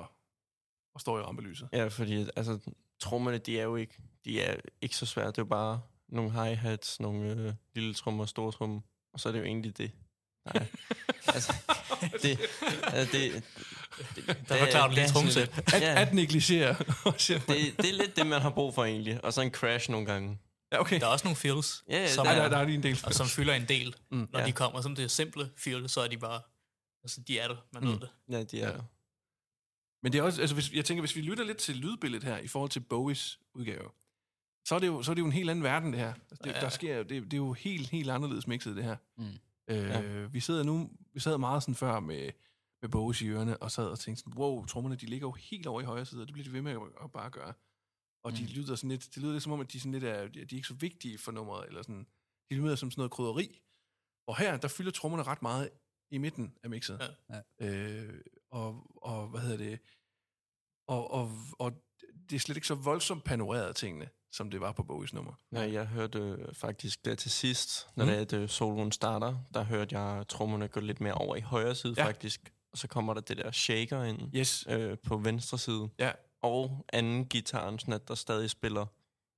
og 0.95 1.01
står 1.01 1.19
i 1.19 1.23
rampelyset. 1.23 1.69
Ja, 1.73 1.87
fordi 1.89 2.27
altså, 2.37 2.59
trommerne, 3.01 3.39
de 3.39 3.59
er 3.59 3.65
jo 3.65 3.77
ikke, 3.77 3.95
de 4.25 4.41
er 4.41 4.57
ikke 4.83 4.97
så 4.97 5.07
svære. 5.07 5.27
Det 5.27 5.39
er 5.39 5.43
jo 5.43 5.47
bare 5.47 5.81
nogle 6.09 6.31
hi-hats, 6.33 7.01
nogle 7.01 7.33
øh, 7.33 7.53
lille 7.75 7.95
trommer, 7.95 8.25
store 8.27 8.53
trommer, 8.53 8.81
og 9.13 9.21
så 9.21 9.29
er 9.29 9.33
det 9.33 9.41
jo 9.41 9.45
egentlig 9.45 9.79
det. 9.79 9.91
Nej. 10.55 10.67
altså, 11.27 11.53
det, 12.23 12.39
altså, 12.83 13.19
det, 13.19 13.45
det, 14.17 14.27
Der 14.49 14.59
forklarer 14.59 14.89
du 14.89 14.95
lige 14.95 15.09
tromsæt. 15.09 15.59
At, 15.59 15.73
Ja, 15.83 16.01
at 16.03 16.15
negligere. 16.15 16.77
det, 16.79 17.49
det 17.77 17.89
er 17.91 17.93
lidt 17.93 18.17
det, 18.17 18.27
man 18.27 18.43
har 18.43 18.51
brug 18.51 18.75
for 18.75 18.85
egentlig. 18.85 19.25
Og 19.25 19.33
så 19.33 19.41
en 19.41 19.51
crash 19.51 19.91
nogle 19.91 20.07
gange. 20.07 20.39
ja, 20.73 20.81
okay. 20.81 21.01
Der 21.01 21.07
er 21.07 21.11
også 21.11 21.25
nogle 21.25 21.37
feels, 21.37 21.85
Ja, 21.89 21.99
ja, 21.99 22.09
som, 22.09 22.27
Nej, 22.27 22.35
er, 22.37 22.43
der, 22.43 22.49
der 22.49 22.57
er 22.57 22.67
en 22.67 22.83
del. 22.83 22.99
og 23.05 23.15
som 23.15 23.27
fylder 23.27 23.55
en 23.55 23.69
del, 23.69 23.95
Mm, 24.11 24.29
når 24.33 24.41
ja. 24.41 24.47
de 24.47 24.53
kommer. 24.53 24.81
Som 24.81 24.95
det 24.97 25.05
er 25.05 25.09
simple 25.09 25.51
feel, 25.57 25.89
så 25.89 26.01
er 26.01 26.09
de 26.09 26.19
bare... 26.19 26.41
Altså, 27.05 27.21
de 27.29 27.39
er 27.39 27.49
der. 27.49 27.57
Man 27.73 27.83
Mm. 27.83 27.89
ved 27.91 27.99
det. 28.01 28.09
Ja, 28.31 28.43
de 28.43 28.61
er 28.61 28.71
Ja. 28.71 28.77
Men 30.03 30.13
det 30.13 30.19
er 30.19 30.23
også, 30.23 30.41
altså 30.41 30.55
hvis, 30.55 30.73
jeg 30.73 30.85
tænker, 30.85 31.01
hvis 31.03 31.17
vi 31.17 31.21
lytter 31.21 31.45
lidt 31.45 31.59
til 31.59 31.77
lydbilledet 31.77 32.25
her, 32.25 32.39
i 32.39 32.49
forhold 32.49 32.71
til 32.71 32.81
Bowies 32.81 33.39
udgave, 33.55 33.89
så 34.69 34.75
er 34.75 34.79
det 34.79 34.87
jo, 34.87 35.03
så 35.03 35.11
er 35.11 35.15
det 35.15 35.21
jo 35.23 35.27
en 35.27 35.33
helt 35.33 35.51
anden 35.51 35.63
verden, 35.63 35.93
det 35.93 36.01
her. 36.01 36.13
Altså, 36.31 36.41
det, 36.45 36.51
Ja. 36.55 36.61
der 36.61 36.69
sker, 36.69 36.97
det, 37.03 37.09
det 37.23 37.33
er 37.33 37.37
jo 37.37 37.53
helt, 37.53 37.89
helt 37.91 38.11
anderledes 38.11 38.47
mixet, 38.47 38.77
det 38.77 38.85
her. 38.85 38.97
Mm. 39.19 39.39
Øh, 39.69 39.77
Ja. 39.77 40.27
Vi 40.27 40.41
sidder 40.41 40.63
nu, 40.63 40.91
vi 41.15 41.21
sad 41.21 41.39
meget 41.39 41.63
sådan 41.63 41.75
før 41.75 42.01
med, 42.01 42.31
med 42.83 42.91
Bowies 42.91 43.23
i 43.23 43.29
ørerne, 43.29 43.63
og 43.63 43.71
sad 43.71 43.87
og 43.87 43.99
tænkte 43.99 44.21
sådan, 44.25 44.39
wow, 44.39 44.65
trommerne, 44.65 44.97
de 44.97 45.07
ligger 45.07 45.27
jo 45.27 45.33
helt 45.33 45.67
over 45.67 45.81
i 45.81 45.85
højre 45.85 46.05
side, 46.07 46.21
og 46.23 46.27
det 46.27 46.33
bliver 46.33 46.45
de 46.45 46.53
ved 46.53 46.63
med 46.63 46.73
at, 47.05 47.13
bare 47.13 47.31
gøre. 47.31 47.53
Og 48.25 48.33
de 48.33 48.43
Mm. 48.43 48.49
lyder 48.49 48.75
sådan 48.75 48.91
lidt, 48.91 49.09
det 49.15 49.23
lyder 49.23 49.33
lidt 49.33 49.43
som 49.43 49.53
om, 49.53 49.61
at 49.61 49.73
de, 49.73 49.81
sådan 49.81 49.93
lidt 49.93 50.05
er, 50.05 50.29
de 50.29 50.41
er 50.41 50.47
ikke 50.53 50.69
så 50.69 50.75
vigtige 50.75 51.19
for 51.19 51.33
nummeret, 51.33 51.69
eller 51.69 51.83
sådan, 51.83 52.07
de 52.51 52.55
lyder 52.55 52.75
som 52.77 52.91
sådan 52.91 53.01
noget 53.01 53.11
krydderi. 53.13 53.61
Og 54.27 54.39
her, 54.39 54.57
der 54.57 54.69
fylder 54.69 54.91
trommerne 54.91 55.23
ret 55.23 55.43
meget 55.43 55.71
i 56.11 56.19
midten 56.19 56.55
af 56.63 56.71
mixet. 56.71 57.17
Ja. 57.31 57.41
Øh, 57.61 58.21
og, 58.51 58.87
og, 59.03 59.29
hvad 59.29 59.41
hedder 59.41 59.57
det, 59.57 59.81
og, 60.89 61.11
og, 61.11 61.31
og 61.59 61.73
det 62.33 62.39
er 62.39 62.41
slet 62.41 62.57
ikke 62.57 62.67
så 62.67 62.75
voldsomt 62.75 63.25
panoreret 63.25 63.77
tingene, 63.77 64.09
som 64.33 64.51
det 64.51 64.61
var 64.61 64.73
på 64.73 64.83
Bowies 64.83 65.13
nummer. 65.13 65.33
Nej, 65.51 65.73
jeg 65.73 65.87
hørte 65.87 66.19
øh, 66.19 66.55
faktisk 66.55 67.05
der 67.05 67.15
til 67.15 67.31
sidst, 67.31 67.87
når 67.97 68.05
Mm. 68.05 68.11
det 68.11 68.17
er, 68.19 68.23
at 68.23 68.33
øh, 68.33 68.49
soloen 68.49 68.93
starter, 68.93 69.37
der 69.55 69.63
hørte 69.65 69.99
jeg 70.01 70.29
trommerne 70.29 70.69
gå 70.69 70.81
lidt 70.81 71.01
mere 71.01 71.15
over 71.15 71.37
i 71.37 71.41
højre 71.41 71.75
side 71.75 71.95
Ja. 71.97 72.03
ja. 72.03 72.09
faktisk. 72.09 72.53
Og 72.73 72.79
så 72.79 72.89
kommer 72.89 73.15
der 73.15 73.21
det 73.21 73.37
der 73.37 73.51
shaker 73.51 74.03
ind 74.05 74.37
Yes. 74.37 74.65
øh, 74.69 74.99
på 75.07 75.17
venstre 75.17 75.59
side. 75.59 75.89
Ja, 75.99 76.11
og 76.43 76.85
anden 76.93 77.25
gitaren, 77.27 77.79
sådan 77.79 77.95
at 77.95 78.09
der 78.09 78.15
stadig 78.15 78.51
spiller, 78.51 78.87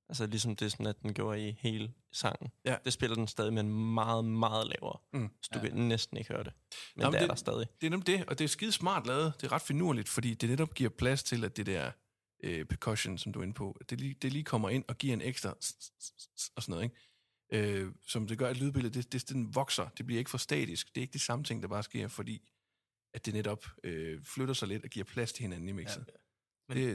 altså 0.09 0.25
ligesom 0.25 0.55
det 0.55 0.71
sådan, 0.71 0.85
at 0.87 1.01
den 1.01 1.13
gjorde 1.13 1.47
i 1.49 1.57
hele 1.59 1.91
sangen. 2.11 2.51
Ja. 2.65 2.75
Det 2.85 2.93
spiller 2.93 3.15
den 3.15 3.27
stadig, 3.27 3.53
men 3.53 3.93
meget, 3.93 4.25
meget 4.25 4.67
lavere. 4.67 4.97
Mm. 5.13 5.29
Så 5.41 5.49
du 5.53 5.59
kan 5.59 5.73
næsten 5.73 6.17
ikke 6.17 6.33
høre 6.33 6.43
det. 6.43 6.53
Men 6.95 7.03
Nå, 7.03 7.05
men 7.05 7.13
det 7.13 7.17
er 7.17 7.21
det- 7.21 7.29
der 7.29 7.35
stadig. 7.35 7.67
Det 7.81 7.87
er 7.87 7.91
nemlig 7.91 8.07
det, 8.07 8.25
og 8.29 8.39
det 8.39 8.43
er 8.45 8.49
skide 8.49 8.71
smart 8.71 9.07
lavet. 9.07 9.33
Det 9.41 9.47
er 9.47 9.51
ret 9.51 9.61
finurligt, 9.61 10.09
fordi 10.09 10.33
det 10.33 10.49
netop 10.49 10.73
giver 10.73 10.89
plads 10.89 11.23
til, 11.23 11.45
at 11.45 11.57
det 11.57 11.65
der 11.65 11.91
øh, 12.45 12.65
percussion, 12.65 13.17
som 13.17 13.33
du 13.33 13.39
er 13.39 13.43
inde 13.43 13.53
på, 13.53 13.77
det 13.89 14.01
lige, 14.01 14.13
det 14.13 14.31
lige 14.33 14.43
kommer 14.43 14.69
ind 14.69 14.83
og 14.87 14.97
giver 14.97 15.13
en 15.13 15.21
ekstra 15.21 15.49
og 16.55 16.63
sådan 16.63 16.71
noget, 16.71 16.83
ikke? 16.83 16.95
Øh, 17.51 17.93
som 18.07 18.27
det 18.27 18.37
gør, 18.37 18.49
at 18.49 18.57
lydbilledet, 18.57 18.93
det, 18.95 19.13
det, 19.13 19.29
det 19.29 19.55
vokser. 19.55 19.89
Det 19.89 20.05
bliver 20.05 20.19
ikke 20.19 20.29
for 20.31 20.37
statisk. 20.37 20.87
Det 20.95 20.97
er 20.97 21.01
ikke 21.01 21.13
de 21.13 21.19
samme 21.19 21.45
ting, 21.45 21.61
der 21.61 21.67
bare 21.67 21.83
sker, 21.83 22.07
fordi 22.07 22.49
at 23.13 23.25
det 23.25 23.33
netop 23.33 23.65
øh, 23.83 24.23
flytter 24.23 24.53
sig 24.53 24.67
lidt 24.67 24.83
og 24.83 24.89
giver 24.89 25.03
plads 25.03 25.33
til 25.33 25.41
hinanden 25.41 25.69
i 25.69 25.71
mixet. 25.71 26.05
Men- 26.69 26.77
det, 26.77 26.89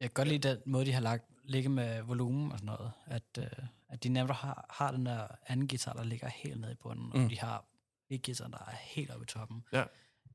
Jeg 0.00 0.10
kan 0.10 0.14
godt 0.14 0.28
lide 0.28 0.48
den 0.48 0.58
måde, 0.66 0.86
de 0.86 0.92
har 0.92 1.00
lagt 1.00 1.24
ligge 1.44 1.68
med 1.68 2.02
volumen 2.02 2.52
og 2.52 2.58
sådan 2.58 2.66
noget. 2.66 2.92
At, 3.06 3.38
øh, 3.38 3.66
at 3.88 4.02
de 4.02 4.08
nemlig 4.08 4.36
har, 4.36 4.66
har 4.70 4.90
den 4.92 5.06
der 5.06 5.28
anden 5.46 5.68
guitar, 5.68 5.92
der 5.92 6.04
ligger 6.04 6.28
helt 6.28 6.60
nede 6.60 6.72
i 6.72 6.76
bunden. 6.82 7.10
Mm. 7.14 7.24
og 7.24 7.30
de 7.30 7.38
har 7.38 7.64
ikke 8.10 8.22
guitar, 8.24 8.48
der 8.48 8.58
er 8.58 8.74
helt 8.76 9.10
oppe 9.10 9.22
i 9.22 9.26
toppen. 9.26 9.64
Ja. 9.72 9.84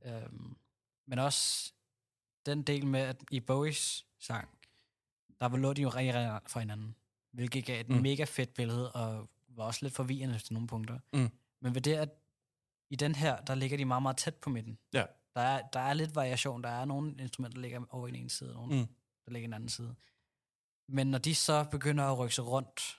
Øhm, 0.06 0.58
men 1.08 1.20
også 1.20 1.74
den 2.52 2.64
del 2.64 2.86
med, 2.88 3.00
at 3.00 3.24
i 3.32 3.40
Bowies 3.40 4.06
sang, 4.20 4.50
der 5.40 5.58
lå 5.58 5.74
de 5.74 5.82
jo 5.82 5.90
rigtig, 5.90 6.14
rigtig 6.16 6.52
fra 6.52 6.60
hinanden. 6.60 6.96
Hvilket 7.32 7.66
gav 7.66 7.82
et 7.82 7.90
Mm. 7.90 7.96
mega 8.02 8.24
fedt 8.24 8.54
billede, 8.54 8.92
og 8.92 9.30
var 9.48 9.64
også 9.64 9.80
lidt 9.86 9.94
forvirrende 9.96 10.40
til 10.40 10.54
nogle 10.54 10.68
punkter. 10.68 11.00
Mm. 11.14 11.30
Men 11.60 11.76
ved 11.76 11.82
det, 11.82 11.94
at 11.96 12.10
i 12.90 12.96
den 12.96 13.16
her, 13.16 13.42
der 13.42 13.56
ligger 13.56 13.78
de 13.78 13.86
meget, 13.86 14.02
meget 14.02 14.18
tæt 14.18 14.36
på 14.36 14.50
midten. 14.50 14.78
Ja. 14.94 15.06
Der 15.34 15.42
er, 15.42 15.68
der 15.68 15.80
er 15.80 15.94
lidt 15.94 16.16
variation. 16.16 16.64
Der 16.64 16.70
er 16.70 16.86
nogle 16.86 17.16
instrumenter, 17.20 17.56
der 17.56 17.62
ligger 17.62 17.82
over 17.90 18.08
i 18.08 18.12
den 18.12 18.20
ene 18.20 18.30
side, 18.30 18.50
og 18.50 18.56
nogle, 18.56 18.76
Mm. 18.76 18.82
mm. 18.82 18.88
der 19.26 19.32
ligger 19.32 19.44
i 19.46 19.48
den 19.48 19.54
anden 19.54 19.70
side. 19.70 19.96
Men 20.88 21.08
når 21.08 21.18
de 21.18 21.36
så 21.36 21.64
begynder 21.72 22.04
at 22.04 22.18
rykke 22.18 22.36
sig 22.36 22.46
rundt, 22.48 22.98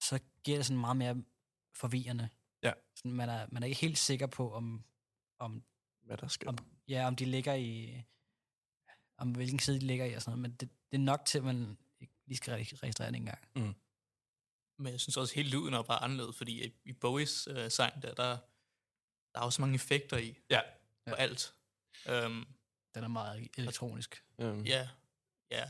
så 0.00 0.18
giver 0.44 0.58
det 0.58 0.66
sådan 0.66 0.80
meget 0.80 0.96
mere 0.96 1.22
forvirrende. 1.74 2.28
Ja. 2.62 2.72
Sådan, 2.94 3.12
man, 3.12 3.28
er, 3.28 3.46
man 3.52 3.62
er 3.62 3.66
ikke 3.66 3.80
helt 3.80 3.98
sikker 3.98 4.26
på, 4.26 4.54
om, 4.54 4.84
om, 5.38 5.62
Hvad 6.02 6.16
der 6.16 6.28
sker. 6.28 6.48
om, 6.48 6.58
ja, 6.88 7.06
om 7.06 7.16
de 7.16 7.24
ligger 7.24 7.54
i... 7.54 8.02
Om 9.20 9.30
hvilken 9.30 9.58
side 9.58 9.80
de 9.80 9.86
ligger 9.86 10.04
i 10.04 10.12
og 10.14 10.22
sådan 10.22 10.30
noget. 10.38 10.42
Men 10.42 10.50
det, 10.50 10.68
det 10.92 10.96
er 10.98 11.02
nok 11.02 11.24
til, 11.24 11.38
at 11.38 11.44
man 11.44 11.78
ikke 12.00 12.12
lige 12.26 12.36
skal 12.36 12.52
re- 12.54 12.76
registrere 12.82 13.08
det 13.10 13.16
engang. 13.16 13.38
Men 14.78 14.92
jeg 14.92 15.00
synes 15.00 15.16
også, 15.16 15.34
hele 15.34 15.50
lyden 15.50 15.74
er 15.74 15.82
bare 15.82 16.02
anderledes, 16.02 16.36
fordi 16.36 16.72
i- 16.84 16.92
Bowies 16.92 17.48
øh, 17.50 17.70
sang, 17.70 18.02
der, 18.02 18.14
der, 18.14 18.38
der 19.34 19.40
er 19.40 19.44
jo 19.44 19.50
så 19.50 19.60
mange 19.62 19.74
effekter 19.74 20.16
i. 20.16 20.38
Ja. 20.50 20.60
På 21.06 21.14
alt. 21.14 21.54
Um, 22.26 22.46
Den 22.94 23.04
er 23.04 23.08
meget 23.08 23.48
elektronisk. 23.58 24.24
Øhm, 24.38 24.62
ja, 24.62 24.88
ja, 25.50 25.64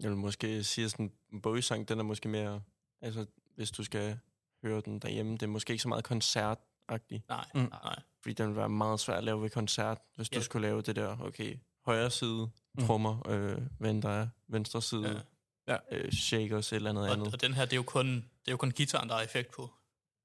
Jeg 0.00 0.10
vil 0.10 0.16
måske 0.18 0.64
sige, 0.64 0.84
at 0.84 0.90
sådan 0.90 1.12
en 1.32 1.40
Bowie-sang, 1.42 1.88
den 1.88 1.98
er 1.98 2.02
måske 2.02 2.28
mere... 2.28 2.62
Altså, 3.00 3.26
hvis 3.54 3.70
du 3.70 3.84
skal 3.84 4.18
høre 4.62 4.80
den 4.80 4.98
derhjemme, 4.98 5.32
det 5.32 5.42
er 5.42 5.46
måske 5.46 5.70
ikke 5.72 5.82
så 5.82 5.88
meget 5.88 6.04
koncertagtig. 6.04 7.24
nej, 7.28 7.50
Mm. 7.54 7.60
nej. 7.60 8.02
Fordi 8.22 8.32
den 8.34 8.48
vil 8.48 8.56
være 8.56 8.68
meget 8.68 9.00
svær 9.00 9.14
at 9.16 9.24
lave 9.24 9.42
ved 9.42 9.50
koncert, 9.50 9.98
hvis 10.14 10.32
Ja. 10.32 10.38
du 10.38 10.42
skulle 10.42 10.68
lave 10.68 10.82
det 10.82 10.96
der, 10.96 11.18
okay, 11.20 11.58
højre 11.86 12.10
side, 12.10 12.50
Mm. 12.78 12.86
trommer, 12.86 13.28
øh, 13.28 13.58
venstre, 13.78 14.30
venstre 14.48 14.82
side, 14.82 15.22
Ja. 15.68 15.76
øh, 15.92 16.12
shakers, 16.12 16.72
eller 16.72 16.90
andet 16.90 17.04
Og, 17.06 17.12
andet. 17.12 17.34
og 17.34 17.40
den 17.40 17.54
her, 17.54 17.64
det 17.64 17.72
er 17.72 17.76
jo 17.76 17.82
kun, 17.82 18.06
det 18.16 18.22
er 18.48 18.52
jo 18.52 18.56
kun 18.56 18.70
gitaren, 18.70 19.08
der 19.08 19.14
er 19.14 19.20
effekt 19.22 19.50
på. 19.54 19.70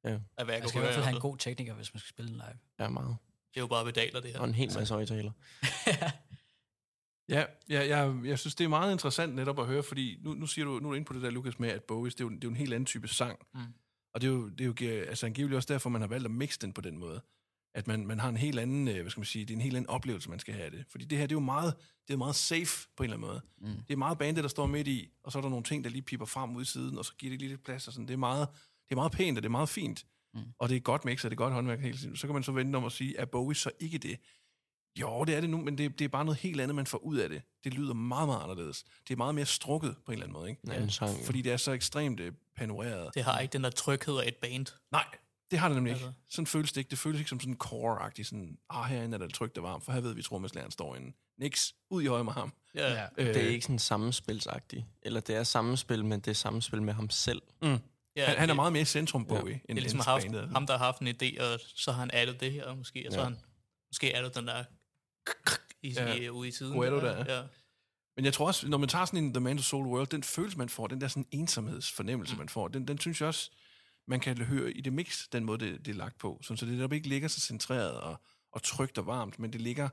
Ja. 0.04 0.10
Af 0.38 0.46
hvad 0.46 0.56
jeg 0.56 0.62
Man 0.62 0.70
skal 0.70 0.80
i 0.80 0.84
hvert 0.84 0.94
fald 0.94 1.06
have 1.06 1.16
en 1.16 1.22
god 1.22 1.38
tekniker, 1.38 1.74
hvis 1.74 1.94
man 1.94 2.00
skal 2.00 2.10
spille 2.10 2.30
den 2.30 2.36
live. 2.38 2.58
Ja, 2.80 2.90
meget. 2.90 3.18
Det 3.54 3.58
er 3.58 3.62
jo 3.62 3.68
bare 3.68 3.86
pedaler, 3.86 4.20
det 4.22 4.32
her. 4.32 4.40
Og 4.40 4.48
en 4.48 4.54
hel 4.56 4.74
masse 4.78 4.94
højtaler. 4.94 5.32
Ja, 7.30 7.46
ja 7.70 7.88
jeg, 7.88 8.16
jeg 8.26 8.40
synes, 8.40 8.56
det 8.56 8.64
er 8.64 8.68
meget 8.68 8.92
interessant 8.92 9.36
netop 9.36 9.60
at 9.60 9.66
høre, 9.66 9.84
fordi 9.84 10.20
nu, 10.24 10.34
nu 10.34 10.48
siger 10.48 10.66
du, 10.66 10.72
nu 10.72 10.76
er 10.78 10.92
du 10.92 10.94
inde 10.94 11.06
på 11.06 11.14
det 11.14 11.22
der, 11.22 11.30
Lukas, 11.30 11.60
med, 11.60 11.70
at 11.70 11.84
Bowies, 11.84 12.16
det 12.16 12.22
er 12.22 12.26
jo, 12.26 12.30
det 12.30 12.36
er 12.38 12.42
jo 12.44 12.50
en 12.50 12.56
helt 12.56 12.74
anden 12.74 12.86
type 12.86 13.08
sang. 13.08 13.40
Mm. 13.54 13.60
Og 14.14 14.22
det 14.22 14.28
er 14.28 14.32
jo, 14.32 14.50
det 14.50 14.82
er 14.82 14.88
jo 14.90 15.02
altså, 15.02 15.26
angiveligt 15.26 15.56
også 15.58 15.74
derfor, 15.74 15.90
man 15.90 16.02
har 16.02 16.08
valgt 16.08 16.26
at 16.26 16.32
mixe 16.32 16.60
den 16.60 16.74
på 16.74 16.82
den 16.82 16.98
måde. 16.98 17.22
At 17.74 17.88
man, 17.88 18.08
man 18.08 18.20
har 18.20 18.30
en 18.30 18.38
helt 18.38 18.60
anden, 18.60 18.88
øh, 18.88 19.02
hvad 19.02 19.12
skal 19.12 19.22
man 19.22 19.26
sige, 19.26 19.46
det 19.46 19.54
er 19.54 19.58
en 19.58 19.62
helt 19.62 19.76
anden 19.76 19.90
oplevelse, 19.90 20.30
man 20.30 20.40
skal 20.40 20.54
have 20.54 20.66
af 20.66 20.72
det. 20.72 20.86
Fordi 20.90 21.06
det 21.06 21.18
her, 21.18 21.26
det 21.26 21.32
er 21.32 21.36
jo 21.36 21.46
meget, 21.46 21.74
det 22.08 22.14
er 22.14 22.18
meget 22.18 22.36
safe 22.36 22.88
på 22.98 23.04
en 23.04 23.10
eller 23.10 23.18
anden 23.18 23.30
måde. 23.30 23.42
Mm. 23.76 23.84
Det 23.88 23.94
er 23.94 23.98
meget 23.98 24.18
bandet, 24.18 24.44
der 24.44 24.50
står 24.50 24.66
midt 24.66 24.88
i, 24.88 25.10
og 25.24 25.32
så 25.32 25.38
er 25.38 25.42
der 25.42 25.50
nogle 25.50 25.64
ting, 25.64 25.84
der 25.84 25.90
lige 25.90 26.02
piper 26.02 26.26
frem 26.26 26.56
ud 26.56 26.62
i 26.62 26.66
siden, 26.66 26.98
og 26.98 27.06
så 27.06 27.14
giver 27.18 27.32
det 27.32 27.40
lige 27.40 27.50
lidt 27.50 27.64
plads. 27.64 27.88
Og 27.88 27.94
sådan. 27.94 28.08
Det, 28.08 28.14
er 28.14 28.18
meget, 28.18 28.48
det 28.90 28.92
er 28.92 28.96
meget 28.96 29.12
pænt, 29.12 29.38
og 29.38 29.44
det 29.44 29.48
er 29.48 29.52
meget 29.52 29.70
fint. 29.70 30.06
Mm. 30.34 30.42
Og 30.60 30.70
det 30.70 30.76
er 30.76 30.80
godt 30.80 31.06
mix, 31.06 31.24
og 31.24 31.32
det 31.32 31.36
er 31.36 31.38
godt 31.38 31.54
håndværk 31.54 31.80
hele 31.80 31.98
tiden. 31.98 32.16
Så 32.16 32.28
kan 32.28 32.34
man 32.34 32.44
så 32.44 32.52
vente 32.52 32.78
om 32.78 32.86
at 32.86 32.92
sige, 32.92 33.18
er 33.18 33.26
Bowie 33.26 33.56
så 33.56 33.72
ikke 33.80 33.98
det? 33.98 34.20
Jo, 35.00 35.24
det 35.24 35.36
er 35.36 35.42
det 35.42 35.50
nu, 35.50 35.62
men 35.62 35.78
det, 35.78 36.00
det 36.00 36.06
er 36.06 36.10
bare 36.10 36.26
noget 36.26 36.40
helt 36.40 36.62
andet, 36.62 36.76
man 36.76 36.88
får 36.88 36.98
ud 36.98 37.18
af 37.18 37.30
det. 37.30 37.42
Det 37.64 37.74
lyder 37.74 37.94
meget, 37.94 38.28
meget 38.28 38.44
anderledes. 38.44 38.84
Det 39.08 39.14
er 39.14 39.18
meget 39.18 39.36
mere 39.36 39.46
strukket 39.46 39.96
på 40.06 40.12
en 40.12 40.14
eller 40.14 40.26
anden 40.26 40.34
måde, 40.34 40.50
ikke? 40.50 40.62
En 40.64 40.72
anden 40.72 40.90
sang. 40.90 41.20
jo. 41.20 41.26
Fordi 41.26 41.42
det 41.42 41.52
er 41.52 41.58
så 41.58 41.72
ekstremt 41.72 42.20
øh, 42.20 42.34
panoreret. 42.56 43.14
Det 43.14 43.24
har 43.24 43.40
ikke 43.40 43.54
den 43.54 43.64
der 43.64 43.70
tryghed 43.70 44.18
af 44.18 44.28
et 44.28 44.36
band. 44.36 44.66
Nej, 44.92 45.06
det 45.52 45.60
har 45.60 45.68
det 45.68 45.76
nemlig 45.76 45.94
ikke. 45.94 46.06
Altså. 46.06 46.20
Sådan 46.30 46.48
føles 46.48 46.72
det 46.72 46.82
ikke. 46.82 46.90
Det 46.90 47.00
føles 47.00 47.20
ikke 47.20 47.30
som 47.30 47.40
sådan 47.40 47.58
core-agtigt, 47.64 48.24
sådan, 48.24 48.58
ah, 48.70 48.86
herinde 48.90 49.16
er 49.16 49.20
der 49.20 49.28
trygt 49.28 49.58
og 49.58 49.64
varmt, 49.64 49.86
for 49.86 49.92
her 49.92 50.02
ved 50.02 50.14
vi, 50.14 50.20
at 50.20 50.26
trommeslageren 50.26 50.72
står 50.72 50.96
inde. 50.96 51.14
Niks, 51.40 51.74
ud 51.90 52.04
i 52.04 52.06
højre 52.06 52.24
med 52.24 52.34
ham. 52.34 52.54
Ja, 52.76 52.94
Ja. 52.94 53.08
Øh, 53.18 53.28
Det 53.28 53.38
er 53.44 53.50
ikke 53.50 53.62
sådan 53.66 53.80
sammenspilsagtigt. 53.80 54.86
Eller 55.02 55.20
det 55.20 55.36
er 55.36 55.44
sammenspil, 55.44 56.06
men 56.06 56.20
det 56.20 56.28
er 56.28 56.34
sammenspil 56.36 56.82
med 56.82 56.94
ham 56.94 57.10
selv. 57.10 57.42
Mm. 57.62 57.68
ja 57.68 57.76
Han, 57.76 57.80
han 58.26 58.38
er 58.38 58.46
det- 58.46 58.56
meget 58.56 58.74
mere 58.74 58.82
i 58.82 58.86
centrum, 58.86 59.26
Bowie, 59.26 59.42
Ja. 59.46 59.50
ja, 59.50 59.54
Det 59.54 59.62
end, 59.70 59.78
er 59.78 59.82
ligesom 59.82 59.98
end 60.00 60.04
haft, 60.06 60.24
bandet. 60.24 60.50
ham, 60.50 60.68
der 60.68 60.78
har 60.78 60.86
haft 60.86 61.00
en 61.00 61.08
idé, 61.08 61.44
og 61.44 61.60
så 61.76 61.92
har 61.92 62.00
han 62.00 62.10
addet 62.14 62.40
det 62.40 62.52
her 62.52 62.76
måske, 62.76 63.04
og 63.08 63.14
så 63.14 63.18
Ja. 63.20 63.24
har 63.24 63.30
han 63.32 63.40
måske 63.90 64.18
addet 64.18 64.36
den 64.36 64.48
der 64.48 64.64
i, 65.82 65.92
Ja. 65.94 66.14
i, 66.14 66.30
ude 66.30 66.48
i 66.48 66.52
siden. 66.52 66.74
Guetto 66.74 67.00
der. 67.00 67.36
Ja. 67.38 67.44
Men 68.16 68.26
jeg 68.26 68.34
tror 68.34 68.48
også, 68.48 68.68
når 68.68 68.78
man 68.78 68.90
tager 68.90 69.06
sådan 69.06 69.24
en 69.24 69.34
The 69.34 69.42
Man 69.42 69.58
to 69.58 69.64
Soul 69.64 69.88
World, 69.88 70.08
den 70.08 70.24
følelse, 70.24 70.58
man 70.58 70.70
får, 70.70 70.88
den 70.88 71.02
der 71.02 71.08
sådan 71.08 71.26
ensomhedsfornemmelse, 71.32 72.34
mm. 72.34 72.38
man 72.40 72.50
får, 72.50 72.68
den, 72.68 72.88
den 72.88 73.00
synes 73.00 73.22
jeg 73.22 73.28
også, 73.28 73.52
man 74.12 74.20
kan 74.20 74.38
høre 74.38 74.72
i 74.72 74.82
det 74.82 74.94
mix, 74.94 75.28
den 75.32 75.46
måde, 75.46 75.66
det, 75.66 75.86
det 75.86 75.92
er 75.92 75.96
lagt 75.96 76.18
på. 76.18 76.40
Sådan, 76.42 76.58
så 76.58 76.66
det 76.66 76.74
netop 76.74 76.94
ikke 76.94 77.08
ligger 77.08 77.28
så 77.28 77.40
centreret 77.40 77.92
og, 78.02 78.16
og 78.52 78.64
trygt 78.64 78.98
og 78.98 79.06
varmt, 79.06 79.40
men 79.40 79.54
det 79.54 79.62
ligger 79.62 79.90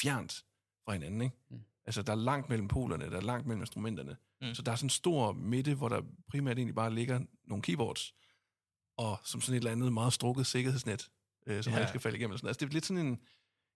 fjernt 0.00 0.44
fra 0.84 0.92
hinanden. 0.92 1.20
Ikke? 1.22 1.36
Mm. 1.50 1.60
Altså, 1.84 2.02
der 2.02 2.12
er 2.12 2.16
langt 2.16 2.48
mellem 2.48 2.68
polerne, 2.68 3.10
der 3.10 3.16
er 3.16 3.20
langt 3.20 3.46
mellem 3.46 3.62
instrumenterne. 3.62 4.16
Mm. 4.40 4.54
Så 4.54 4.62
der 4.62 4.72
er 4.72 4.76
sådan 4.76 4.86
en 4.86 4.90
stor 4.90 5.32
midte, 5.32 5.74
hvor 5.74 5.88
der 5.88 6.02
primært 6.28 6.56
egentlig 6.58 6.74
bare 6.74 6.94
ligger 6.94 7.20
nogle 7.44 7.62
keyboards, 7.62 8.14
og 8.96 9.18
som 9.24 9.40
sådan 9.40 9.54
et 9.54 9.58
eller 9.58 9.70
andet 9.70 9.92
meget 9.92 10.12
strukket 10.12 10.46
sikkerhedsnet, 10.46 11.10
øh, 11.46 11.62
som 11.62 11.70
ja. 11.70 11.74
Man 11.74 11.82
ikke 11.82 11.88
skal 11.88 12.00
falde 12.00 12.18
igennem. 12.18 12.36
Sådan. 12.36 12.48
Altså, 12.48 12.60
det 12.60 12.70
er 12.70 12.72
lidt 12.72 12.86
sådan 12.86 13.06
en, 13.06 13.20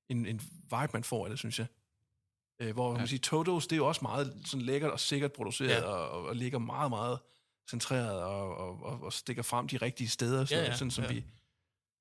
en, 0.09 0.27
en 0.27 0.41
vibe, 0.63 0.91
man 0.93 1.05
får 1.05 1.25
af 1.25 1.31
det, 1.31 1.39
synes 1.39 1.59
jeg. 1.59 1.67
Øh, 2.61 2.73
hvor 2.75 2.93
ja. 2.93 2.99
man 2.99 3.09
siger, 3.09 3.21
Totos, 3.21 3.67
det 3.67 3.73
er 3.73 3.77
jo 3.77 3.87
også 3.87 4.03
meget 4.03 4.43
sådan 4.47 4.67
lækkert 4.67 4.91
og 4.91 5.01
sikkert 5.01 5.33
produceret, 5.33 5.71
Ja. 5.71 5.83
og, 5.83 6.25
og 6.27 6.37
ligger 6.37 6.59
meget, 6.59 6.91
meget 6.91 7.19
centreret 7.71 8.23
og, 8.23 8.57
og, 8.57 8.83
og, 8.83 9.01
og 9.03 9.13
stikker 9.13 9.43
frem 9.43 9.69
de 9.69 9.77
rigtige 9.77 10.09
steder, 10.09 10.45
sådan, 10.45 10.65
Ja, 10.65 10.71
ja, 10.71 10.77
sådan 10.77 10.91
som 10.91 11.05
ja. 11.05 11.13
vi, 11.13 11.25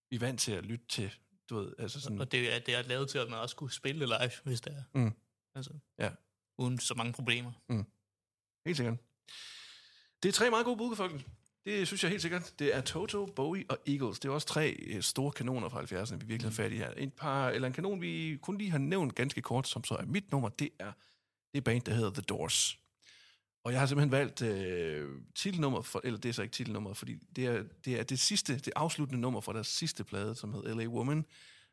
vi 0.10 0.16
er 0.16 0.20
vant 0.20 0.40
til 0.40 0.52
at 0.52 0.66
lytte 0.66 0.86
til. 0.90 1.14
Du 1.50 1.56
ved, 1.56 1.74
altså 1.80 2.02
sådan, 2.02 2.22
Og 2.22 2.32
det 2.32 2.56
er, 2.56 2.60
det 2.60 2.76
er 2.76 2.82
lavet 2.82 3.10
til, 3.10 3.18
at 3.18 3.30
man 3.30 3.40
også 3.40 3.56
kunne 3.56 3.72
spille 3.72 4.06
live, 4.06 4.32
hvis 4.44 4.62
det 4.62 4.74
er. 4.74 4.84
Mm. 5.00 5.14
Altså, 5.56 5.74
Ja. 6.00 6.10
Uden 6.58 6.80
så 6.80 6.94
mange 6.94 7.14
problemer. 7.14 7.52
Helt 8.66 8.78
sikkert. 8.78 8.98
Det 10.24 10.30
er 10.30 10.34
tre 10.34 10.50
meget 10.50 10.66
gode 10.66 10.78
bud, 10.78 10.96
folkens. 10.96 11.24
Det 11.66 11.88
synes 11.88 12.04
jeg 12.04 12.10
helt 12.10 12.22
sikkert. 12.22 12.54
Det 12.60 12.76
er 12.76 12.82
Toto, 12.82 13.26
Bowie 13.26 13.66
og 13.70 13.78
Eagles. 13.88 14.20
Det 14.20 14.30
er 14.30 14.34
også 14.34 14.48
tre 14.48 14.70
øh, 14.72 15.02
store 15.04 15.32
kanoner 15.32 15.70
fra 15.70 15.82
70'erne, 15.82 16.16
vi 16.16 16.26
virkelig 16.26 16.52
har 16.52 16.56
fat 16.56 16.72
i 16.72 16.78
her. 16.78 16.92
En 16.92 17.12
par, 17.12 17.50
eller 17.50 17.68
en 17.68 17.74
kanon, 17.74 18.02
vi 18.02 18.38
kun 18.42 18.58
lige 18.58 18.72
har 18.72 18.78
nævnt 18.78 19.16
ganske 19.16 19.42
kort, 19.42 19.68
som 19.68 19.84
så 19.84 19.96
er 19.96 20.06
mit 20.06 20.32
nummer, 20.32 20.50
det 20.50 20.70
er 20.80 20.92
det 21.54 21.64
band, 21.64 21.82
der 21.82 21.94
hedder 21.94 22.10
The 22.12 22.22
Doors. 22.22 22.80
Og 23.64 23.72
jeg 23.72 23.80
har 23.80 23.88
simpelthen 23.88 24.12
valgt 24.12 24.42
øh, 24.42 25.10
titelnummer, 25.36 25.82
for, 25.82 26.02
eller 26.04 26.20
det 26.20 26.30
er 26.30 26.34
så 26.34 26.42
ikke 26.42 26.54
titelnummer, 26.54 26.94
fordi 26.94 27.16
det 27.36 27.46
er, 27.46 27.64
det 27.86 28.00
er 28.00 28.04
det 28.04 28.20
sidste, 28.20 28.56
det 28.58 28.74
afsluttende 28.76 29.22
nummer 29.22 29.42
fra 29.42 29.54
deres 29.54 29.68
sidste 29.68 30.04
plade, 30.04 30.36
som 30.36 30.54
hedder 30.54 30.76
L.A. 30.76 30.88
Woman, 30.88 31.26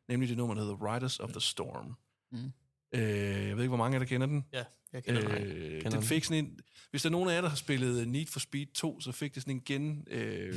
nemlig 0.09 0.29
det 0.29 0.37
nummer, 0.37 0.55
der 0.55 0.63
hedder 0.63 0.95
Riders 0.95 1.21
of 1.21 1.31
the 1.31 1.41
Storm. 1.41 1.95
Mm. 2.33 2.53
Øh, 2.95 3.03
jeg 3.49 3.57
ved 3.57 3.65
ikke, 3.65 3.69
hvor 3.69 3.77
mange 3.77 3.95
af 3.97 4.01
jer 4.01 4.05
der 4.05 4.09
kender 4.09 4.27
den. 4.27 4.45
Ja, 4.53 4.65
jeg 4.93 5.05
kender 5.05 5.31
øh, 5.31 5.37
Øh, 5.43 5.51
Kender 5.71 5.81
den 5.83 5.93
den. 5.93 6.03
fik 6.03 6.25
sådan 6.25 6.45
en, 6.45 6.59
hvis 6.91 7.03
der 7.03 7.09
er 7.09 7.11
nogen 7.11 7.29
af 7.31 7.35
jer, 7.35 7.41
der 7.41 7.49
har 7.49 7.57
spillet 7.57 8.09
Need 8.09 8.27
for 8.27 8.41
Speed 8.41 8.67
2, 8.75 9.01
så 9.01 9.13
fik 9.13 9.35
det 9.35 9.43
sådan 9.43 9.55
en 9.55 9.63
gen, 9.65 10.07
øh, 10.11 10.55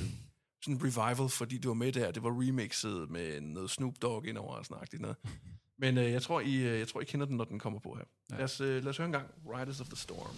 sådan 0.64 0.76
en 0.76 0.82
revival, 0.84 1.30
fordi 1.30 1.58
det 1.58 1.68
var 1.68 1.74
med 1.74 1.92
der. 1.92 2.12
Det 2.12 2.24
var 2.24 2.42
remixet 2.42 3.10
med 3.10 3.42
noget 3.42 3.70
Snoop 3.70 3.94
Dogg 4.02 4.28
indover 4.28 4.56
og 4.56 4.66
sådan 4.66 5.00
noget. 5.00 5.18
Men 5.78 5.98
øh, 5.98 6.12
jeg, 6.12 6.22
tror, 6.22 6.40
I, 6.42 6.56
øh, 6.56 6.80
jeg 6.80 6.88
tror, 6.88 7.02
I 7.02 7.06
kender 7.06 7.26
den, 7.26 7.38
når 7.38 7.46
den 7.46 7.60
kommer 7.60 7.80
på 7.80 7.96
her. 7.96 8.04
Ja. 8.32 8.36
Lad, 8.36 8.44
os, 8.44 8.62
øh, 8.62 8.84
lad 8.84 8.90
os 8.90 8.98
høre 8.98 9.06
en 9.06 9.12
gang. 9.12 9.28
Riders 9.46 9.82
of 9.82 9.88
the 9.88 9.96
Storm. 9.98 10.36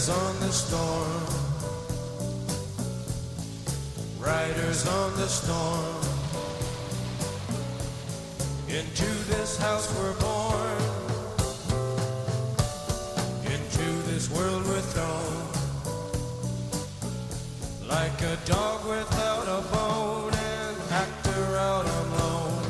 Riders 0.00 0.16
on 0.16 0.40
the 0.40 0.52
storm. 0.52 1.26
Riders 4.18 4.86
on 4.88 5.14
the 5.16 5.28
storm. 5.28 6.02
Into 8.66 9.04
this 9.28 9.58
house 9.58 9.94
we're 9.98 10.14
born. 10.14 10.82
Into 13.44 13.92
this 14.08 14.30
world 14.30 14.64
we're 14.64 14.80
thrown. 14.80 15.36
Like 17.86 18.22
a 18.22 18.38
dog 18.46 18.86
without 18.88 19.48
a 19.48 19.60
bone, 19.68 20.32
and 20.32 20.76
actor 20.92 21.56
out 21.58 21.84
alone. 21.84 22.64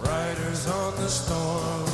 Riders 0.00 0.66
on 0.68 0.96
the 0.96 1.08
storm. 1.08 1.91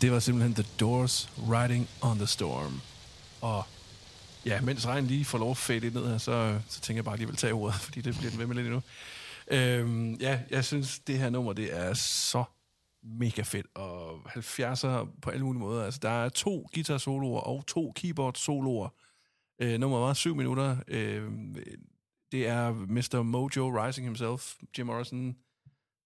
Det 0.00 0.12
var 0.12 0.18
simpelthen 0.18 0.54
The 0.54 0.72
Doors 0.80 1.30
Riding 1.38 1.88
on 2.02 2.16
the 2.16 2.26
Storm. 2.26 2.80
Og 3.40 3.64
ja, 4.46 4.60
mens 4.60 4.86
regnen 4.86 5.06
lige 5.06 5.24
får 5.24 5.38
lov 5.38 5.50
at 5.50 5.56
fade 5.56 5.80
lidt 5.80 5.94
ned 5.94 6.08
her, 6.08 6.18
så, 6.18 6.60
så 6.68 6.80
tænker 6.80 6.98
jeg 6.98 7.04
bare, 7.04 7.14
at 7.14 7.20
jeg 7.20 7.28
vil 7.28 7.36
tage 7.36 7.52
ordet, 7.52 7.80
fordi 7.86 8.00
det 8.00 8.16
bliver 8.18 8.30
den 8.30 8.38
ved 8.38 8.46
med 8.46 8.56
lidt 8.56 8.66
endnu. 8.66 8.82
Øhm, 9.50 10.14
ja, 10.14 10.40
jeg 10.50 10.64
synes, 10.64 10.98
det 10.98 11.18
her 11.18 11.30
nummer, 11.30 11.52
det 11.52 11.76
er 11.78 11.94
så 11.94 12.44
mega 13.02 13.42
fedt, 13.42 13.66
og 13.74 14.16
70'er 14.26 15.20
på 15.22 15.30
alle 15.30 15.44
mulige 15.44 15.60
måder. 15.60 15.84
Altså, 15.84 16.00
der 16.02 16.10
er 16.10 16.28
to 16.28 16.66
guitar-soloer 16.74 17.40
og 17.40 17.66
to 17.66 17.92
keyboard-soloer. 17.96 18.88
Øh, 19.62 19.78
nummeret 19.78 20.02
var 20.02 20.14
syv 20.14 20.34
minutter. 20.34 20.76
Øh, 20.88 21.30
det 22.32 22.46
er 22.46 22.72
Mr. 22.72 23.22
Mojo 23.22 23.68
Rising 23.68 24.06
himself, 24.06 24.54
Jim 24.78 24.86
Morrison, 24.86 25.36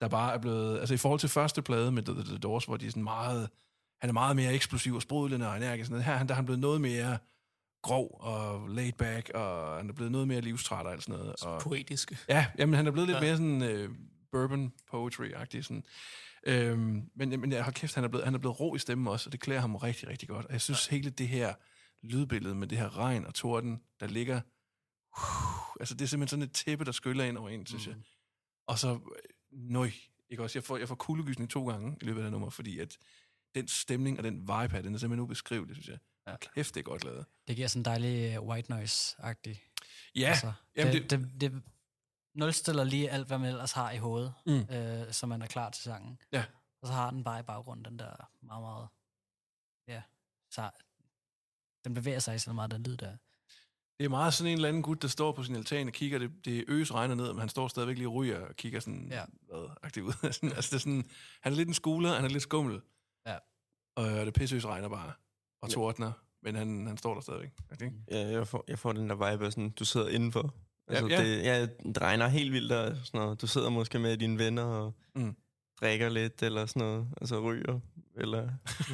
der 0.01 0.09
bare 0.09 0.35
er 0.35 0.39
blevet... 0.39 0.79
Altså, 0.79 0.95
i 0.95 0.99
forhold 0.99 1.21
til 1.21 1.29
første 1.29 1.63
plade 1.63 1.93
med 1.93 2.03
The, 2.03 2.15
The, 2.15 2.25
The 2.25 2.39
Doors, 2.39 2.65
hvor 2.65 2.77
de 2.77 2.87
er 2.87 2.91
sådan 2.91 3.03
meget... 3.03 3.51
Han 4.01 4.11
er 4.11 4.13
meget 4.13 4.37
mere 4.37 4.53
eksplosiv 4.55 4.95
og 4.95 5.03
sprudlende 5.03 5.49
og 5.49 5.57
energisk. 5.57 5.87
Sådan 5.87 5.93
noget. 5.93 6.19
Her 6.19 6.25
der 6.25 6.35
er 6.35 6.37
han 6.37 6.45
blevet 6.45 6.61
noget 6.61 6.81
mere 6.81 7.19
grov 7.83 8.17
og 8.21 8.69
laid 8.69 8.93
back, 8.93 9.31
og 9.35 9.77
han 9.77 9.89
er 9.89 9.93
blevet 9.93 10.13
noget 10.13 10.29
mere 10.29 10.41
livstræt 10.41 10.87
og 10.87 10.93
alt 10.93 11.03
sådan 11.03 11.19
noget. 11.21 11.37
Og, 11.43 11.61
Poetisk. 11.61 12.25
Ja, 12.29 12.47
jamen 12.59 12.75
han 12.75 12.87
er 12.87 12.91
blevet 12.91 13.09
lidt 13.09 13.17
Ja. 13.17 13.23
mere 13.23 13.37
sådan 13.37 13.63
øh, 13.63 13.91
bourbon 14.33 14.73
poetry-agtig. 14.91 15.63
Sådan. 15.63 15.85
Øhm, 16.47 17.03
men, 17.17 17.41
men 17.41 17.53
jeg 17.53 17.65
har 17.65 17.71
kæft, 17.73 17.95
han 17.95 18.05
er, 18.05 18.09
blevet, 18.09 18.25
han 18.25 18.35
er 18.35 18.39
blevet 18.39 18.61
rå 18.61 18.75
i 18.75 18.79
stemmen 18.79 19.09
også, 19.09 19.29
og 19.29 19.33
det 19.33 19.41
klæder 19.41 19.61
ham 19.61 19.75
rigtig, 19.75 20.09
rigtig 20.09 20.29
godt. 20.29 20.47
Og 20.47 20.53
jeg 20.53 20.61
synes 20.61 20.91
ja. 20.91 20.97
hele 20.97 21.11
det 21.11 21.29
her 21.29 21.55
lydbillede 22.03 22.55
med 22.55 22.69
det 22.69 22.79
her 22.79 22.99
regn 22.99 23.27
og 23.27 23.35
torden, 23.35 23.81
der 24.01 24.07
ligger... 24.07 24.41
Uh, 25.19 25.75
altså 25.81 25.95
det 25.95 26.03
er 26.03 26.07
simpelthen 26.07 26.29
sådan 26.29 26.43
et 26.43 26.53
tæppe, 26.53 26.85
der 26.85 26.93
skyller 26.93 27.25
ind 27.25 27.39
over 27.39 27.49
en, 27.49 27.67
synes 27.67 27.87
mm. 27.87 27.93
jeg. 27.93 28.01
Og 28.67 28.79
så... 28.79 28.93
Øh, 28.93 28.99
nøj, 29.53 29.91
ikke 30.31 30.43
også? 30.43 30.59
Jeg 30.59 30.65
får, 30.65 30.77
jeg 30.77 30.89
får 30.89 30.95
kuldegysning 30.95 31.51
to 31.51 31.69
gange 31.69 31.97
i 32.01 32.05
løbet 32.05 32.21
af 32.21 32.25
det 32.25 32.33
nummer, 32.33 32.51
fordi 32.51 32.79
at 32.79 32.99
den 33.55 33.69
stemning 33.69 34.19
og 34.19 34.25
den 34.25 34.41
vibe 34.41 34.51
her, 34.53 34.83
den 34.83 34.95
er 34.95 34.99
simpelthen 34.99 35.21
ubeskrivelig, 35.21 35.77
synes 35.77 35.89
jeg. 35.89 35.99
Ja. 36.27 36.37
Kæft, 36.55 36.75
det 36.75 36.81
er 36.81 36.85
godt 36.85 37.05
lavet. 37.05 37.25
Det 37.49 37.57
giver 37.57 37.69
sådan 37.69 37.81
en 37.81 37.85
dejlig 37.85 38.39
uh, 38.41 38.49
white 38.49 38.73
noise-agtig. 38.73 39.57
Ja, 40.17 40.29
altså, 40.29 40.53
jamen 40.77 40.93
det, 40.93 41.11
det, 41.11 41.41
det, 41.41 41.63
nulstiller 42.35 42.85
lige 42.85 43.11
alt, 43.11 43.27
hvad 43.27 43.39
man 43.39 43.49
ellers 43.49 43.73
har 43.73 43.91
i 43.91 43.99
hovedet, 43.99 44.35
Mm. 44.47 44.53
øh, 44.77 45.13
så 45.13 45.27
man 45.27 45.43
er 45.43 45.47
klar 45.47 45.71
til 45.71 45.83
sangen. 45.83 46.19
Ja. 46.33 46.45
Og 46.83 46.89
så 46.89 46.95
har 46.95 47.11
den 47.11 47.25
bare 47.25 47.41
i 47.41 47.43
baggrunden 47.43 47.85
den 47.85 47.99
der 47.99 48.31
meget, 48.43 48.63
meget... 48.63 48.89
Ja, 49.89 50.03
så 50.51 50.71
den 51.85 51.95
bevæger 51.95 52.19
sig 52.19 52.41
sådan 52.41 52.55
meget, 52.55 52.71
den 52.71 52.83
lyd 52.83 52.97
der. 52.97 53.17
Det 53.99 54.05
er 54.05 54.09
meget 54.09 54.35
sådan 54.35 54.51
en 54.53 54.55
eller 54.59 54.69
anden 54.69 54.83
gut, 54.83 55.03
der 55.03 55.09
står 55.09 55.33
på 55.33 55.43
sin 55.43 55.57
altan 55.57 55.87
og 55.87 55.93
kigger, 55.93 56.19
det, 56.19 56.31
det 56.45 56.65
øs 56.69 56.95
regner 56.95 57.15
ned, 57.15 57.29
men 57.33 57.41
han 57.41 57.49
står 57.49 57.69
stadigvæk 57.69 57.97
lige 57.97 58.09
og 58.09 58.15
ryger 58.15 58.47
og 58.47 58.57
kigger 58.57 58.81
sådan, 58.81 59.09
Ja. 59.11 59.25
hvad, 59.43 59.69
aktiv 59.83 60.03
ud. 60.05 60.13
Altså 60.25 60.41
det 60.47 60.73
er 60.75 60.79
sådan, 60.79 61.11
han 61.41 61.53
er 61.53 61.57
lidt 61.57 61.69
en 61.69 61.75
skuler, 61.75 62.15
han 62.15 62.25
er 62.25 62.29
lidt 62.29 62.43
skummel. 62.43 62.81
Ja. 63.97 64.03
Og 64.03 64.11
øh, 64.11 64.27
det 64.27 64.35
pisseøs 64.35 64.67
regner 64.67 64.89
bare, 64.89 65.13
og 65.63 65.71
tordner, 65.71 66.13
men 66.43 66.55
han, 66.55 66.87
han 66.87 66.97
står 66.97 67.15
der 67.15 67.21
stadigvæk. 67.21 67.51
Ikke? 67.83 67.93
Ja, 68.11 68.19
jeg 68.29 68.47
får, 68.49 68.65
jeg 68.69 68.79
får 68.79 68.93
den 68.93 69.11
der 69.11 69.15
vibe 69.33 69.45
af 69.47 69.53
sådan, 69.53 69.71
du 69.71 69.85
sidder 69.85 70.09
indenfor. 70.09 70.55
Altså, 70.89 71.07
ja. 71.07 71.23
Det, 71.25 71.43
ja, 71.45 71.63
det 71.67 72.01
regner 72.01 72.27
helt 72.29 72.53
vildt 72.53 72.73
og 72.73 72.97
sådan 73.05 73.21
noget. 73.21 73.41
Du 73.41 73.47
sidder 73.47 73.69
måske 73.71 73.99
med 73.99 74.17
dine 74.17 74.39
venner 74.39 74.63
og 74.63 74.95
Mm. 75.17 75.23
mm. 75.23 75.37
drikker 75.81 76.09
lidt 76.09 76.43
eller 76.43 76.67
sådan 76.67 76.81
noget. 76.83 77.09
Altså 77.21 77.41
ryger. 77.41 77.81
Eller, 78.17 78.49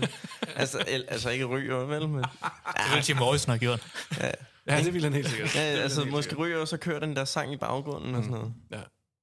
altså, 0.57 0.85
el, 0.89 1.05
altså 1.09 1.31
ikke 1.31 1.45
ryger, 1.45 1.77
vel? 1.77 2.09
Men, 2.09 2.25
Det 2.77 2.95
vil 2.95 3.05
Jim 3.09 3.17
Morrison 3.17 3.51
have 3.51 3.59
gjort. 3.59 3.87
ja, 4.21 4.31
Ja, 4.67 4.83
det 4.85 4.95
vil 4.95 5.03
han 5.03 5.13
helt 5.13 5.29
sikkert. 5.29 5.55
ja, 5.55 5.61
altså 5.61 6.05
måske 6.05 6.23
sikkert. 6.23 6.39
ryger, 6.39 6.59
og 6.59 6.69
så 6.69 6.77
kører 6.77 7.01
den 7.01 7.17
der 7.17 7.25
sang 7.25 7.53
i 7.53 7.57
baggrunden 7.57 8.15
og 8.15 8.23
sådan 8.23 8.39
noget. 8.39 8.55
Ja. 8.71 8.77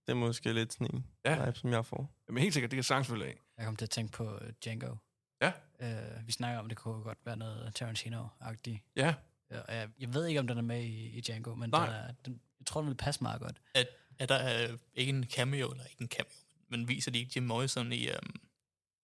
Det 0.06 0.14
er 0.14 0.14
måske 0.14 0.54
lidt 0.54 0.74
sådan 0.74 0.88
en 0.96 1.06
Ja. 1.26 1.46
vibe, 1.46 1.60
som 1.60 1.70
jeg 1.72 1.86
får. 1.86 2.12
Men 2.30 2.38
helt 2.44 2.54
sikkert, 2.54 2.72
det 2.72 2.78
kan 2.78 2.84
sagtens 2.84 3.08
følge 3.08 3.26
af. 3.26 3.38
Jeg 3.58 3.66
kom 3.66 3.76
til 3.76 3.86
at 3.86 3.90
tænke 3.90 4.12
på 4.12 4.24
uh, 4.24 4.38
Django. 4.64 4.96
Ja. 5.42 5.52
Uh, 5.82 6.28
vi 6.28 6.32
snakker 6.32 6.60
om, 6.60 6.70
det 6.70 6.78
kunne 6.78 7.04
godt 7.04 7.18
være 7.26 7.38
noget 7.38 7.74
Tarantino-agtigt. 7.82 8.80
Ja, 8.96 9.14
Ja, 9.52 9.60
og 9.62 9.76
jeg, 9.76 9.90
jeg 10.00 10.14
ved 10.14 10.26
ikke, 10.26 10.40
om 10.40 10.48
den 10.48 10.58
er 10.58 10.62
med 10.62 10.84
i, 10.84 11.08
i 11.18 11.22
Django, 11.22 11.56
men 11.56 11.70
Nej. 11.70 11.86
den 11.86 11.96
er, 11.96 12.12
den, 12.26 12.42
jeg 12.60 12.66
tror, 12.66 12.82
den 12.82 12.90
vil 12.90 12.96
passe 12.96 13.24
meget 13.24 13.42
godt. 13.42 13.62
Er, 13.76 13.84
er 14.20 14.26
der 14.26 14.70
øh, 14.72 14.78
ikke 14.94 15.10
en 15.10 15.24
cameo, 15.24 15.72
eller 15.72 15.84
ikke 15.86 16.02
en 16.02 16.08
cameo, 16.08 16.32
men 16.70 16.88
viser 16.88 17.12
de 17.12 17.20
ikke 17.20 17.32
Jim 17.36 17.44
Morrison 17.44 17.92
i 17.92 18.10
um, 18.10 18.36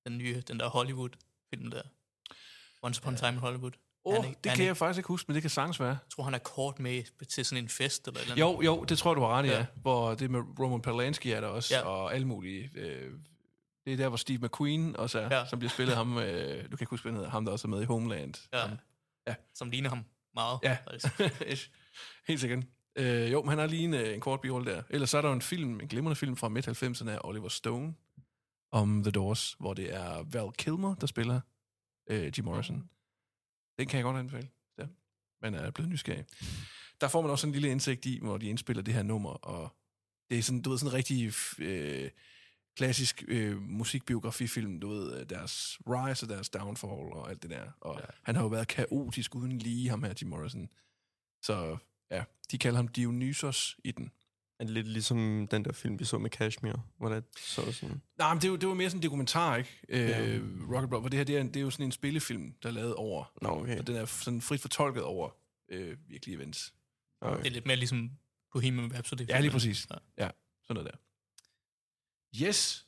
den 0.07 0.17
nye, 0.17 0.41
den 0.47 0.59
der 0.59 0.69
Hollywood-film 0.69 1.71
der? 1.71 1.81
Once 2.83 3.01
Upon 3.01 3.13
a 3.13 3.17
Time 3.17 3.29
in 3.31 3.37
Hollywood. 3.37 3.71
oh, 4.05 4.13
Han 4.15 4.23
er- 4.25 4.27
det 4.43 4.49
han 4.51 4.57
kan 4.57 4.65
jeg 4.65 4.77
faktisk 4.77 4.97
ikke 4.97 5.07
huske, 5.07 5.27
men 5.27 5.33
det 5.35 5.41
kan 5.43 5.49
sagtens 5.49 5.79
være. 5.79 5.89
Jeg 5.89 5.97
tror, 6.15 6.23
han 6.23 6.33
er 6.33 6.37
kort 6.37 6.79
med 6.79 7.25
til 7.25 7.45
sådan 7.45 7.63
en 7.63 7.69
fest 7.69 8.07
eller 8.07 8.19
eller 8.21 8.31
andet. 8.33 8.41
Jo, 8.41 8.61
jo, 8.61 8.83
det 8.83 8.97
tror 8.97 9.13
du 9.13 9.21
har 9.21 9.27
ret 9.27 9.45
i, 9.45 9.49
ja. 9.49 9.57
Ja. 9.57 9.65
Hvor 9.75 10.15
det 10.15 10.31
med 10.31 10.39
Roman 10.59 10.81
Polanski 10.81 11.31
er 11.31 11.41
der 11.41 11.47
også, 11.47 11.75
ja. 11.75 11.81
og 11.81 12.13
alle 12.13 12.27
mulige. 12.27 12.69
Øh, 12.75 13.13
det 13.85 13.93
er 13.93 13.97
der, 13.97 14.07
hvor 14.07 14.17
Steve 14.17 14.37
McQueen 14.47 14.95
også 14.95 15.19
er, 15.19 15.23
Ja. 15.31 15.39
ja. 15.39 15.45
som 15.45 15.59
bliver 15.59 15.69
spillet 15.69 15.95
ham, 15.95 16.17
øh, 16.17 16.63
du 16.63 16.69
kan 16.77 16.81
ikke 16.81 16.89
huske, 16.89 17.03
hvad 17.03 17.13
hedder, 17.13 17.29
ham 17.29 17.45
der 17.45 17.51
også 17.51 17.67
er 17.67 17.69
med 17.69 17.81
i 17.81 17.85
Homeland. 17.85 18.33
Ja. 18.53 18.67
Ham. 18.67 18.77
Som 19.55 19.69
ligner 19.69 19.89
ham 19.89 20.03
meget. 20.35 20.59
Ja. 20.63 20.77
Helt 22.27 22.39
sikkert. 22.39 22.63
Øh, 22.95 23.31
jo, 23.31 23.41
men 23.41 23.49
han 23.49 23.59
har 23.59 23.67
lige 23.67 23.83
en, 23.83 23.93
øh, 23.93 24.13
en 24.13 24.19
kort 24.19 24.41
birolle 24.41 24.71
der. 24.71 24.83
Ellers 24.89 25.09
så 25.09 25.17
er 25.17 25.21
der 25.21 25.29
jo 25.29 25.35
en 25.35 25.41
film, 25.41 25.79
en 25.79 25.87
glimrende 25.87 26.15
film 26.15 26.35
fra 26.35 26.49
midt-90'erne 26.49 27.09
af 27.09 27.19
Oliver 27.23 27.49
Stone, 27.49 27.93
om 28.71 29.03
The 29.03 29.11
Doors, 29.11 29.55
hvor 29.59 29.73
det 29.73 29.93
er 29.93 30.23
Val 30.23 30.51
Kilmer, 30.57 30.95
der 30.95 31.07
spiller 31.07 31.41
øh, 32.09 32.31
Jim 32.37 32.45
Morrison. 32.45 32.89
Den 33.79 33.87
kan 33.87 33.97
jeg 33.97 34.03
godt 34.03 34.17
anbefale. 34.17 34.49
Ja. 34.79 34.85
Man 35.41 35.53
er 35.53 35.71
blevet 35.71 35.89
nysgerrig. 35.91 36.25
Der 37.01 37.07
får 37.07 37.21
man 37.21 37.31
også 37.31 37.47
en 37.47 37.53
lille 37.53 37.69
indsigt 37.69 38.05
i, 38.05 38.19
hvor 38.21 38.37
de 38.37 38.45
indspiller 38.47 38.83
det 38.83 38.93
her 38.93 39.03
nummer, 39.03 39.29
og 39.29 39.75
det 40.29 40.37
er 40.37 40.41
sådan, 40.43 40.61
du 40.61 40.69
ved, 40.69 40.77
sådan 40.77 40.93
rigtig 40.93 41.33
øh, 41.59 42.09
klassisk 42.75 43.23
øh, 43.27 43.61
musikbiografifilm, 43.61 44.79
du 44.79 44.89
ved, 44.89 45.19
øh, 45.19 45.29
deres 45.29 45.79
rise 45.87 46.25
og 46.25 46.29
deres 46.29 46.49
downfall 46.49 46.91
og 47.13 47.29
alt 47.29 47.41
det 47.43 47.49
der. 47.49 47.71
Og 47.81 47.99
ja. 47.99 48.05
han 48.23 48.35
har 48.35 48.41
jo 48.43 48.47
været 48.49 48.67
kaotisk 48.67 49.35
uden 49.35 49.57
lige, 49.59 49.89
ham 49.89 50.03
her, 50.03 50.13
Jim 50.21 50.29
Morrison. 50.29 50.69
Så 51.41 51.77
ja, 52.11 52.23
de 52.51 52.57
kalder 52.57 52.75
ham 52.77 52.87
Dionysos 52.87 53.77
i 53.83 53.91
den. 53.91 54.11
Er 54.59 54.63
det 54.65 54.73
lidt 54.73 54.87
ligesom 54.87 55.47
den 55.51 55.65
der 55.65 55.71
film, 55.71 55.99
vi 55.99 56.05
så 56.05 56.17
med 56.17 56.29
Kashmir, 56.29 56.73
hvor 56.97 57.09
det 57.09 57.23
så 57.37 57.71
sådan... 57.71 58.01
Nej, 58.17 58.33
men 58.33 58.41
det, 58.41 58.51
var- 58.51 58.57
det 58.57 58.67
var 58.69 58.73
mere 58.75 58.89
sådan 58.89 58.99
en 58.99 59.03
dokumentar, 59.03 59.55
ikke? 59.55 59.69
Øh, 59.89 60.09
Ja. 60.09 60.39
Rocket 60.75 60.89
Blood, 60.89 61.01
hvor 61.01 61.09
det 61.09 61.17
her, 61.17 61.23
det 61.23 61.37
er, 61.37 61.41
en- 61.41 61.47
det 61.47 61.55
er 61.55 61.61
jo 61.61 61.69
sådan 61.69 61.85
en 61.85 61.91
spillefilm, 61.91 62.53
der 62.63 62.69
er 62.69 62.73
lavet 62.73 62.95
over, 62.95 63.31
Nå, 63.41 63.49
okay. 63.49 63.79
og 63.79 63.87
den 63.87 63.95
er 63.95 64.05
sådan 64.05 64.41
frit 64.41 64.61
fortolket 64.61 65.03
over 65.03 65.29
øh, 65.69 65.97
virkelige 66.07 66.35
events. 66.35 66.73
okay. 67.21 67.37
Det 67.39 67.47
er 67.47 67.51
lidt 67.51 67.65
mere 67.65 67.75
ligesom 67.77 68.11
Bohemian 68.53 68.93
Rhapsody. 68.93 69.27
Ja, 69.29 69.39
lige 69.39 69.51
præcis. 69.51 69.87
Ja. 69.91 69.95
Ja, 70.25 70.29
sådan 70.63 70.73
noget 70.83 70.91
der. 70.93 70.97
Yes. 72.41 72.87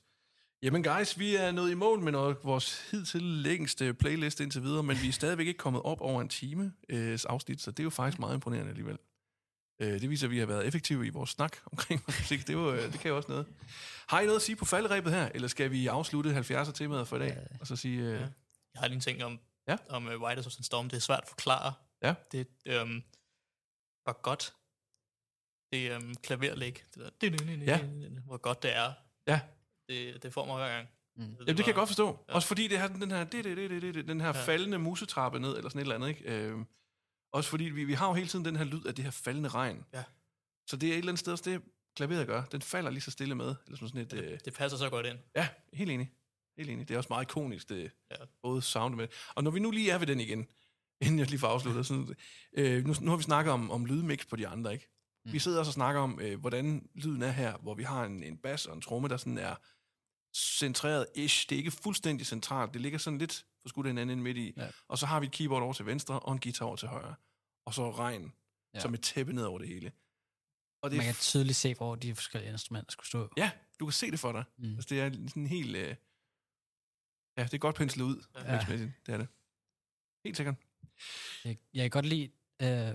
Jamen 0.62 0.84
guys, 0.84 1.20
vi 1.20 1.36
er 1.36 1.52
nået 1.52 1.72
i 1.72 1.74
mål 1.74 2.00
med 2.00 2.12
noget, 2.12 2.38
vores 2.44 2.90
hidtil 2.92 3.22
længste 3.24 3.94
playlist 3.94 4.40
indtil 4.40 4.64
videre, 4.64 4.84
men 4.84 4.98
vi 5.02 5.08
er 5.08 5.12
stadigvæk 5.12 5.48
ikke 5.48 5.58
kommet 5.58 5.82
op 5.82 6.02
over 6.02 6.22
en 6.22 6.30
time 6.30 6.74
øh, 6.90 7.20
afsnit, 7.30 7.62
så 7.62 7.72
det 7.72 7.80
er 7.80 7.84
jo 7.84 7.90
faktisk 7.90 8.20
meget 8.20 8.34
imponerende 8.34 8.70
alligevel. 8.70 8.98
Øh, 9.82 10.02
det 10.02 10.10
viser, 10.10 10.28
at 10.28 10.32
vi 10.32 10.40
har 10.40 10.46
været 10.46 10.68
effektive 10.68 11.06
i 11.08 11.10
vores 11.10 11.30
snak 11.30 11.58
omkring 11.72 12.04
musik. 12.08 12.48
Det, 12.48 12.54
jo, 12.54 12.74
øh, 12.74 12.92
det 12.92 13.00
kan 13.00 13.10
jo 13.10 13.18
også 13.18 13.30
noget. 13.30 13.48
Har 14.08 14.22
I 14.22 14.26
noget 14.26 14.36
at 14.36 14.42
sige 14.42 14.56
på 14.56 14.66
falderæbet 14.66 15.14
her, 15.14 15.30
eller 15.36 15.48
skal 15.48 15.72
vi 15.72 15.88
afslutte 15.88 16.38
70'er 16.40 16.72
temaet 16.72 17.08
for 17.08 17.16
i 17.16 17.20
dag? 17.20 17.48
Og 17.60 17.68
så 17.68 17.76
sige, 17.76 18.00
øh, 18.00 18.14
Ja. 18.14 18.20
Jeg 18.74 18.82
har 18.82 18.88
lige 18.88 18.96
en 18.96 19.02
ting 19.02 19.24
om, 19.24 19.40
Ja. 19.68 19.78
om 19.90 20.08
uh, 20.08 20.22
of 20.22 20.54
the 20.54 20.64
Storm. 20.64 20.90
Det 20.90 20.98
er 20.98 21.02
svært 21.02 21.20
at 21.24 21.28
forklare. 21.30 21.74
Ja. 22.04 22.14
Det 22.32 22.48
um, 22.82 23.04
var 24.06 24.22
godt. 24.22 24.54
Det 25.72 25.96
um, 25.96 26.16
klaverlæg. 26.16 26.84
Det 26.96 27.22
der, 27.22 27.56
Ja. 27.66 27.84
Hvor 28.26 28.38
godt 28.38 28.64
det 28.64 28.76
er. 28.76 28.94
Ja, 29.28 29.40
Det, 29.90 30.24
det 30.24 30.34
får 30.34 30.46
mig 30.46 30.56
hver 30.56 30.76
gang. 30.76 30.88
Mm. 31.16 31.24
Det, 31.24 31.32
Jamen, 31.40 31.48
det 31.48 31.58
kan 31.58 31.66
jeg 31.68 31.76
godt 31.76 31.90
forstå. 31.90 32.26
Ja. 32.30 32.34
Også 32.36 32.48
fordi 32.48 32.68
det 32.68 32.78
har 32.80 32.88
den 32.88 33.12
her, 33.12 33.24
det, 33.24 33.44
det, 33.44 33.58
det, 33.58 33.70
det, 33.70 33.82
det, 33.82 33.96
det, 33.96 34.08
den 34.08 34.22
her 34.22 34.28
Ja. 34.28 34.46
faldende 34.46 34.80
musetrappe 34.80 35.40
ned, 35.40 35.58
eller 35.58 35.70
sådan 35.70 35.80
et 35.80 35.82
eller 35.82 35.96
andet, 35.96 36.08
ikke? 36.10 36.24
Øhm, 36.24 36.66
også 37.32 37.50
fordi 37.50 37.64
vi, 37.64 37.84
vi 37.84 37.94
har 37.94 38.08
jo 38.08 38.14
hele 38.14 38.28
tiden 38.28 38.46
den 38.46 38.56
her 38.56 38.64
lyd 38.64 38.86
af 38.86 38.96
det 38.96 39.04
her 39.04 39.12
faldende 39.12 39.50
regn. 39.50 39.86
Ja. 39.94 40.04
Så 40.68 40.78
det 40.78 40.90
er 40.90 40.94
et 40.94 40.98
eller 40.98 41.10
andet 41.12 41.20
sted 41.20 41.34
også 41.34 41.50
det, 41.52 41.62
klaveret 41.96 42.28
gør. 42.28 42.44
Den 42.46 42.62
falder 42.62 42.90
lige 42.92 43.02
så 43.02 43.12
stille 43.12 43.36
med. 43.36 43.56
Eller 43.66 43.78
sådan, 43.78 43.88
sådan 43.88 44.02
et, 44.02 44.14
øh, 44.14 44.40
Det 44.46 44.54
passer 44.54 44.78
så 44.78 44.90
godt 44.90 45.06
ind. 45.06 45.18
ja, 45.36 45.48
helt 45.74 45.92
enig. 45.92 46.12
Helt 46.58 46.70
enig. 46.70 46.88
Det 46.88 46.94
er 46.94 46.98
også 46.98 47.08
meget 47.10 47.24
ikonisk, 47.26 47.70
det, 47.70 47.92
Ja. 48.12 48.16
både 48.42 48.62
sound 48.62 48.96
med. 48.96 49.08
Og 49.36 49.44
når 49.44 49.52
vi 49.52 49.60
nu 49.60 49.72
lige 49.72 49.92
er 49.92 49.98
ved 49.98 50.08
den 50.08 50.20
igen, 50.20 50.48
inden 51.02 51.20
jeg 51.20 51.28
lige 51.30 51.40
får 51.40 51.48
afsluttet, 51.48 51.86
sådan, 51.86 52.16
øh, 52.54 52.86
nu, 52.86 52.94
nu 53.02 53.10
har 53.10 53.18
vi 53.18 53.24
snakket 53.24 53.54
om, 53.54 53.72
om 53.72 53.86
lydmix 53.86 54.28
på 54.28 54.36
de 54.36 54.48
andre, 54.48 54.74
ikke? 54.74 54.90
Mm. 55.26 55.34
Vi 55.34 55.40
sidder 55.40 55.60
også 55.60 55.70
og 55.70 55.74
snakker 55.74 56.02
om, 56.02 56.20
øh, 56.22 56.40
hvordan 56.40 56.90
lyden 56.96 57.22
er 57.22 57.32
her, 57.32 57.58
hvor 57.58 57.74
vi 57.74 57.84
har 57.84 58.04
en, 58.06 58.24
en 58.24 58.38
bas 58.38 58.66
og 58.66 58.76
en 58.76 58.82
tromme, 58.82 59.08
der 59.08 59.18
sådan 59.18 59.38
er 59.38 59.56
centreret-ish. 60.36 61.50
Det 61.50 61.56
er 61.56 61.58
ikke 61.58 61.72
fuldstændig 61.72 62.28
centralt. 62.28 62.74
Det 62.74 62.82
ligger 62.82 62.98
sådan 63.00 63.20
lidt 63.20 63.46
for 63.62 63.70
skudt 63.70 63.88
hinanden 63.88 64.22
midt 64.24 64.38
i. 64.38 64.54
Ja. 64.58 64.68
Og 64.88 64.98
så 64.98 65.06
har 65.06 65.20
vi 65.20 65.26
et 65.26 65.32
keyboard 65.32 65.64
over 65.64 65.74
til 65.74 65.86
venstre, 65.86 66.20
og 66.20 66.34
en 66.34 66.40
guitar 66.40 66.66
over 66.66 66.76
til 66.76 66.88
højre. 66.88 67.16
Og 67.66 67.74
så 67.74 67.92
regn, 67.92 68.34
Ja. 68.74 68.80
som 68.80 68.94
et 68.94 69.02
tæppe 69.02 69.34
ned 69.34 69.44
over 69.44 69.60
det 69.60 69.68
hele. 69.68 69.92
Og 70.82 70.92
det 70.92 70.98
Man 70.98 71.06
kan 71.06 71.16
tydeligt 71.16 71.58
se, 71.58 71.74
hvor 71.74 71.96
de 71.96 72.16
forskellige 72.16 72.52
instrumenter 72.52 72.92
skulle 72.92 73.08
stå. 73.08 73.30
Ja, 73.38 73.52
du 73.80 73.86
kan 73.86 73.94
se 73.94 74.12
det 74.12 74.20
for 74.20 74.32
dig. 74.32 74.44
Mm. 74.58 74.74
Altså, 74.76 74.88
det 74.90 75.02
er 75.02 75.12
sådan 75.12 75.48
helt... 75.48 75.76
Øh, 75.76 75.96
ja, 77.38 77.44
det 77.44 77.54
er 77.54 77.58
godt 77.58 77.76
penslet 77.76 78.04
ud. 78.06 78.24
Ja. 78.36 78.66
Det 78.68 79.14
er 79.14 79.18
det. 79.18 79.28
Helt 80.26 80.38
sikkert. 80.38 80.56
Jeg, 81.44 81.58
jeg 81.74 81.84
kan 81.84 81.90
godt 81.90 82.06
lide, 82.06 82.32
øh, 82.62 82.94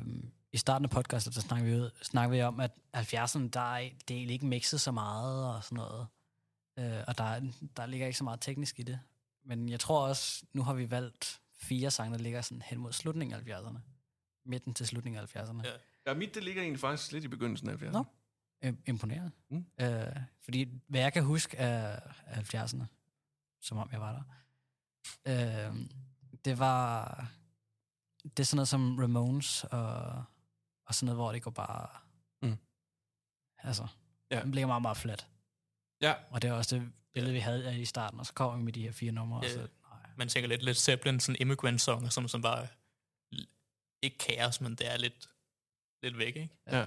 i 0.52 0.56
starten 0.56 0.84
af 0.84 0.90
podcastet, 0.90 1.34
der 1.34 1.40
snakker 1.40 1.66
vi, 1.84 1.90
snakker 2.02 2.36
vi 2.36 2.42
om, 2.42 2.60
at 2.60 2.70
70'erne, 2.96 3.48
der 3.48 3.60
er, 3.74 3.78
det 4.08 4.10
er 4.10 4.18
egentlig 4.18 4.34
ikke 4.34 4.46
mixet 4.46 4.80
så 4.80 4.92
meget 4.92 5.46
og 5.54 5.64
sådan 5.64 5.76
noget. 5.76 6.06
Øh, 6.78 7.04
og 7.08 7.18
der, 7.18 7.24
er- 7.24 7.52
der 7.76 7.86
ligger 7.86 8.06
ikke 8.06 8.18
så 8.18 8.24
meget 8.24 8.40
teknisk 8.40 8.78
i 8.80 8.82
det. 8.82 9.00
Men 9.44 9.68
jeg 9.68 9.80
tror 9.80 10.06
også, 10.08 10.44
nu 10.52 10.62
har 10.62 10.74
vi 10.74 10.90
valgt 10.90 11.40
fire 11.54 11.90
sange, 11.90 12.16
der 12.18 12.22
ligger 12.22 12.40
sådan 12.42 12.62
hen 12.62 12.78
mod 12.78 12.92
slutningen 12.92 13.34
af 13.40 13.60
70'erne. 13.60 13.78
Midten 14.44 14.74
til 14.74 14.86
slutningen 14.86 15.20
af 15.22 15.36
70'erne. 15.36 15.62
Ja. 15.64 15.70
Ja, 16.06 16.14
mit 16.14 16.34
det 16.34 16.44
ligger 16.44 16.62
egentlig 16.62 16.80
faktisk 16.80 17.12
lidt 17.12 17.24
i 17.24 17.28
begyndelsen 17.28 17.68
af 17.68 17.74
70'erne. 17.82 17.90
Nå. 17.92 18.04
Im- 18.64 18.82
Imponerende. 18.86 19.30
Mm. 19.50 19.66
Øh, 19.80 20.06
fordi 20.40 20.80
hvad 20.88 21.00
jeg 21.00 21.12
kan 21.12 21.24
huske 21.24 21.58
af 21.58 22.02
af 22.26 22.54
70'erne, 22.54 22.84
som 23.60 23.78
om 23.78 23.88
jeg 23.92 24.00
var 24.00 24.12
der, 24.12 24.22
øh, 25.68 25.76
det 26.44 26.58
var 26.58 27.06
det 28.22 28.40
er 28.40 28.44
sådan 28.44 28.56
noget 28.56 28.68
som 28.68 28.98
Ramones 28.98 29.64
og, 29.64 30.24
og 30.90 30.94
sådan 30.94 31.06
noget, 31.06 31.16
hvor 31.16 31.32
det 31.32 31.42
går 31.42 31.50
bare... 31.50 31.88
Mm. 32.42 32.56
Altså, 33.58 33.86
Ja. 34.30 34.36
ja. 34.38 34.42
det 34.44 34.54
ligger 34.54 34.66
meget, 34.66 34.82
meget 34.82 34.96
fladt. 34.96 35.26
Ja, 36.02 36.14
Og 36.30 36.42
det 36.42 36.48
er 36.50 36.52
også 36.54 36.76
det 36.76 36.92
billede, 37.14 37.32
vi 37.34 37.38
havde 37.38 37.68
af 37.70 37.76
i 37.78 37.84
starten, 37.84 38.20
og 38.20 38.26
så 38.26 38.32
kommer 38.32 38.56
vi 38.58 38.62
med 38.64 38.72
de 38.72 38.82
her 38.82 38.92
fire 38.92 39.12
numre, 39.12 39.38
og 39.38 39.44
Ja. 39.44 39.52
så... 39.52 39.58
Nej. 39.58 40.10
Man 40.16 40.28
tænker 40.28 40.48
lidt, 40.48 40.62
lidt 40.62 40.76
Zeppelin, 40.76 41.20
sådan 41.20 41.36
immigrant 41.40 41.80
song, 41.80 42.12
som, 42.12 42.28
som 42.28 42.42
bare 42.42 42.66
ikke 44.02 44.18
kaos, 44.18 44.60
men 44.60 44.74
det 44.74 44.92
er 44.92 44.96
lidt, 44.96 45.28
lidt 46.02 46.18
væk, 46.18 46.36
ikke? 46.36 46.48
Ja. 46.66 46.86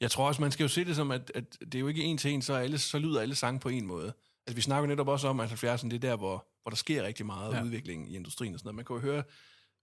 Jeg 0.00 0.10
tror 0.10 0.26
også, 0.28 0.40
man 0.42 0.52
skal 0.52 0.64
jo 0.64 0.68
se 0.68 0.84
det 0.84 0.96
som, 0.96 1.10
at, 1.10 1.32
at 1.34 1.58
det 1.60 1.74
er 1.74 1.78
jo 1.78 1.88
ikke 1.88 2.02
en 2.02 2.18
til 2.18 2.30
en, 2.30 2.42
så, 2.42 2.54
alle, 2.54 2.78
så 2.78 2.98
lyder 2.98 3.20
alle 3.20 3.34
sange 3.34 3.60
på 3.60 3.68
en 3.68 3.86
måde. 3.86 4.12
Altså, 4.46 4.54
vi 4.54 4.60
snakker 4.60 4.88
netop 4.88 5.08
også 5.08 5.28
om, 5.28 5.40
at 5.40 5.64
70'erne, 5.64 5.84
det 5.88 5.94
er 5.94 5.98
der, 5.98 6.16
hvor, 6.16 6.46
hvor 6.62 6.70
der 6.70 6.76
sker 6.76 7.02
rigtig 7.02 7.26
meget 7.26 7.52
ja. 7.52 7.56
Ja. 7.58 7.64
udvikling 7.64 8.10
i 8.10 8.16
industrien 8.16 8.54
og 8.54 8.58
sådan 8.60 8.66
noget. 8.66 8.76
Man 8.76 8.84
kan 8.84 8.96
jo 8.96 9.00
høre 9.02 9.24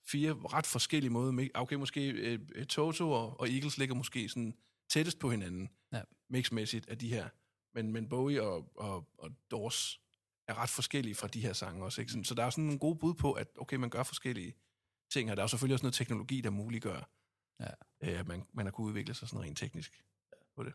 fire 0.07 0.33
ret 0.33 0.65
forskellige 0.67 1.09
måder. 1.11 1.47
Okay, 1.53 1.75
måske 1.75 2.09
øh, 2.09 2.65
Toto 2.65 3.11
og, 3.11 3.39
og 3.39 3.49
Eagles 3.49 3.77
ligger 3.77 3.95
måske 3.95 4.29
sådan 4.29 4.53
tættest 4.89 5.19
på 5.19 5.31
hinanden, 5.31 5.69
Ja. 5.93 6.01
mixmæssigt 6.29 6.89
af 6.89 6.97
de 6.97 7.09
her. 7.09 7.29
Men, 7.73 7.91
men 7.91 8.09
Bowie 8.09 8.41
og, 8.43 8.71
og, 8.75 9.07
og 9.17 9.31
Doors 9.51 9.99
er 10.47 10.53
ret 10.57 10.69
forskellige 10.69 11.15
fra 11.15 11.27
de 11.27 11.41
her 11.41 11.53
sange 11.53 11.83
også. 11.85 12.01
Ikke? 12.01 12.11
Sådan- 12.11 12.23
Så 12.23 12.35
der 12.35 12.43
er 12.45 12.49
sådan 12.49 12.63
nogle 12.63 12.79
gode 12.79 12.95
bud 12.99 13.13
på, 13.13 13.31
at 13.33 13.47
okay, 13.57 13.75
man 13.75 13.89
gør 13.89 14.03
forskellige 14.03 14.55
ting, 15.11 15.31
og 15.31 15.37
der 15.37 15.41
er 15.41 15.43
jo 15.43 15.47
selvfølgelig 15.47 15.73
også 15.73 15.83
noget 15.83 15.93
teknologi, 15.93 16.41
der 16.41 16.49
muliggør, 16.49 17.09
Ja. 17.59 17.69
øh, 18.03 18.19
at 18.19 18.27
man, 18.27 18.43
man 18.53 18.65
har 18.65 18.71
kunnet 18.71 18.87
udvikle 18.89 19.13
sig 19.13 19.27
sådan 19.27 19.43
rent 19.43 19.57
teknisk 19.57 20.03
på 20.55 20.63
det. 20.63 20.73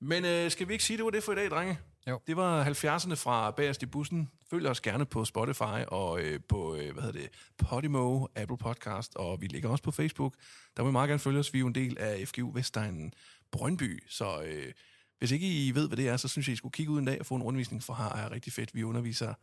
Men 0.00 0.24
øh, 0.24 0.50
skal 0.50 0.68
vi 0.68 0.72
ikke 0.72 0.84
sige, 0.84 0.96
det 0.96 1.04
var 1.04 1.10
det 1.10 1.22
for 1.22 1.32
i 1.32 1.34
dag, 1.34 1.50
drenge? 1.50 1.78
Jo. 2.08 2.20
Det 2.26 2.36
var 2.36 2.64
70'erne 2.64 3.14
fra 3.14 3.50
Bagerst 3.50 3.82
i 3.82 3.86
bussen. 3.86 4.30
Følg 4.50 4.66
os 4.66 4.80
gerne 4.80 5.06
på 5.06 5.24
Spotify 5.24 5.84
og 5.88 6.20
øh, 6.20 6.40
på, 6.48 6.74
øh, 6.74 6.92
hvad 6.92 7.02
hedder 7.02 7.20
det, 7.20 7.30
Podimo, 7.58 8.26
Apple 8.34 8.58
Podcast, 8.58 9.16
og 9.16 9.40
vi 9.40 9.46
ligger 9.46 9.68
også 9.68 9.84
på 9.84 9.90
Facebook. 9.90 10.34
Der 10.76 10.82
må 10.82 10.88
I 10.88 10.92
meget 10.92 11.08
gerne 11.08 11.18
følge 11.18 11.38
os. 11.38 11.52
Vi 11.52 11.58
er 11.58 11.60
jo 11.60 11.66
en 11.66 11.74
del 11.74 11.98
af 11.98 12.28
FGU 12.28 12.50
Vestegnen 12.50 13.12
Brøndby, 13.52 14.02
så 14.08 14.42
øh, 14.42 14.72
hvis 15.18 15.30
ikke 15.30 15.66
I 15.66 15.74
ved, 15.74 15.88
hvad 15.88 15.96
det 15.96 16.08
er, 16.08 16.16
så 16.16 16.28
synes 16.28 16.48
jeg, 16.48 16.52
I 16.52 16.56
skulle 16.56 16.72
kigge 16.72 16.92
ud 16.92 16.98
en 16.98 17.04
dag 17.04 17.20
og 17.20 17.26
få 17.26 17.34
en 17.34 17.42
undervisning, 17.42 17.82
for 17.82 17.94
her 17.94 18.24
er 18.24 18.32
rigtig 18.32 18.52
fedt. 18.52 18.74
Vi 18.74 18.82
underviser 18.82 19.34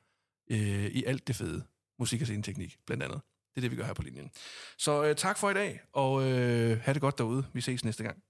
øh, 0.52 0.86
i 0.86 1.04
alt 1.04 1.28
det 1.28 1.36
fede. 1.36 1.64
Musik 2.00 2.22
og 2.22 2.28
sceneteknik, 2.28 2.78
blandt 2.86 3.04
andet. 3.04 3.22
Det 3.56 3.58
er 3.58 3.62
det, 3.62 3.72
vi 3.72 3.76
gør 3.76 3.86
her 3.86 3.94
på 3.94 4.02
linjen. 4.02 4.32
Så 4.78 5.04
øh, 5.04 5.16
tak 5.16 5.38
for 5.38 5.50
i 5.50 5.54
dag, 5.54 5.80
og 5.94 6.24
øh, 6.32 6.80
have 6.82 6.94
det 6.94 7.02
godt 7.02 7.18
derude. 7.18 7.46
Vi 7.54 7.62
ses 7.62 7.86
næste 7.86 8.04
gang. 8.04 8.24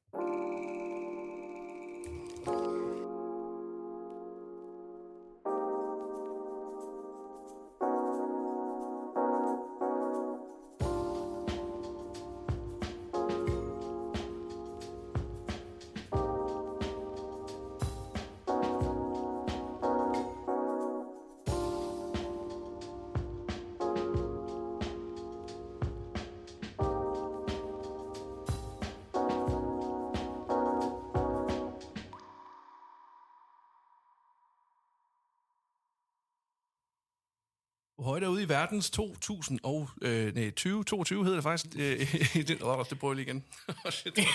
Verdens 38.74 38.90
2000 38.90 39.60
og, 39.64 39.90
øh, 40.02 40.36
nej, 40.36 40.50
2022 40.50 41.24
hedder 41.24 41.38
det 41.38 41.44
faktisk. 41.44 41.66
Øh, 41.76 42.16
i 42.42 42.42
den, 42.42 42.58
åh, 42.64 42.86
det 42.90 43.00
prøver 43.00 43.14
jeg 43.14 43.16
lige 43.16 43.26
igen. 43.26 43.44
Shit. 43.92 44.20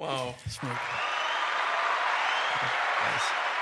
wow. 0.00 0.34
Smuk. 0.48 0.70
Nice. 3.02 3.53